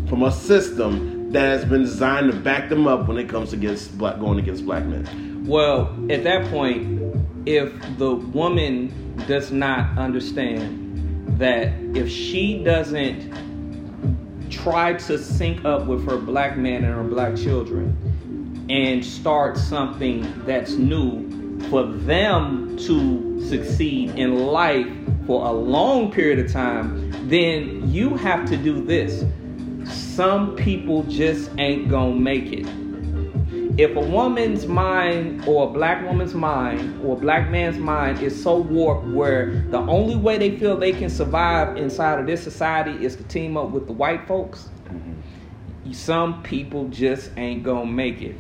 from 0.08 0.24
a 0.24 0.32
system 0.32 1.32
that 1.32 1.44
has 1.44 1.66
been 1.66 1.84
designed 1.84 2.32
to 2.32 2.38
back 2.38 2.70
them 2.70 2.88
up 2.88 3.08
when 3.08 3.18
it 3.18 3.30
comes 3.30 3.54
against 3.54 3.98
black 3.98 4.20
going 4.20 4.38
against 4.40 4.66
black 4.66 4.86
men? 4.86 5.46
Well, 5.48 5.96
at 6.12 6.24
that 6.24 6.50
point, 6.52 7.02
if 7.46 7.74
the 7.98 8.16
woman 8.16 9.16
does 9.28 9.52
not 9.52 9.98
understand 9.98 11.40
that 11.40 11.74
if 11.96 12.10
she 12.10 12.64
doesn't 12.64 13.32
try 14.50 14.94
to 14.94 15.18
sync 15.18 15.64
up 15.66 15.86
with 15.88 16.06
her 16.06 16.18
black 16.18 16.58
man 16.58 16.84
and 16.84 16.94
her 16.94 17.04
black 17.04 17.36
children 17.36 17.98
and 18.72 19.04
start 19.04 19.58
something 19.58 20.46
that's 20.46 20.72
new 20.72 21.60
for 21.70 21.84
them 21.84 22.78
to 22.78 23.46
succeed 23.48 24.12
in 24.12 24.48
life 24.48 24.88
for 25.28 25.46
a 25.46 25.52
long 25.52 26.10
period 26.12 26.40
of 26.40 26.52
time, 26.52 27.12
then 27.28 27.92
you 27.92 28.16
have 28.16 28.48
to 28.50 28.56
do 28.56 28.84
this. 28.84 29.26
Some 29.94 30.56
people 30.56 31.04
just 31.04 31.52
ain't 31.58 31.90
gonna 31.90 32.16
make 32.16 32.54
it 32.54 32.66
if 33.78 33.96
a 33.96 34.00
woman's 34.00 34.68
mind 34.68 35.48
or 35.48 35.70
a 35.70 35.72
black 35.72 36.06
woman's 36.06 36.34
mind 36.34 37.02
or 37.04 37.16
a 37.16 37.20
black 37.20 37.50
man's 37.50 37.78
mind 37.78 38.22
is 38.22 38.42
so 38.42 38.58
warped 38.58 39.08
where 39.08 39.66
the 39.70 39.78
only 39.78 40.16
way 40.16 40.38
they 40.38 40.58
feel 40.58 40.76
they 40.76 40.92
can 40.92 41.10
survive 41.10 41.78
inside 41.78 42.20
of 42.20 42.28
this 42.28 42.44
society 42.44 43.04
is 43.04 43.16
to 43.16 43.24
team 43.24 43.56
up 43.56 43.70
with 43.70 43.88
the 43.88 43.94
white 43.94 44.28
folks, 44.28 44.70
mm-hmm. 44.86 45.92
some 45.94 46.44
people 46.44 46.90
just 46.90 47.32
ain't 47.38 47.64
gonna 47.64 47.86
make 47.86 48.22
it. 48.22 48.36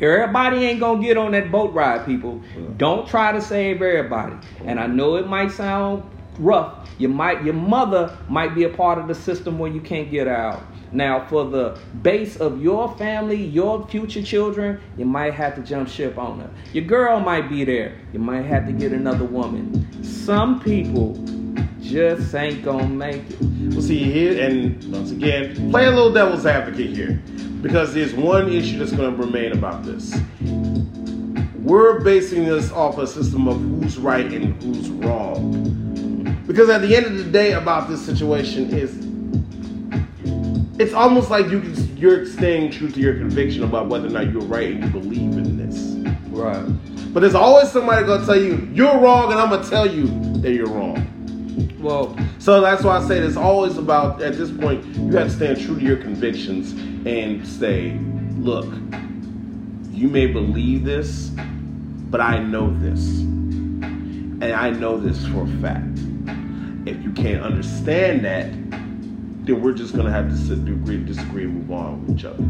Everybody 0.00 0.64
ain't 0.64 0.80
gonna 0.80 1.02
get 1.02 1.16
on 1.16 1.32
that 1.32 1.50
boat 1.50 1.74
ride, 1.74 2.06
people. 2.06 2.40
Don't 2.76 3.06
try 3.06 3.32
to 3.32 3.40
save 3.40 3.82
everybody. 3.82 4.34
And 4.64 4.80
I 4.80 4.86
know 4.86 5.16
it 5.16 5.26
might 5.28 5.50
sound 5.52 6.02
rough. 6.38 6.88
You 6.98 7.08
might 7.08 7.44
your 7.44 7.54
mother 7.54 8.16
might 8.28 8.54
be 8.54 8.64
a 8.64 8.68
part 8.70 8.98
of 8.98 9.08
the 9.08 9.14
system 9.14 9.58
where 9.58 9.70
you 9.70 9.80
can't 9.80 10.10
get 10.10 10.26
out. 10.26 10.62
Now, 10.92 11.24
for 11.26 11.44
the 11.44 11.78
base 12.02 12.36
of 12.36 12.60
your 12.60 12.96
family, 12.96 13.40
your 13.40 13.86
future 13.86 14.22
children, 14.22 14.80
you 14.96 15.04
might 15.04 15.34
have 15.34 15.54
to 15.54 15.62
jump 15.62 15.88
ship 15.88 16.18
on 16.18 16.40
her. 16.40 16.50
Your 16.72 16.84
girl 16.84 17.20
might 17.20 17.48
be 17.48 17.64
there. 17.64 17.96
You 18.12 18.18
might 18.18 18.42
have 18.42 18.66
to 18.66 18.72
get 18.72 18.92
another 18.92 19.24
woman. 19.24 20.02
Some 20.02 20.60
people 20.60 21.14
just 21.90 22.32
ain't 22.36 22.62
gonna 22.62 22.86
make 22.86 23.28
it. 23.28 23.40
Well, 23.40 23.82
see 23.82 23.98
you 23.98 24.12
here, 24.12 24.44
and 24.44 24.82
once 24.92 25.10
again, 25.10 25.70
play 25.70 25.86
a 25.86 25.90
little 25.90 26.12
devil's 26.12 26.46
advocate 26.46 26.94
here, 26.94 27.20
because 27.62 27.92
there's 27.92 28.14
one 28.14 28.48
issue 28.48 28.78
that's 28.78 28.92
going 28.92 29.16
to 29.16 29.22
remain 29.22 29.52
about 29.52 29.84
this. 29.84 30.16
We're 31.56 32.00
basing 32.00 32.44
this 32.44 32.70
off 32.70 32.98
a 32.98 33.06
system 33.08 33.48
of 33.48 33.60
who's 33.60 33.98
right 33.98 34.24
and 34.32 34.62
who's 34.62 34.88
wrong. 34.88 36.44
Because 36.46 36.68
at 36.68 36.80
the 36.80 36.94
end 36.94 37.06
of 37.06 37.18
the 37.18 37.24
day, 37.24 37.52
about 37.52 37.88
this 37.88 38.04
situation 38.04 38.70
is 38.70 38.96
it's 40.80 40.94
almost 40.94 41.28
like 41.28 41.50
you 41.50 41.60
can, 41.60 41.96
you're 41.96 42.24
staying 42.24 42.70
true 42.70 42.90
to 42.90 43.00
your 43.00 43.14
conviction 43.14 43.64
about 43.64 43.88
whether 43.88 44.06
or 44.06 44.10
not 44.10 44.30
you're 44.32 44.42
right 44.42 44.70
and 44.70 44.84
you 44.84 44.90
believe 44.90 45.32
in 45.32 45.56
this. 45.56 45.96
Right. 46.28 46.64
But 47.12 47.20
there's 47.20 47.34
always 47.34 47.70
somebody 47.70 48.06
gonna 48.06 48.24
tell 48.24 48.40
you 48.40 48.70
you're 48.72 48.98
wrong, 48.98 49.32
and 49.32 49.40
I'm 49.40 49.50
gonna 49.50 49.68
tell 49.68 49.92
you 49.92 50.06
that 50.40 50.52
you're 50.52 50.68
wrong. 50.68 51.09
Well, 51.80 52.14
So 52.38 52.60
that's 52.60 52.84
why 52.84 52.98
I 52.98 53.08
say 53.08 53.18
it's 53.18 53.38
always 53.38 53.78
about 53.78 54.20
at 54.20 54.34
this 54.34 54.50
point 54.50 54.84
you 54.84 55.12
have 55.16 55.28
to 55.28 55.34
stand 55.34 55.60
true 55.60 55.78
to 55.78 55.84
your 55.84 55.96
convictions 55.96 56.72
and 57.06 57.46
say, 57.46 57.98
look, 58.36 58.66
you 59.90 60.08
may 60.08 60.26
believe 60.26 60.84
this, 60.84 61.30
but 62.10 62.20
I 62.20 62.38
know 62.38 62.70
this. 62.80 63.20
And 63.20 64.52
I 64.52 64.70
know 64.70 64.98
this 64.98 65.26
for 65.28 65.44
a 65.44 65.48
fact. 65.62 65.98
If 66.86 67.02
you 67.02 67.12
can't 67.12 67.42
understand 67.42 68.24
that, 68.26 68.50
then 69.46 69.62
we're 69.62 69.72
just 69.72 69.94
gonna 69.94 70.10
have 70.10 70.28
to 70.28 70.52
agree 70.52 70.98
to 70.98 71.04
disagree 71.04 71.44
and 71.44 71.54
move 71.54 71.72
on 71.72 72.06
with 72.06 72.18
each 72.18 72.24
other. 72.26 72.42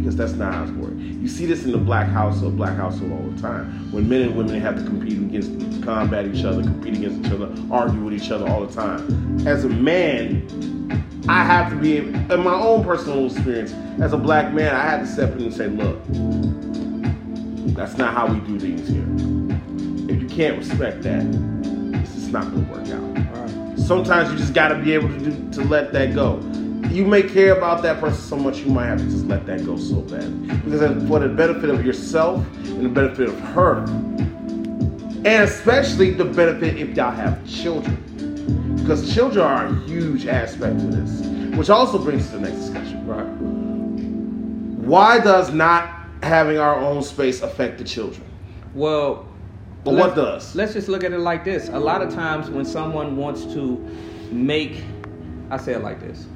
Because 0.00 0.16
that's 0.16 0.32
not 0.32 0.54
how 0.54 0.62
it's 0.62 0.72
working. 0.72 1.20
You 1.20 1.28
see 1.28 1.44
this 1.44 1.64
in 1.64 1.72
the 1.72 1.78
black 1.78 2.08
household, 2.08 2.56
black 2.56 2.74
household 2.76 3.12
all 3.12 3.30
the 3.30 3.40
time. 3.40 3.92
When 3.92 4.08
men 4.08 4.22
and 4.22 4.34
women 4.34 4.58
have 4.58 4.76
to 4.76 4.82
compete 4.82 5.18
against, 5.18 5.82
combat 5.82 6.24
each 6.26 6.42
other, 6.42 6.62
compete 6.62 6.96
against 6.96 7.26
each 7.26 7.32
other, 7.32 7.52
argue 7.70 8.00
with 8.00 8.14
each 8.14 8.30
other 8.30 8.48
all 8.48 8.64
the 8.64 8.72
time. 8.72 9.46
As 9.46 9.64
a 9.64 9.68
man, 9.68 10.46
I 11.28 11.44
have 11.44 11.70
to 11.70 11.76
be, 11.76 11.98
in 11.98 12.40
my 12.42 12.54
own 12.54 12.82
personal 12.82 13.26
experience, 13.26 13.72
as 14.00 14.14
a 14.14 14.16
black 14.16 14.54
man, 14.54 14.74
I 14.74 14.82
had 14.82 15.00
to 15.00 15.06
step 15.06 15.32
in 15.34 15.42
and 15.42 15.54
say, 15.54 15.68
look, 15.68 16.00
that's 17.76 17.98
not 17.98 18.14
how 18.14 18.26
we 18.26 18.40
do 18.40 18.58
things 18.58 18.88
here. 18.88 19.04
If 20.08 20.22
you 20.22 20.28
can't 20.28 20.56
respect 20.58 21.02
that, 21.02 21.22
it's 22.00 22.14
just 22.14 22.32
not 22.32 22.44
gonna 22.44 22.72
work 22.72 22.88
out 22.88 23.10
right. 23.36 23.78
sometimes 23.78 24.32
you 24.32 24.38
just 24.38 24.54
got 24.54 24.68
to 24.68 24.76
be 24.76 24.92
able 24.94 25.08
to 25.08 25.18
do, 25.18 25.50
to 25.52 25.68
let 25.68 25.92
that 25.92 26.14
go. 26.14 26.40
You 26.90 27.04
may 27.06 27.22
care 27.22 27.56
about 27.56 27.82
that 27.82 28.00
person 28.00 28.20
so 28.20 28.36
much, 28.36 28.58
you 28.58 28.72
might 28.72 28.86
have 28.86 28.98
to 28.98 29.04
just 29.04 29.24
let 29.26 29.46
that 29.46 29.64
go 29.64 29.76
so 29.76 30.00
bad 30.00 30.64
because 30.64 30.80
for 31.08 31.20
the 31.20 31.28
benefit 31.28 31.70
of 31.70 31.86
yourself 31.86 32.44
and 32.66 32.84
the 32.84 32.88
benefit 32.88 33.28
of 33.28 33.38
her, 33.38 33.84
and 35.24 35.44
especially 35.44 36.10
the 36.10 36.24
benefit 36.24 36.78
if 36.78 36.96
y'all 36.96 37.12
have 37.12 37.46
children, 37.46 37.96
because 38.76 39.14
children 39.14 39.44
are 39.46 39.66
a 39.66 39.74
huge 39.86 40.26
aspect 40.26 40.80
to 40.80 40.86
this, 40.86 41.56
which 41.56 41.70
also 41.70 41.96
brings 41.96 42.24
us 42.24 42.30
to 42.32 42.38
the 42.38 42.42
next 42.42 42.56
discussion. 42.58 43.06
Right. 43.06 43.26
Why 44.84 45.20
does 45.20 45.52
not 45.52 45.88
having 46.24 46.58
our 46.58 46.74
own 46.76 47.02
space 47.04 47.42
affect 47.42 47.78
the 47.78 47.84
children? 47.84 48.24
Well, 48.74 49.28
But 49.84 49.94
what 49.94 50.16
does? 50.16 50.56
Let's 50.56 50.72
just 50.72 50.88
look 50.88 51.04
at 51.04 51.12
it 51.12 51.18
like 51.20 51.44
this. 51.44 51.68
A 51.68 51.78
lot 51.78 52.02
of 52.02 52.12
times 52.12 52.50
when 52.50 52.64
someone 52.64 53.16
wants 53.16 53.44
to 53.54 53.76
make, 54.32 54.82
I 55.50 55.56
say 55.56 55.74
it 55.74 55.82
like 55.82 56.00
this. 56.00 56.26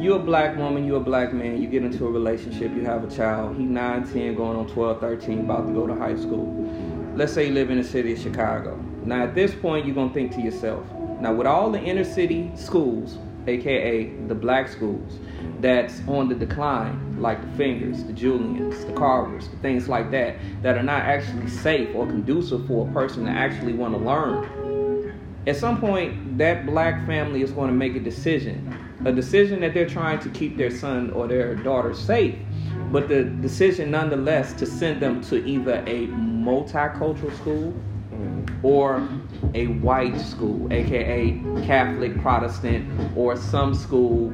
You're 0.00 0.16
a 0.16 0.22
black 0.22 0.56
woman, 0.56 0.86
you're 0.86 0.96
a 0.96 1.00
black 1.00 1.34
man, 1.34 1.60
you 1.60 1.68
get 1.68 1.84
into 1.84 2.06
a 2.06 2.10
relationship, 2.10 2.74
you 2.74 2.86
have 2.86 3.04
a 3.04 3.14
child, 3.14 3.58
he 3.58 3.64
9, 3.64 4.10
10, 4.10 4.34
going 4.34 4.56
on 4.56 4.66
12, 4.66 4.98
13, 4.98 5.40
about 5.40 5.66
to 5.66 5.74
go 5.74 5.86
to 5.86 5.94
high 5.94 6.16
school. 6.16 6.46
Let's 7.14 7.34
say 7.34 7.48
you 7.48 7.52
live 7.52 7.68
in 7.68 7.76
the 7.76 7.84
city 7.84 8.14
of 8.14 8.18
Chicago. 8.18 8.82
Now 9.04 9.24
at 9.24 9.34
this 9.34 9.54
point, 9.54 9.84
you're 9.84 9.94
gonna 9.94 10.14
think 10.14 10.32
to 10.36 10.40
yourself, 10.40 10.86
now 11.20 11.34
with 11.34 11.46
all 11.46 11.70
the 11.70 11.78
inner 11.78 12.04
city 12.04 12.50
schools, 12.54 13.18
aka 13.46 14.06
the 14.26 14.34
black 14.34 14.68
schools, 14.68 15.18
that's 15.60 16.00
on 16.08 16.30
the 16.30 16.34
decline, 16.34 17.20
like 17.20 17.38
the 17.42 17.58
Fengers, 17.58 18.02
the 18.04 18.14
Julians, 18.14 18.82
the 18.86 18.94
Carvers, 18.94 19.48
the 19.48 19.56
things 19.58 19.86
like 19.86 20.10
that, 20.12 20.36
that 20.62 20.78
are 20.78 20.82
not 20.82 21.02
actually 21.02 21.48
safe 21.48 21.94
or 21.94 22.06
conducive 22.06 22.66
for 22.66 22.88
a 22.88 22.92
person 22.94 23.26
to 23.26 23.30
actually 23.30 23.74
want 23.74 23.92
to 23.92 24.00
learn. 24.02 25.14
At 25.46 25.56
some 25.56 25.78
point, 25.78 26.38
that 26.38 26.64
black 26.64 27.06
family 27.06 27.42
is 27.42 27.50
going 27.50 27.68
to 27.68 27.76
make 27.76 27.96
a 27.96 28.00
decision, 28.00 28.89
a 29.04 29.12
decision 29.12 29.60
that 29.60 29.74
they're 29.74 29.88
trying 29.88 30.18
to 30.20 30.28
keep 30.30 30.56
their 30.56 30.70
son 30.70 31.10
or 31.10 31.26
their 31.26 31.54
daughter 31.54 31.94
safe, 31.94 32.36
but 32.92 33.08
the 33.08 33.24
decision 33.24 33.90
nonetheless 33.90 34.52
to 34.54 34.66
send 34.66 35.00
them 35.00 35.20
to 35.22 35.44
either 35.44 35.82
a 35.86 36.06
multicultural 36.08 37.34
school 37.38 37.72
mm-hmm. 38.12 38.66
or 38.66 39.08
a 39.54 39.68
white 39.68 40.18
school, 40.20 40.72
aka 40.72 41.40
Catholic, 41.64 42.20
Protestant, 42.20 42.88
or 43.16 43.36
some 43.36 43.74
school 43.74 44.32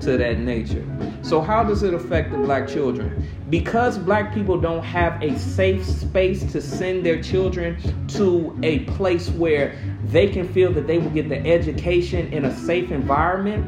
to 0.00 0.16
that 0.18 0.38
nature. 0.38 0.84
So, 1.22 1.40
how 1.40 1.64
does 1.64 1.82
it 1.82 1.94
affect 1.94 2.30
the 2.30 2.38
black 2.38 2.68
children? 2.68 3.26
Because 3.50 3.98
black 3.98 4.34
people 4.34 4.60
don't 4.60 4.82
have 4.82 5.20
a 5.22 5.38
safe 5.38 5.84
space 5.84 6.44
to 6.52 6.60
send 6.60 7.04
their 7.04 7.20
children 7.22 7.76
to 8.08 8.58
a 8.62 8.80
place 8.80 9.30
where 9.30 9.76
they 10.04 10.28
can 10.28 10.46
feel 10.52 10.72
that 10.72 10.86
they 10.86 10.98
will 10.98 11.10
get 11.10 11.28
the 11.28 11.44
education 11.46 12.32
in 12.32 12.44
a 12.44 12.56
safe 12.56 12.90
environment, 12.90 13.66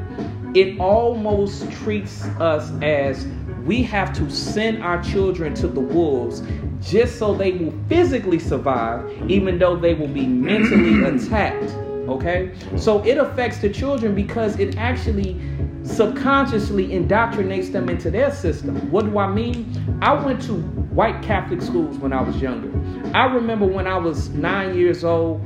it 0.54 0.78
almost 0.80 1.70
treats 1.72 2.24
us 2.40 2.70
as 2.82 3.26
we 3.64 3.82
have 3.82 4.12
to 4.14 4.30
send 4.30 4.82
our 4.82 5.02
children 5.02 5.54
to 5.54 5.68
the 5.68 5.80
wolves 5.80 6.42
just 6.80 7.18
so 7.18 7.34
they 7.34 7.52
will 7.52 7.74
physically 7.88 8.38
survive, 8.38 9.04
even 9.30 9.58
though 9.58 9.76
they 9.76 9.94
will 9.94 10.08
be 10.08 10.26
mentally 10.26 11.04
attacked. 11.16 11.70
Okay? 12.08 12.52
So 12.76 13.04
it 13.04 13.18
affects 13.18 13.58
the 13.58 13.68
children 13.68 14.14
because 14.14 14.58
it 14.58 14.76
actually 14.78 15.38
subconsciously 15.82 16.88
indoctrinates 16.88 17.70
them 17.72 17.88
into 17.88 18.10
their 18.10 18.30
system. 18.30 18.90
What 18.90 19.04
do 19.06 19.18
I 19.18 19.30
mean? 19.30 19.98
I 20.00 20.12
went 20.14 20.42
to 20.42 20.54
white 20.54 21.22
Catholic 21.22 21.60
schools 21.62 21.98
when 21.98 22.12
I 22.12 22.22
was 22.22 22.36
younger. 22.40 22.70
I 23.14 23.26
remember 23.26 23.66
when 23.66 23.86
I 23.86 23.98
was 23.98 24.30
nine 24.30 24.76
years 24.76 25.04
old, 25.04 25.40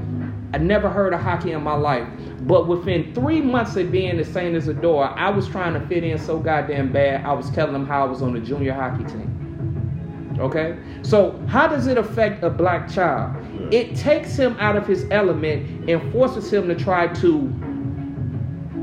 I 0.54 0.58
never 0.58 0.88
heard 0.88 1.14
of 1.14 1.20
hockey 1.20 1.52
in 1.52 1.62
my 1.62 1.74
life. 1.74 2.06
But 2.42 2.66
within 2.66 3.14
three 3.14 3.40
months 3.40 3.76
of 3.76 3.92
being 3.92 4.16
the 4.16 4.24
Saint 4.24 4.56
Isidore, 4.56 5.06
I 5.16 5.30
was 5.30 5.48
trying 5.48 5.74
to 5.74 5.86
fit 5.86 6.02
in 6.02 6.18
so 6.18 6.38
goddamn 6.38 6.92
bad. 6.92 7.24
I 7.24 7.32
was 7.32 7.50
telling 7.50 7.72
them 7.72 7.86
how 7.86 8.04
I 8.04 8.08
was 8.08 8.20
on 8.20 8.32
the 8.32 8.40
junior 8.40 8.72
hockey 8.72 9.04
team. 9.04 10.36
Okay? 10.40 10.76
So, 11.02 11.38
how 11.46 11.68
does 11.68 11.86
it 11.86 11.98
affect 11.98 12.42
a 12.42 12.50
black 12.50 12.90
child? 12.90 13.36
It 13.72 13.94
takes 13.94 14.34
him 14.36 14.56
out 14.58 14.76
of 14.76 14.86
his 14.86 15.06
element 15.10 15.88
and 15.88 16.12
forces 16.12 16.52
him 16.52 16.66
to 16.68 16.74
try 16.74 17.06
to 17.06 17.52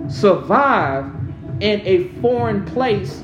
survive 0.07 1.05
in 1.59 1.81
a 1.81 2.07
foreign 2.21 2.65
place 2.65 3.23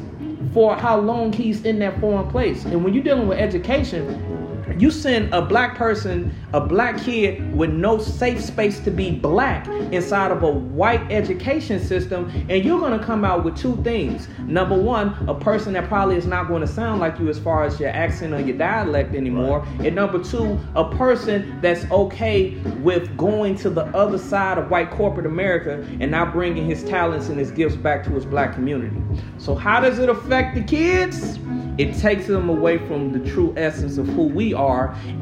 for 0.54 0.76
how 0.76 1.00
long 1.00 1.32
he's 1.32 1.64
in 1.64 1.80
that 1.80 2.00
foreign 2.00 2.30
place. 2.30 2.66
And 2.66 2.84
when 2.84 2.94
you're 2.94 3.04
dealing 3.04 3.28
with 3.28 3.40
education, 3.40 4.35
you 4.78 4.92
send 4.92 5.34
a 5.34 5.42
black 5.42 5.76
person, 5.76 6.34
a 6.54 6.60
black 6.60 6.98
kid 6.98 7.56
with 7.56 7.72
no 7.72 7.98
safe 7.98 8.42
space 8.42 8.80
to 8.80 8.92
be 8.92 9.12
black 9.12 9.68
inside 9.68 10.32
of 10.32 10.44
a 10.44 10.52
white 10.52 11.02
education 11.12 11.80
system, 11.80 12.30
and 12.50 12.64
you're 12.64 12.80
going 12.80 12.98
to 12.98 13.06
come 13.06 13.24
out 13.24 13.44
with 13.44 13.56
two 13.56 13.82
things. 13.84 14.28
Number 14.40 14.78
one, 14.78 15.14
a 15.30 15.34
person 15.34 15.74
that 15.74 15.88
probably 15.88 16.18
is 16.18 16.26
not 16.26 16.48
going 16.48 16.62
to 16.62 16.68
sound 16.68 17.00
like 17.00 17.20
you 17.20 17.30
as 17.30 17.40
far 17.40 17.64
as 17.64 17.80
your 17.80 17.90
accent 17.90 18.34
or 18.34 18.42
your 18.42 18.58
dialect 18.58 19.16
anymore. 19.16 19.60
Right. 19.60 19.88
And 19.88 19.96
number 19.96 20.22
two, 20.24 20.60
a 20.76 20.96
person 20.96 21.60
that's 21.62 21.90
okay 21.92 22.56
with 22.82 23.16
going 23.18 23.56
to 23.58 23.70
the 23.70 23.86
other 23.96 24.18
side 24.18 24.58
of 24.58 24.70
white 24.70 24.92
corporate 24.92 25.26
America 25.26 25.86
and 26.00 26.12
not 26.12 26.34
bringing 26.34 26.66
his 26.66 26.84
talents 26.84 27.30
and 27.30 27.40
his 27.40 27.52
gifts 27.52 27.76
back 27.76 28.04
to 28.06 28.10
his 28.12 28.26
black 28.26 28.54
community. 28.54 29.02
So, 29.38 29.56
how 29.56 29.80
does 29.80 30.00
it 30.00 30.10
affect 30.10 30.56
the 30.56 30.64
kids? 30.64 31.40
It 31.78 31.94
takes 31.98 32.26
them 32.26 32.48
away 32.48 32.78
from 32.78 33.12
the 33.12 33.30
true 33.30 33.54
essence 33.58 33.98
of 33.98 34.08
who 34.08 34.24
we 34.24 34.54
are 34.54 34.65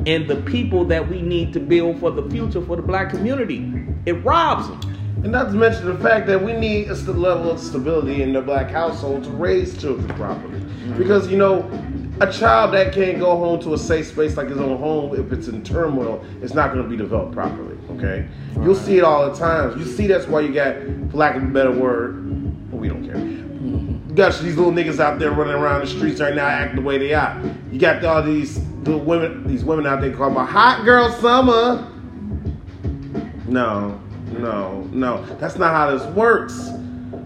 and 0.06 0.28
the 0.28 0.42
people 0.46 0.86
that 0.86 1.08
we 1.08 1.22
need 1.22 1.54
to 1.54 1.60
build 1.60 2.00
for 2.00 2.12
the 2.12 2.30
future 2.30 2.62
for 2.62 2.76
the 2.76 2.82
black 2.82 3.10
community. 3.10 3.86
It 4.06 4.14
robs 4.24 4.68
them. 4.68 4.80
And 5.24 5.32
not 5.32 5.46
to 5.46 5.54
mention 5.54 5.86
the 5.86 5.98
fact 5.98 6.28
that 6.28 6.44
we 6.44 6.52
need 6.52 6.90
a 6.90 6.96
st- 6.96 7.18
level 7.18 7.50
of 7.50 7.60
stability 7.60 8.22
in 8.22 8.34
the 8.34 8.42
black 8.42 8.70
household 8.70 9.24
to 9.24 9.30
raise 9.30 9.80
children 9.80 10.08
properly. 10.16 10.60
Because, 10.98 11.32
you 11.32 11.38
know, 11.38 11.70
a 12.20 12.32
child 12.32 12.74
that 12.74 12.94
can't 12.94 13.20
go 13.20 13.38
home 13.38 13.62
to 13.62 13.74
a 13.74 13.78
safe 13.78 14.08
space 14.08 14.36
like 14.36 14.50
his 14.50 14.60
own 14.60 14.78
home, 14.78 15.18
if 15.18 15.32
it's 15.32 15.48
in 15.48 15.64
turmoil, 15.64 16.24
it's 16.42 16.54
not 16.54 16.74
going 16.74 16.84
to 16.84 16.90
be 16.90 16.98
developed 16.98 17.32
properly, 17.32 17.78
okay? 17.92 18.28
You'll 18.56 18.76
see 18.76 18.98
it 18.98 19.04
all 19.04 19.32
the 19.32 19.38
time. 19.38 19.80
You 19.80 19.86
see 19.86 20.08
that's 20.08 20.28
why 20.28 20.42
you 20.42 20.54
got, 20.54 20.76
for 21.10 21.18
lack 21.18 21.38
of 21.38 21.44
a 21.44 21.48
better 21.48 21.72
word, 21.72 22.70
well, 22.70 22.82
we 22.82 22.90
don't 22.90 23.06
care. 23.06 23.16
Mm-hmm. 23.16 24.10
You 24.10 24.16
got 24.16 24.38
these 24.42 24.58
little 24.58 24.74
niggas 24.74 25.00
out 25.00 25.20
there 25.20 25.32
running 25.32 25.56
around 25.56 25.82
the 25.82 25.88
streets 25.88 26.20
right 26.20 26.36
now 26.36 26.48
acting 26.48 26.76
the 26.76 26.82
way 26.82 26.98
they 26.98 27.14
are. 27.14 27.42
You 27.72 27.80
got 27.80 28.04
all 28.04 28.22
these 28.22 28.60
the 28.84 28.98
women, 28.98 29.48
these 29.48 29.64
women 29.64 29.88
out 29.88 30.02
there 30.02 30.12
call 30.12 30.30
my 30.30 30.46
hot 30.46 30.84
girl 30.84 31.10
summer. 31.14 31.90
No, 33.48 34.00
no, 34.38 34.82
no. 34.92 35.26
That's 35.40 35.58
not 35.58 35.74
how 35.74 35.96
this 35.96 36.06
works. 36.16 36.72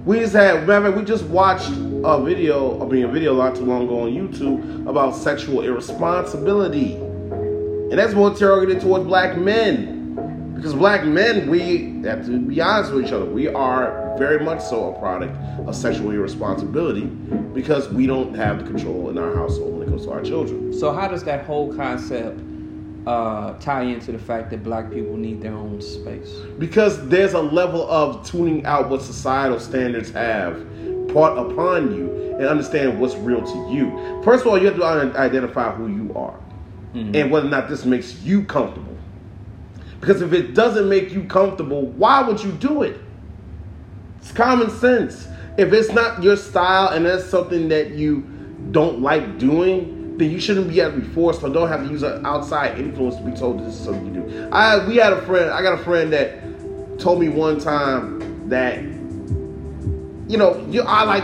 We 0.05 0.19
just 0.19 0.33
had, 0.33 0.61
remember, 0.61 0.91
we 0.91 1.03
just 1.03 1.25
watched 1.25 1.69
a 1.69 2.21
video, 2.23 2.81
I 2.81 2.89
mean, 2.89 3.05
a 3.05 3.07
video 3.07 3.35
not 3.35 3.55
too 3.55 3.65
long 3.65 3.85
ago 3.85 4.01
on 4.01 4.11
YouTube 4.11 4.87
about 4.87 5.15
sexual 5.15 5.61
irresponsibility. 5.61 6.95
And 6.95 7.93
that's 7.93 8.13
more 8.13 8.33
targeted 8.33 8.81
towards 8.81 9.05
black 9.05 9.37
men. 9.37 9.96
Because 10.57 10.73
black 10.73 11.05
men, 11.05 11.49
we 11.51 12.01
have 12.07 12.25
to 12.25 12.39
be 12.39 12.59
honest 12.59 12.91
with 12.91 13.05
each 13.05 13.11
other. 13.11 13.25
We 13.25 13.47
are 13.47 14.17
very 14.17 14.43
much 14.43 14.59
so 14.59 14.91
a 14.91 14.99
product 14.99 15.37
of 15.67 15.75
sexual 15.75 16.09
irresponsibility 16.09 17.05
because 17.53 17.89
we 17.89 18.07
don't 18.07 18.33
have 18.33 18.57
the 18.57 18.63
control 18.65 19.09
in 19.11 19.19
our 19.19 19.35
household 19.35 19.75
when 19.75 19.87
it 19.87 19.91
comes 19.91 20.05
to 20.05 20.11
our 20.11 20.23
children. 20.23 20.73
So, 20.73 20.91
how 20.91 21.07
does 21.07 21.23
that 21.25 21.45
whole 21.45 21.71
concept 21.75 22.41
uh, 23.05 23.53
tie 23.59 23.83
into 23.83 24.11
the 24.11 24.17
fact 24.17 24.49
that 24.49 24.63
black 24.63 24.91
people 24.91 25.15
need 25.15 25.43
their 25.43 25.53
own 25.53 25.79
space? 25.79 26.31
Because 26.57 27.07
there's 27.07 27.33
a 27.33 27.41
level 27.41 27.87
of 27.91 28.27
tuning 28.27 28.65
out 28.65 28.89
what 28.89 29.03
societal 29.03 29.59
standards 29.59 30.09
have 30.09 30.57
brought 31.07 31.37
upon 31.37 31.95
you 31.95 32.35
and 32.37 32.47
understand 32.47 32.99
what's 32.99 33.15
real 33.15 33.41
to 33.41 33.71
you. 33.71 34.21
First 34.23 34.41
of 34.41 34.47
all, 34.47 34.57
you 34.57 34.65
have 34.65 34.75
to 34.77 34.83
identify 35.17 35.71
who 35.71 35.87
you 35.87 36.13
are 36.15 36.39
mm-hmm. 36.95 37.15
and 37.15 37.31
whether 37.31 37.45
or 37.45 37.51
not 37.51 37.69
this 37.69 37.85
makes 37.85 38.21
you 38.21 38.43
comfortable. 38.43 38.96
Because 39.99 40.21
if 40.21 40.33
it 40.33 40.53
doesn't 40.53 40.87
make 40.87 41.11
you 41.11 41.23
comfortable, 41.23 41.87
why 41.87 42.21
would 42.21 42.43
you 42.43 42.51
do 42.51 42.83
it? 42.83 42.99
It's 44.19 44.31
common 44.31 44.69
sense. 44.69 45.27
If 45.57 45.73
it's 45.73 45.91
not 45.91 46.21
your 46.21 46.35
style 46.35 46.89
and 46.89 47.05
that's 47.05 47.25
something 47.25 47.69
that 47.69 47.91
you 47.91 48.21
don't 48.71 49.01
like 49.01 49.39
doing, 49.39 50.17
then 50.17 50.31
you 50.31 50.39
shouldn't 50.39 50.69
be 50.69 50.79
able 50.79 50.93
to 50.93 50.99
be 50.99 51.07
forced 51.13 51.43
or 51.43 51.49
don't 51.49 51.67
have 51.67 51.83
to 51.85 51.89
use 51.89 52.03
an 52.03 52.25
outside 52.25 52.77
influence 52.79 53.15
to 53.15 53.23
be 53.23 53.31
told 53.31 53.59
this 53.59 53.75
is 53.75 53.85
something 53.85 54.13
you 54.13 54.21
do. 54.21 54.49
I 54.51 54.85
we 54.87 54.97
had 54.97 55.13
a 55.13 55.21
friend, 55.23 55.49
I 55.51 55.61
got 55.61 55.79
a 55.79 55.83
friend 55.83 56.11
that 56.13 56.99
told 56.99 57.19
me 57.19 57.29
one 57.29 57.59
time 57.59 58.49
that 58.49 58.81
you 60.27 60.37
know, 60.37 60.65
you 60.69 60.81
I 60.81 61.03
like 61.03 61.23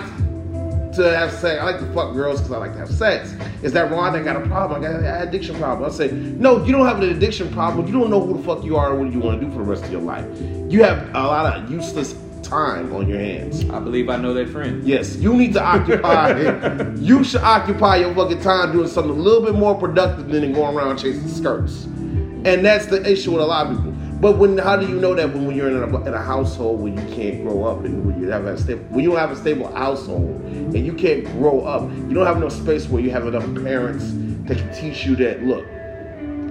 to 0.96 1.18
have 1.18 1.32
sex. 1.32 1.62
I 1.62 1.66
like 1.66 1.80
to 1.80 1.94
fuck 1.94 2.14
girls 2.14 2.39
because 2.39 2.52
I 2.54 2.58
like 2.58 2.74
to 2.74 2.80
have 2.80 2.91
sex. 2.91 3.34
Is 3.62 3.74
that 3.74 3.91
wrong? 3.91 4.16
I 4.16 4.22
got 4.24 4.36
a 4.36 4.48
problem. 4.48 4.84
I 4.84 4.88
got 4.88 5.00
an 5.00 5.28
addiction 5.28 5.58
problem. 5.58 5.89
I 5.89 5.94
say, 5.94 6.12
no, 6.12 6.64
you 6.64 6.72
don't 6.72 6.86
have 6.86 7.02
an 7.02 7.10
addiction 7.10 7.52
problem. 7.52 7.88
You 7.88 7.94
don't 7.94 8.10
know 8.10 8.26
who 8.26 8.38
the 8.38 8.44
fuck 8.44 8.64
you 8.64 8.78
are 8.78 8.91
and 8.91 9.00
what 9.00 9.12
you 9.12 9.20
want 9.20 9.39
to 9.39 9.46
do 9.46 9.52
for 9.52 9.60
the 9.60 9.64
rest 9.64 9.84
of 9.84 9.91
your 9.91 10.02
life. 10.02 10.26
You 10.70 10.84
have 10.84 11.10
a 11.10 11.24
lot 11.24 11.58
of 11.58 11.72
useless 11.72 12.16
time 12.44 12.94
on 12.94 13.08
your 13.08 13.20
hands. 13.20 13.68
I 13.70 13.80
believe 13.80 14.10
I 14.10 14.18
know 14.18 14.34
that 14.34 14.50
friend. 14.50 14.84
Yes, 14.84 15.16
you 15.16 15.34
need 15.34 15.54
to 15.54 15.64
occupy. 15.64 16.91
you 16.96 17.24
should 17.24 17.41
occupy 17.41 17.98
your 17.98 18.14
fucking 18.14 18.41
time 18.41 18.72
doing 18.72 18.88
something 18.88 19.12
a 19.12 19.22
little 19.22 19.41
bit 19.44 19.56
more 19.56 19.76
productive 19.76 20.30
than 20.30 20.54
going 20.54 20.76
around 20.76 20.98
chasing 20.98 21.28
skirts. 21.28 21.86
And 21.86 22.66
that's 22.66 22.88
the 22.88 23.10
issue 23.10 23.32
with 23.32 23.41
a 23.41 23.46
lot 23.46 23.68
of 23.68 23.78
people. 23.78 23.93
But 24.24 24.38
when 24.38 24.57
how 24.57 24.78
do 24.78 24.88
you 24.88 25.01
know 25.01 25.13
that 25.15 25.34
when, 25.34 25.47
when 25.47 25.57
you're 25.57 25.67
in 25.67 25.76
a, 25.76 26.01
in 26.05 26.13
a 26.13 26.21
household 26.21 26.80
where 26.80 26.93
you 26.93 27.13
can't 27.13 27.43
grow 27.43 27.65
up 27.65 27.84
and 27.84 28.05
when 28.05 28.21
you 28.21 28.30
have 28.30 28.45
a 28.45 28.57
stable 28.57 28.82
when 28.86 29.03
you 29.03 29.09
don't 29.09 29.19
have 29.19 29.32
a 29.32 29.36
stable 29.36 29.69
household 29.76 30.41
and 30.45 30.86
you 30.86 30.93
can't 30.93 31.26
grow 31.34 31.65
up, 31.65 31.91
you 31.91 32.13
don't 32.13 32.26
have 32.26 32.39
no 32.39 32.47
space 32.47 32.88
where 32.88 33.03
you 33.03 33.11
have 33.11 33.28
enough 33.28 33.43
parents 33.65 34.11
that 34.47 34.57
can 34.59 34.74
teach 34.74 35.05
you 35.05 35.17
that 35.17 35.43
look, 35.43 35.65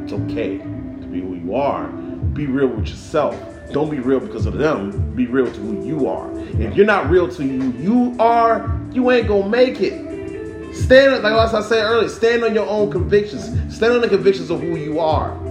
it's 0.02 0.12
okay 0.12 0.58
to 0.58 1.08
be 1.10 1.22
who 1.22 1.34
you 1.34 1.54
are. 1.54 1.86
Be 2.34 2.44
real 2.44 2.66
with 2.66 2.88
yourself. 2.88 3.42
Don't 3.72 3.88
be 3.88 4.00
real 4.00 4.20
because 4.20 4.44
of 4.44 4.58
them. 4.58 5.14
Be 5.14 5.26
real 5.26 5.50
to 5.50 5.60
who 5.60 5.82
you 5.82 6.06
are. 6.08 6.30
If 6.60 6.76
you're 6.76 6.84
not 6.84 7.08
real 7.08 7.26
to 7.26 7.42
who 7.42 7.72
you 7.82 8.14
are, 8.18 8.78
you 8.92 9.10
ain't 9.10 9.28
gonna 9.28 9.48
make 9.48 9.80
it. 9.80 10.74
Stand 10.74 11.22
like 11.22 11.32
I 11.32 11.62
said 11.62 11.84
earlier. 11.84 12.10
Stand 12.10 12.44
on 12.44 12.54
your 12.54 12.66
own 12.66 12.90
convictions. 12.90 13.44
Stand 13.74 13.94
on 13.94 14.02
the 14.02 14.10
convictions 14.10 14.50
of 14.50 14.60
who 14.60 14.76
you 14.76 15.00
are 15.00 15.41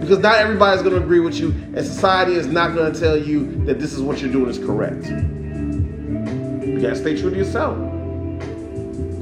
because 0.00 0.18
not 0.18 0.36
everybody's 0.36 0.82
going 0.82 0.94
to 0.94 1.02
agree 1.02 1.20
with 1.20 1.38
you, 1.38 1.50
and 1.50 1.78
society 1.78 2.34
is 2.34 2.46
not 2.46 2.74
going 2.74 2.92
to 2.92 2.98
tell 2.98 3.16
you 3.16 3.64
that 3.64 3.80
this 3.80 3.92
is 3.92 4.00
what 4.00 4.20
you're 4.20 4.32
doing 4.32 4.48
is 4.48 4.58
correct. 4.58 5.06
You 5.06 6.78
got 6.80 6.90
to 6.90 6.96
stay 6.96 7.20
true 7.20 7.30
to 7.30 7.36
yourself. 7.36 7.76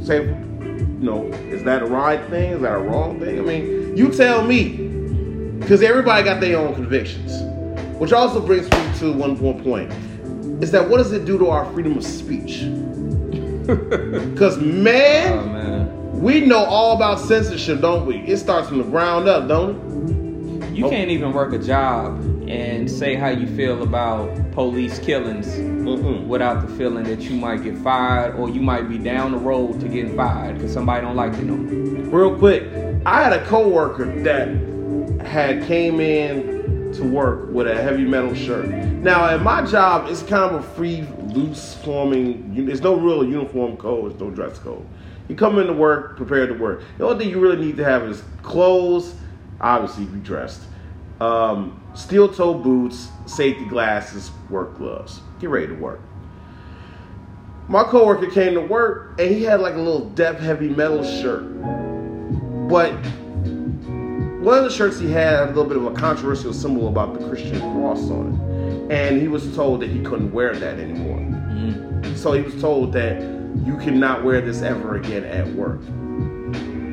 Say, 0.05 0.25
you 0.27 0.99
know, 1.01 1.25
is 1.49 1.65
that 1.65 1.83
a 1.83 1.87
right 1.87 2.23
thing? 2.29 2.53
Is 2.53 2.61
that 2.61 2.75
a 2.75 2.79
wrong 2.79 3.19
thing? 3.19 3.39
I 3.39 3.43
mean, 3.43 3.97
you 3.97 4.13
tell 4.13 4.45
me, 4.45 4.77
because 5.61 5.83
everybody 5.83 6.23
got 6.25 6.41
their 6.41 6.59
own 6.59 6.75
convictions. 6.75 7.33
Which 7.99 8.13
also 8.13 8.45
brings 8.45 8.71
me 8.71 8.99
to 8.99 9.13
one 9.15 9.39
more 9.41 9.59
point: 9.61 9.91
is 10.63 10.71
that 10.73 10.87
what 10.89 10.99
does 10.99 11.13
it 11.13 11.25
do 11.25 11.39
to 11.39 11.49
our 11.49 11.65
freedom 11.73 11.97
of 11.97 12.05
speech? 12.05 12.65
Because 13.67 14.59
man, 14.59 15.33
oh, 15.33 15.47
man, 15.47 16.21
we 16.21 16.41
know 16.41 16.65
all 16.65 16.95
about 16.95 17.19
censorship, 17.19 17.81
don't 17.81 18.07
we? 18.07 18.19
It 18.19 18.37
starts 18.37 18.69
from 18.69 18.79
the 18.79 18.85
ground 18.85 19.27
up, 19.27 19.49
don't 19.49 19.71
it? 19.71 20.26
You 20.77 20.89
oh. 20.89 20.91
can't 20.91 21.11
even 21.11 21.33
work 21.33 21.55
a 21.55 21.59
job 21.59 22.21
and 22.47 22.91
say 22.91 23.15
how 23.15 23.29
you 23.29 23.47
feel 23.47 23.83
about 23.83 24.29
police 24.53 24.99
killings 24.99 25.47
mm 25.47 26.27
without 26.27 26.67
the 26.67 26.75
feeling 26.77 27.05
that 27.05 27.21
you 27.23 27.37
might 27.37 27.63
get 27.63 27.79
fired 27.79 28.35
or 28.35 28.51
you 28.51 28.61
might 28.61 28.87
be 28.87 28.99
down 28.99 29.33
the 29.33 29.39
road 29.39 29.81
to 29.81 29.89
getting 29.89 30.15
fired 30.15 30.57
because 30.57 30.73
somebody 30.73 31.01
don't 31.01 31.17
like 31.17 31.33
you 31.37 31.45
no 31.45 31.57
more. 31.57 32.29
Real 32.29 32.39
quick, 32.39 32.65
I 33.07 33.23
had 33.23 33.33
a 33.33 33.43
coworker 33.47 34.05
that 34.23 34.49
had 35.27 35.65
came 35.67 35.99
in 36.01 36.93
to 36.93 37.05
work 37.05 37.49
with 37.53 37.69
a 37.69 37.81
heavy 37.81 38.05
metal 38.05 38.35
shirt. 38.35 38.69
Now, 38.69 39.27
at 39.31 39.43
my 39.43 39.65
job, 39.65 40.11
it's 40.11 40.23
kind 40.23 40.55
of 40.55 40.63
a 40.63 40.63
free, 40.75 41.07
loose 41.29 41.75
forming. 41.77 42.67
There's 42.67 42.83
no 42.83 42.97
real 42.97 43.25
uniform 43.25 43.79
code. 43.79 44.11
There's 44.11 44.21
no 44.21 44.31
dress 44.31 44.59
code. 44.59 44.85
You 45.29 45.37
come 45.37 45.59
into 45.59 45.73
work 45.73 46.19
prepared 46.19 46.51
to 46.51 46.55
work. 46.55 46.83
The 46.99 47.07
only 47.07 47.25
thing 47.25 47.33
you 47.33 47.41
really 47.41 47.65
need 47.65 47.79
to 47.79 47.85
have 47.85 48.03
is 48.03 48.23
clothes 48.43 49.15
obviously 49.61 50.05
be 50.05 50.21
dressed. 50.21 50.63
Um, 51.21 51.81
steel 51.95 52.29
toe 52.33 52.55
boots, 52.55 53.09
safety 53.27 53.65
glasses, 53.65 54.31
work 54.51 54.77
gloves. 54.77 55.21
Get 55.41 55.51
ready 55.51 55.69
to 55.69 55.75
work. 55.75 56.01
My 57.69 57.83
coworker 57.83 58.31
came 58.31 58.55
to 58.55 58.61
work 58.61 59.19
and 59.19 59.29
he 59.31 59.43
had 59.43 59.61
like 59.61 59.75
a 59.75 59.79
little 59.79 60.11
death 60.11 60.39
heavy 60.39 60.69
metal 60.69 61.03
shirt. 61.03 61.45
But 62.69 62.93
one 64.47 64.59
of 64.59 64.65
the 64.65 64.71
shirts 64.71 65.01
he 65.01 65.11
had, 65.11 65.33
had 65.33 65.43
a 65.43 65.47
little 65.47 65.65
bit 65.65 65.77
of 65.77 65.87
a 65.87 65.91
controversial 65.93 66.53
symbol 66.53 66.87
about 66.87 67.19
the 67.19 67.29
Christian 67.29 67.59
cross 67.73 68.11
on 68.11 68.35
it. 68.35 68.93
And 68.93 69.21
he 69.21 69.27
was 69.27 69.53
told 69.57 69.81
that 69.81 69.91
he 69.91 70.01
couldn't 70.03 70.33
wear 70.33 70.55
that 70.55 70.79
anymore. 70.79 71.19
Mm-hmm. 71.19 72.15
So 72.15 72.33
he 72.33 72.43
was 72.43 72.61
told 72.61 72.93
that 72.93 73.21
you 73.65 73.77
cannot 73.79 74.23
wear 74.23 74.41
this 74.41 74.63
ever 74.63 74.97
again 74.97 75.25
at 75.25 75.49
work. 75.49 75.81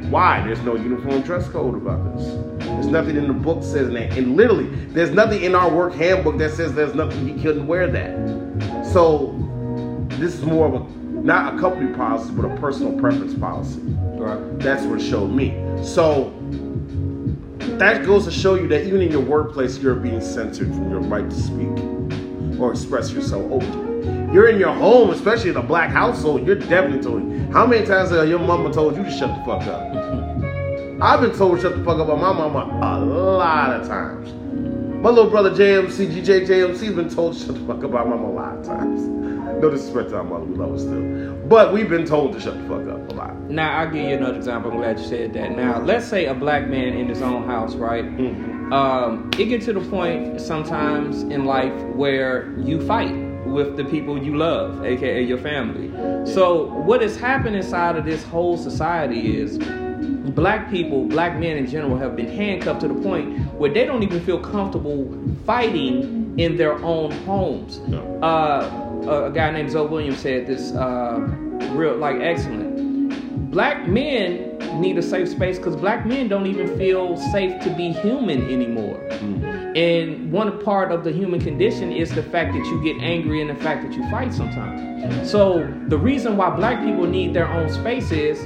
Why? 0.09 0.43
There's 0.43 0.61
no 0.61 0.75
uniform 0.75 1.21
dress 1.21 1.47
code 1.49 1.75
about 1.75 2.17
this. 2.17 2.52
There's 2.73 2.87
nothing 2.87 3.15
in 3.15 3.27
the 3.27 3.33
book 3.33 3.63
says 3.63 3.89
that. 3.89 4.17
And 4.17 4.35
literally, 4.35 4.67
there's 4.87 5.11
nothing 5.11 5.43
in 5.43 5.55
our 5.55 5.69
work 5.69 5.93
handbook 5.93 6.37
that 6.37 6.51
says 6.51 6.73
there's 6.73 6.95
nothing 6.95 7.27
you 7.27 7.41
couldn't 7.41 7.67
wear 7.67 7.87
that. 7.87 8.85
So 8.91 9.35
this 10.09 10.35
is 10.35 10.43
more 10.43 10.67
of 10.67 10.73
a 10.75 11.03
not 11.23 11.55
a 11.55 11.59
company 11.59 11.93
policy, 11.93 12.31
but 12.33 12.45
a 12.45 12.55
personal 12.57 12.99
preference 12.99 13.33
policy. 13.33 13.79
Right. 13.81 14.59
That's 14.59 14.83
what 14.83 14.99
it 14.99 15.09
showed 15.09 15.31
me. 15.31 15.51
So 15.83 16.33
that 17.77 18.05
goes 18.05 18.25
to 18.25 18.31
show 18.31 18.55
you 18.55 18.67
that 18.67 18.85
even 18.85 19.01
in 19.01 19.11
your 19.11 19.21
workplace, 19.21 19.77
you're 19.77 19.95
being 19.95 20.21
censored 20.21 20.67
from 20.67 20.89
your 20.89 20.99
right 20.99 21.29
to 21.29 21.35
speak 21.35 22.59
or 22.59 22.71
express 22.71 23.11
yourself 23.11 23.43
openly. 23.51 24.33
You're 24.33 24.49
in 24.49 24.59
your 24.59 24.73
home, 24.73 25.11
especially 25.11 25.51
in 25.51 25.57
a 25.57 25.63
black 25.63 25.89
household, 25.89 26.45
you're 26.45 26.55
definitely 26.55 27.01
told. 27.01 27.53
How 27.53 27.65
many 27.65 27.85
times 27.85 28.09
have 28.09 28.27
your 28.27 28.39
mama 28.39 28.73
told 28.73 28.97
you 28.97 29.03
to 29.03 29.11
shut 29.11 29.29
the 29.29 29.43
fuck 29.45 29.61
up? 29.67 30.22
I've 31.03 31.19
been 31.19 31.37
told 31.37 31.57
to 31.57 31.61
shut 31.61 31.77
the 31.77 31.83
fuck 31.83 31.99
up 31.99 32.07
by 32.07 32.15
my 32.15 32.31
mama 32.31 32.79
a 32.81 33.03
lot 33.03 33.73
of 33.77 33.85
times. 33.85 34.31
My 35.03 35.09
little 35.09 35.29
brother 35.29 35.49
JMC, 35.49 36.13
GJ 36.13 36.47
JMC, 36.47 36.79
has 36.79 36.95
been 36.95 37.09
told 37.09 37.33
to 37.33 37.39
shut 37.39 37.55
the 37.55 37.67
fuck 37.67 37.83
up 37.83 37.91
by 37.91 38.05
my 38.05 38.15
mama 38.15 38.29
a 38.29 38.31
lot 38.31 38.57
of 38.59 38.65
times. 38.65 39.01
No 39.61 39.69
disrespect 39.69 40.09
to 40.09 40.17
our 40.17 40.23
mother, 40.23 40.45
we 40.45 40.55
love 40.55 40.71
her 40.71 40.77
still. 40.77 41.35
But 41.47 41.73
we've 41.73 41.89
been 41.89 42.05
told 42.05 42.33
to 42.33 42.39
shut 42.39 42.57
the 42.57 42.67
fuck 42.67 42.87
up 42.87 43.09
a 43.11 43.13
lot. 43.13 43.37
Now, 43.49 43.79
I'll 43.79 43.91
give 43.91 44.09
you 44.09 44.15
another 44.15 44.35
example. 44.35 44.71
I'm 44.71 44.77
glad 44.77 44.99
you 44.99 45.05
said 45.05 45.33
that. 45.33 45.55
Now, 45.55 45.79
let's 45.81 46.05
say 46.05 46.25
a 46.25 46.33
black 46.33 46.67
man 46.67 46.93
in 46.93 47.07
his 47.07 47.21
own 47.21 47.45
house, 47.45 47.75
right? 47.75 48.03
Mm-hmm. 48.03 48.73
Um, 48.73 49.29
it 49.37 49.45
gets 49.45 49.65
to 49.65 49.73
the 49.73 49.81
point 49.81 50.41
sometimes 50.41 51.23
in 51.23 51.45
life 51.45 51.73
where 51.95 52.53
you 52.59 52.85
fight 52.85 53.13
with 53.45 53.77
the 53.77 53.85
people 53.85 54.21
you 54.21 54.37
love, 54.37 54.83
aka 54.85 55.21
your 55.21 55.37
family. 55.37 55.91
So, 56.25 56.65
what 56.81 57.01
has 57.01 57.15
happened 57.17 57.55
inside 57.55 57.97
of 57.97 58.05
this 58.05 58.23
whole 58.23 58.57
society 58.57 59.37
is 59.37 59.59
black 60.31 60.69
people, 60.69 61.05
black 61.05 61.37
men 61.37 61.57
in 61.57 61.67
general, 61.67 61.97
have 61.97 62.15
been 62.15 62.29
handcuffed 62.29 62.81
to 62.81 62.87
the 62.87 62.95
point 62.95 63.37
where 63.53 63.71
they 63.71 63.85
don't 63.85 64.03
even 64.03 64.23
feel 64.25 64.39
comfortable 64.39 65.13
fighting 65.45 66.33
in 66.39 66.55
their 66.57 66.75
own 66.83 67.11
homes. 67.25 67.79
No. 67.87 68.19
Uh, 68.21 69.27
a 69.27 69.31
guy 69.31 69.51
named 69.51 69.71
Zoe 69.71 69.87
Williams 69.87 70.19
said 70.19 70.47
this 70.47 70.71
uh, 70.71 71.19
real, 71.71 71.97
like, 71.97 72.21
excellent. 72.21 73.51
Black 73.51 73.87
men 73.87 74.57
need 74.81 74.97
a 74.97 75.01
safe 75.01 75.29
space 75.29 75.57
because 75.57 75.75
black 75.75 76.05
men 76.05 76.27
don't 76.27 76.47
even 76.47 76.75
feel 76.77 77.17
safe 77.31 77.61
to 77.63 77.69
be 77.75 77.91
human 77.91 78.49
anymore. 78.49 78.97
Mm-hmm. 79.11 79.75
And 79.75 80.31
one 80.31 80.59
part 80.63 80.91
of 80.91 81.03
the 81.03 81.11
human 81.11 81.39
condition 81.39 81.91
is 81.91 82.09
the 82.13 82.23
fact 82.23 82.53
that 82.53 82.65
you 82.65 82.81
get 82.83 82.99
angry 83.01 83.41
and 83.41 83.49
the 83.49 83.55
fact 83.61 83.83
that 83.83 83.93
you 83.93 84.09
fight 84.09 84.33
sometimes. 84.33 85.29
So 85.29 85.67
the 85.87 85.97
reason 85.97 86.37
why 86.37 86.49
black 86.51 86.83
people 86.83 87.05
need 87.05 87.33
their 87.33 87.47
own 87.47 87.69
space 87.69 88.11
is 88.11 88.39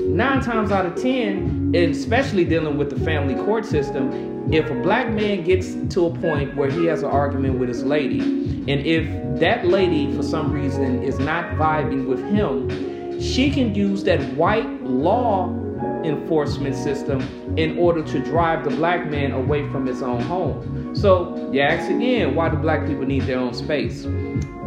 nine 0.00 0.40
times 0.40 0.70
out 0.70 0.86
of 0.86 1.00
ten, 1.00 1.72
and 1.74 1.76
especially 1.76 2.44
dealing 2.44 2.78
with 2.78 2.90
the 2.90 3.04
family 3.04 3.34
court 3.34 3.64
system, 3.64 4.52
if 4.52 4.68
a 4.70 4.74
black 4.82 5.10
man 5.10 5.44
gets 5.44 5.74
to 5.94 6.06
a 6.06 6.18
point 6.18 6.54
where 6.56 6.70
he 6.70 6.86
has 6.86 7.02
an 7.02 7.10
argument 7.10 7.58
with 7.58 7.68
his 7.68 7.84
lady, 7.84 8.20
and 8.20 8.86
if 8.86 9.06
that 9.38 9.66
lady 9.66 10.14
for 10.16 10.22
some 10.22 10.52
reason 10.52 11.02
is 11.02 11.18
not 11.18 11.44
vibing 11.56 12.06
with 12.06 12.20
him, 12.30 13.20
she 13.20 13.50
can 13.50 13.74
use 13.74 14.04
that 14.04 14.20
white 14.34 14.82
law 14.82 15.48
enforcement 16.04 16.74
system 16.74 17.20
in 17.56 17.78
order 17.78 18.02
to 18.02 18.18
drive 18.20 18.64
the 18.64 18.70
black 18.70 19.10
man 19.10 19.32
away 19.32 19.68
from 19.70 19.86
his 19.86 20.02
own 20.02 20.20
home. 20.22 20.94
So, 20.94 21.50
you 21.52 21.60
ask 21.60 21.90
again, 21.90 22.34
why 22.34 22.48
do 22.48 22.56
black 22.56 22.86
people 22.86 23.04
need 23.04 23.22
their 23.22 23.38
own 23.38 23.54
space? 23.54 24.04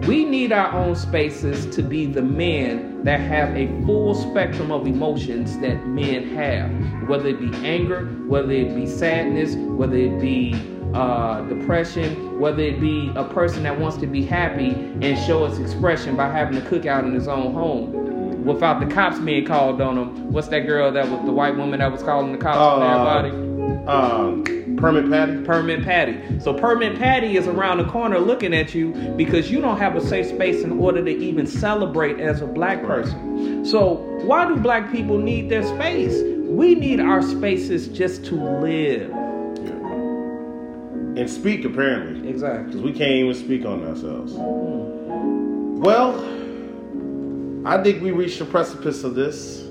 We 0.07 0.25
need 0.25 0.51
our 0.51 0.71
own 0.73 0.95
spaces 0.95 1.65
to 1.75 1.81
be 1.81 2.05
the 2.05 2.21
men 2.21 3.03
that 3.05 3.19
have 3.21 3.55
a 3.55 3.67
full 3.85 4.13
spectrum 4.13 4.71
of 4.71 4.85
emotions 4.85 5.57
that 5.59 5.87
men 5.87 6.27
have, 6.35 7.09
whether 7.09 7.29
it 7.29 7.39
be 7.39 7.51
anger, 7.65 8.05
whether 8.27 8.51
it 8.51 8.75
be 8.75 8.85
sadness, 8.85 9.55
whether 9.55 9.95
it 9.95 10.19
be 10.19 10.53
uh, 10.93 11.41
depression, 11.43 12.39
whether 12.39 12.61
it 12.61 12.79
be 12.79 13.11
a 13.15 13.23
person 13.23 13.63
that 13.63 13.79
wants 13.79 13.97
to 13.97 14.07
be 14.07 14.23
happy 14.23 14.69
and 15.01 15.17
show 15.25 15.45
its 15.45 15.59
expression 15.59 16.15
by 16.15 16.29
having 16.29 16.57
a 16.57 16.61
cookout 16.61 17.03
in 17.03 17.13
his 17.13 17.27
own 17.27 17.53
home 17.53 18.14
without 18.45 18.79
the 18.79 18.85
cops 18.93 19.19
being 19.19 19.45
called 19.45 19.81
on 19.81 19.95
them. 19.95 20.31
What's 20.31 20.47
that 20.49 20.61
girl 20.67 20.91
that 20.91 21.09
was 21.09 21.25
the 21.25 21.31
white 21.31 21.57
woman 21.57 21.79
that 21.79 21.91
was 21.91 22.03
calling 22.03 22.31
the 22.31 22.37
cops 22.37 22.57
on 22.57 22.81
Uh, 22.81 23.19
everybody? 23.19 23.45
Um, 23.87 24.43
Permit 24.77 25.09
Patty. 25.09 25.41
Permit 25.43 25.83
Patty. 25.83 26.17
So 26.39 26.53
Permit 26.53 26.97
Patty 26.97 27.37
is 27.37 27.47
around 27.47 27.77
the 27.79 27.85
corner 27.85 28.19
looking 28.19 28.53
at 28.53 28.73
you 28.75 28.91
because 29.15 29.51
you 29.51 29.61
don't 29.61 29.77
have 29.77 29.95
a 29.95 30.01
safe 30.01 30.27
space 30.27 30.63
in 30.63 30.79
order 30.79 31.03
to 31.03 31.09
even 31.11 31.45
celebrate 31.47 32.19
as 32.19 32.41
a 32.41 32.47
black 32.47 32.83
person. 32.85 33.65
So 33.65 33.95
why 34.23 34.47
do 34.47 34.55
black 34.57 34.91
people 34.91 35.17
need 35.17 35.49
their 35.49 35.63
space? 35.63 36.21
We 36.47 36.75
need 36.75 36.99
our 36.99 37.21
spaces 37.21 37.87
just 37.87 38.25
to 38.25 38.35
live. 38.35 39.11
And 41.17 41.29
speak, 41.29 41.63
apparently. 41.63 42.27
Exactly. 42.29 42.65
Because 42.65 42.81
we 42.81 42.91
can't 42.91 43.11
even 43.11 43.33
speak 43.33 43.65
on 43.65 43.85
ourselves. 43.85 44.33
Well, 45.79 46.13
I 47.65 47.81
think 47.81 48.03
we 48.03 48.11
reached 48.11 48.37
the 48.37 48.45
precipice 48.45 49.03
of 49.03 49.15
this. 49.15 49.61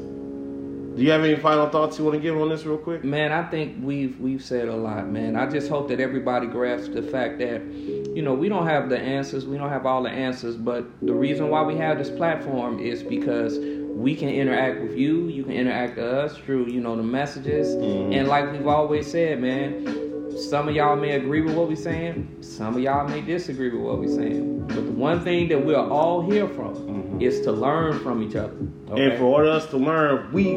Do 0.96 1.02
you 1.02 1.10
have 1.12 1.22
any 1.24 1.36
final 1.36 1.68
thoughts 1.68 1.96
you 1.98 2.04
want 2.04 2.16
to 2.16 2.20
give 2.20 2.36
on 2.40 2.48
this 2.48 2.64
real 2.66 2.76
quick? 2.76 3.04
Man, 3.04 3.30
I 3.30 3.44
think 3.44 3.76
we've 3.82 4.18
we've 4.20 4.42
said 4.42 4.68
a 4.68 4.74
lot, 4.76 5.08
man. 5.08 5.36
I 5.36 5.48
just 5.48 5.68
hope 5.68 5.88
that 5.88 6.00
everybody 6.00 6.46
grasps 6.46 6.94
the 6.94 7.02
fact 7.02 7.38
that, 7.38 7.62
you 7.62 8.22
know, 8.22 8.34
we 8.34 8.48
don't 8.48 8.66
have 8.66 8.88
the 8.88 8.98
answers, 8.98 9.46
we 9.46 9.58
don't 9.58 9.70
have 9.70 9.86
all 9.86 10.02
the 10.02 10.10
answers, 10.10 10.56
but 10.56 10.84
the 11.02 11.14
reason 11.14 11.50
why 11.50 11.62
we 11.62 11.76
have 11.76 11.98
this 11.98 12.10
platform 12.10 12.80
is 12.80 13.02
because 13.02 13.58
we 13.58 14.16
can 14.16 14.28
interact 14.28 14.80
with 14.82 14.96
you, 14.96 15.28
you 15.28 15.44
can 15.44 15.52
interact 15.52 15.96
with 15.96 16.04
us 16.06 16.36
through, 16.38 16.66
you 16.66 16.80
know, 16.80 16.96
the 16.96 17.02
messages. 17.02 17.74
Mhm. 17.76 18.12
And 18.14 18.28
like 18.28 18.50
we've 18.52 18.66
always 18.66 19.08
said, 19.08 19.40
man, 19.40 20.03
some 20.36 20.68
of 20.68 20.74
y'all 20.74 20.96
may 20.96 21.12
agree 21.12 21.40
with 21.42 21.54
what 21.54 21.68
we're 21.68 21.76
saying, 21.76 22.28
some 22.40 22.74
of 22.76 22.80
y'all 22.82 23.06
may 23.08 23.20
disagree 23.20 23.70
with 23.70 23.80
what 23.80 23.98
we're 23.98 24.08
saying. 24.08 24.64
But 24.66 24.74
the 24.86 24.92
one 24.92 25.20
thing 25.20 25.48
that 25.48 25.64
we're 25.64 25.76
all 25.76 26.22
here 26.22 26.48
from 26.48 26.74
Mhm. 26.74 27.22
is 27.22 27.40
to 27.42 27.52
learn 27.52 27.94
from 28.00 28.22
each 28.22 28.34
other. 28.34 28.52
And 28.96 29.12
for 29.14 29.24
order 29.24 29.50
us 29.50 29.66
to 29.70 29.76
learn, 29.76 30.20
we 30.32 30.56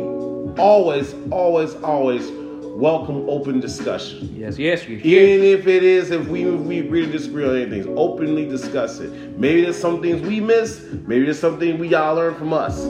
always, 0.57 1.13
always, 1.31 1.75
always 1.83 2.31
welcome 2.77 3.25
open 3.27 3.59
discussion. 3.59 4.29
yes, 4.37 4.57
yes, 4.59 4.87
you 4.87 4.97
Even 5.03 5.43
if 5.43 5.67
it 5.67 5.83
is, 5.83 6.11
if 6.11 6.27
we 6.27 6.43
if 6.43 6.59
we 6.61 6.79
agree 6.79 7.05
to 7.05 7.11
disagree 7.11 7.45
on 7.45 7.55
anything, 7.55 7.93
openly 7.97 8.45
discuss 8.47 8.99
it. 8.99 9.11
Maybe 9.37 9.61
there's 9.61 9.77
some 9.77 10.01
things 10.01 10.21
we 10.27 10.39
miss. 10.39 10.81
Maybe 11.07 11.25
there's 11.25 11.39
something 11.39 11.79
we 11.79 11.89
y'all 11.89 12.15
learn 12.15 12.35
from 12.35 12.53
us. 12.53 12.85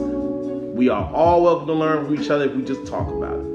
We 0.74 0.90
are 0.90 1.10
all 1.14 1.44
welcome 1.44 1.68
to 1.68 1.74
learn 1.74 2.06
from 2.06 2.16
each 2.22 2.30
other 2.30 2.46
if 2.46 2.56
we 2.56 2.62
just 2.64 2.86
talk 2.86 3.10
about 3.10 3.40
it. 3.40 3.46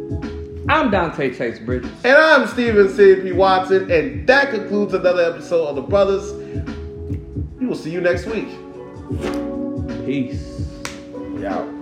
I'm 0.72 0.90
Dante 0.90 1.34
Chase 1.34 1.58
Bridges. 1.58 1.92
And 2.02 2.16
I'm 2.16 2.48
Steven 2.48 2.88
C.P. 2.88 3.32
Watson, 3.32 3.90
and 3.90 4.26
that 4.26 4.52
concludes 4.52 4.94
another 4.94 5.22
episode 5.22 5.66
of 5.66 5.76
The 5.76 5.82
Brothers. 5.82 6.32
We 7.60 7.66
will 7.66 7.74
see 7.74 7.90
you 7.90 8.00
next 8.00 8.24
week. 8.24 8.48
Peace. 10.06 10.66
We 11.34 11.44
out. 11.44 11.81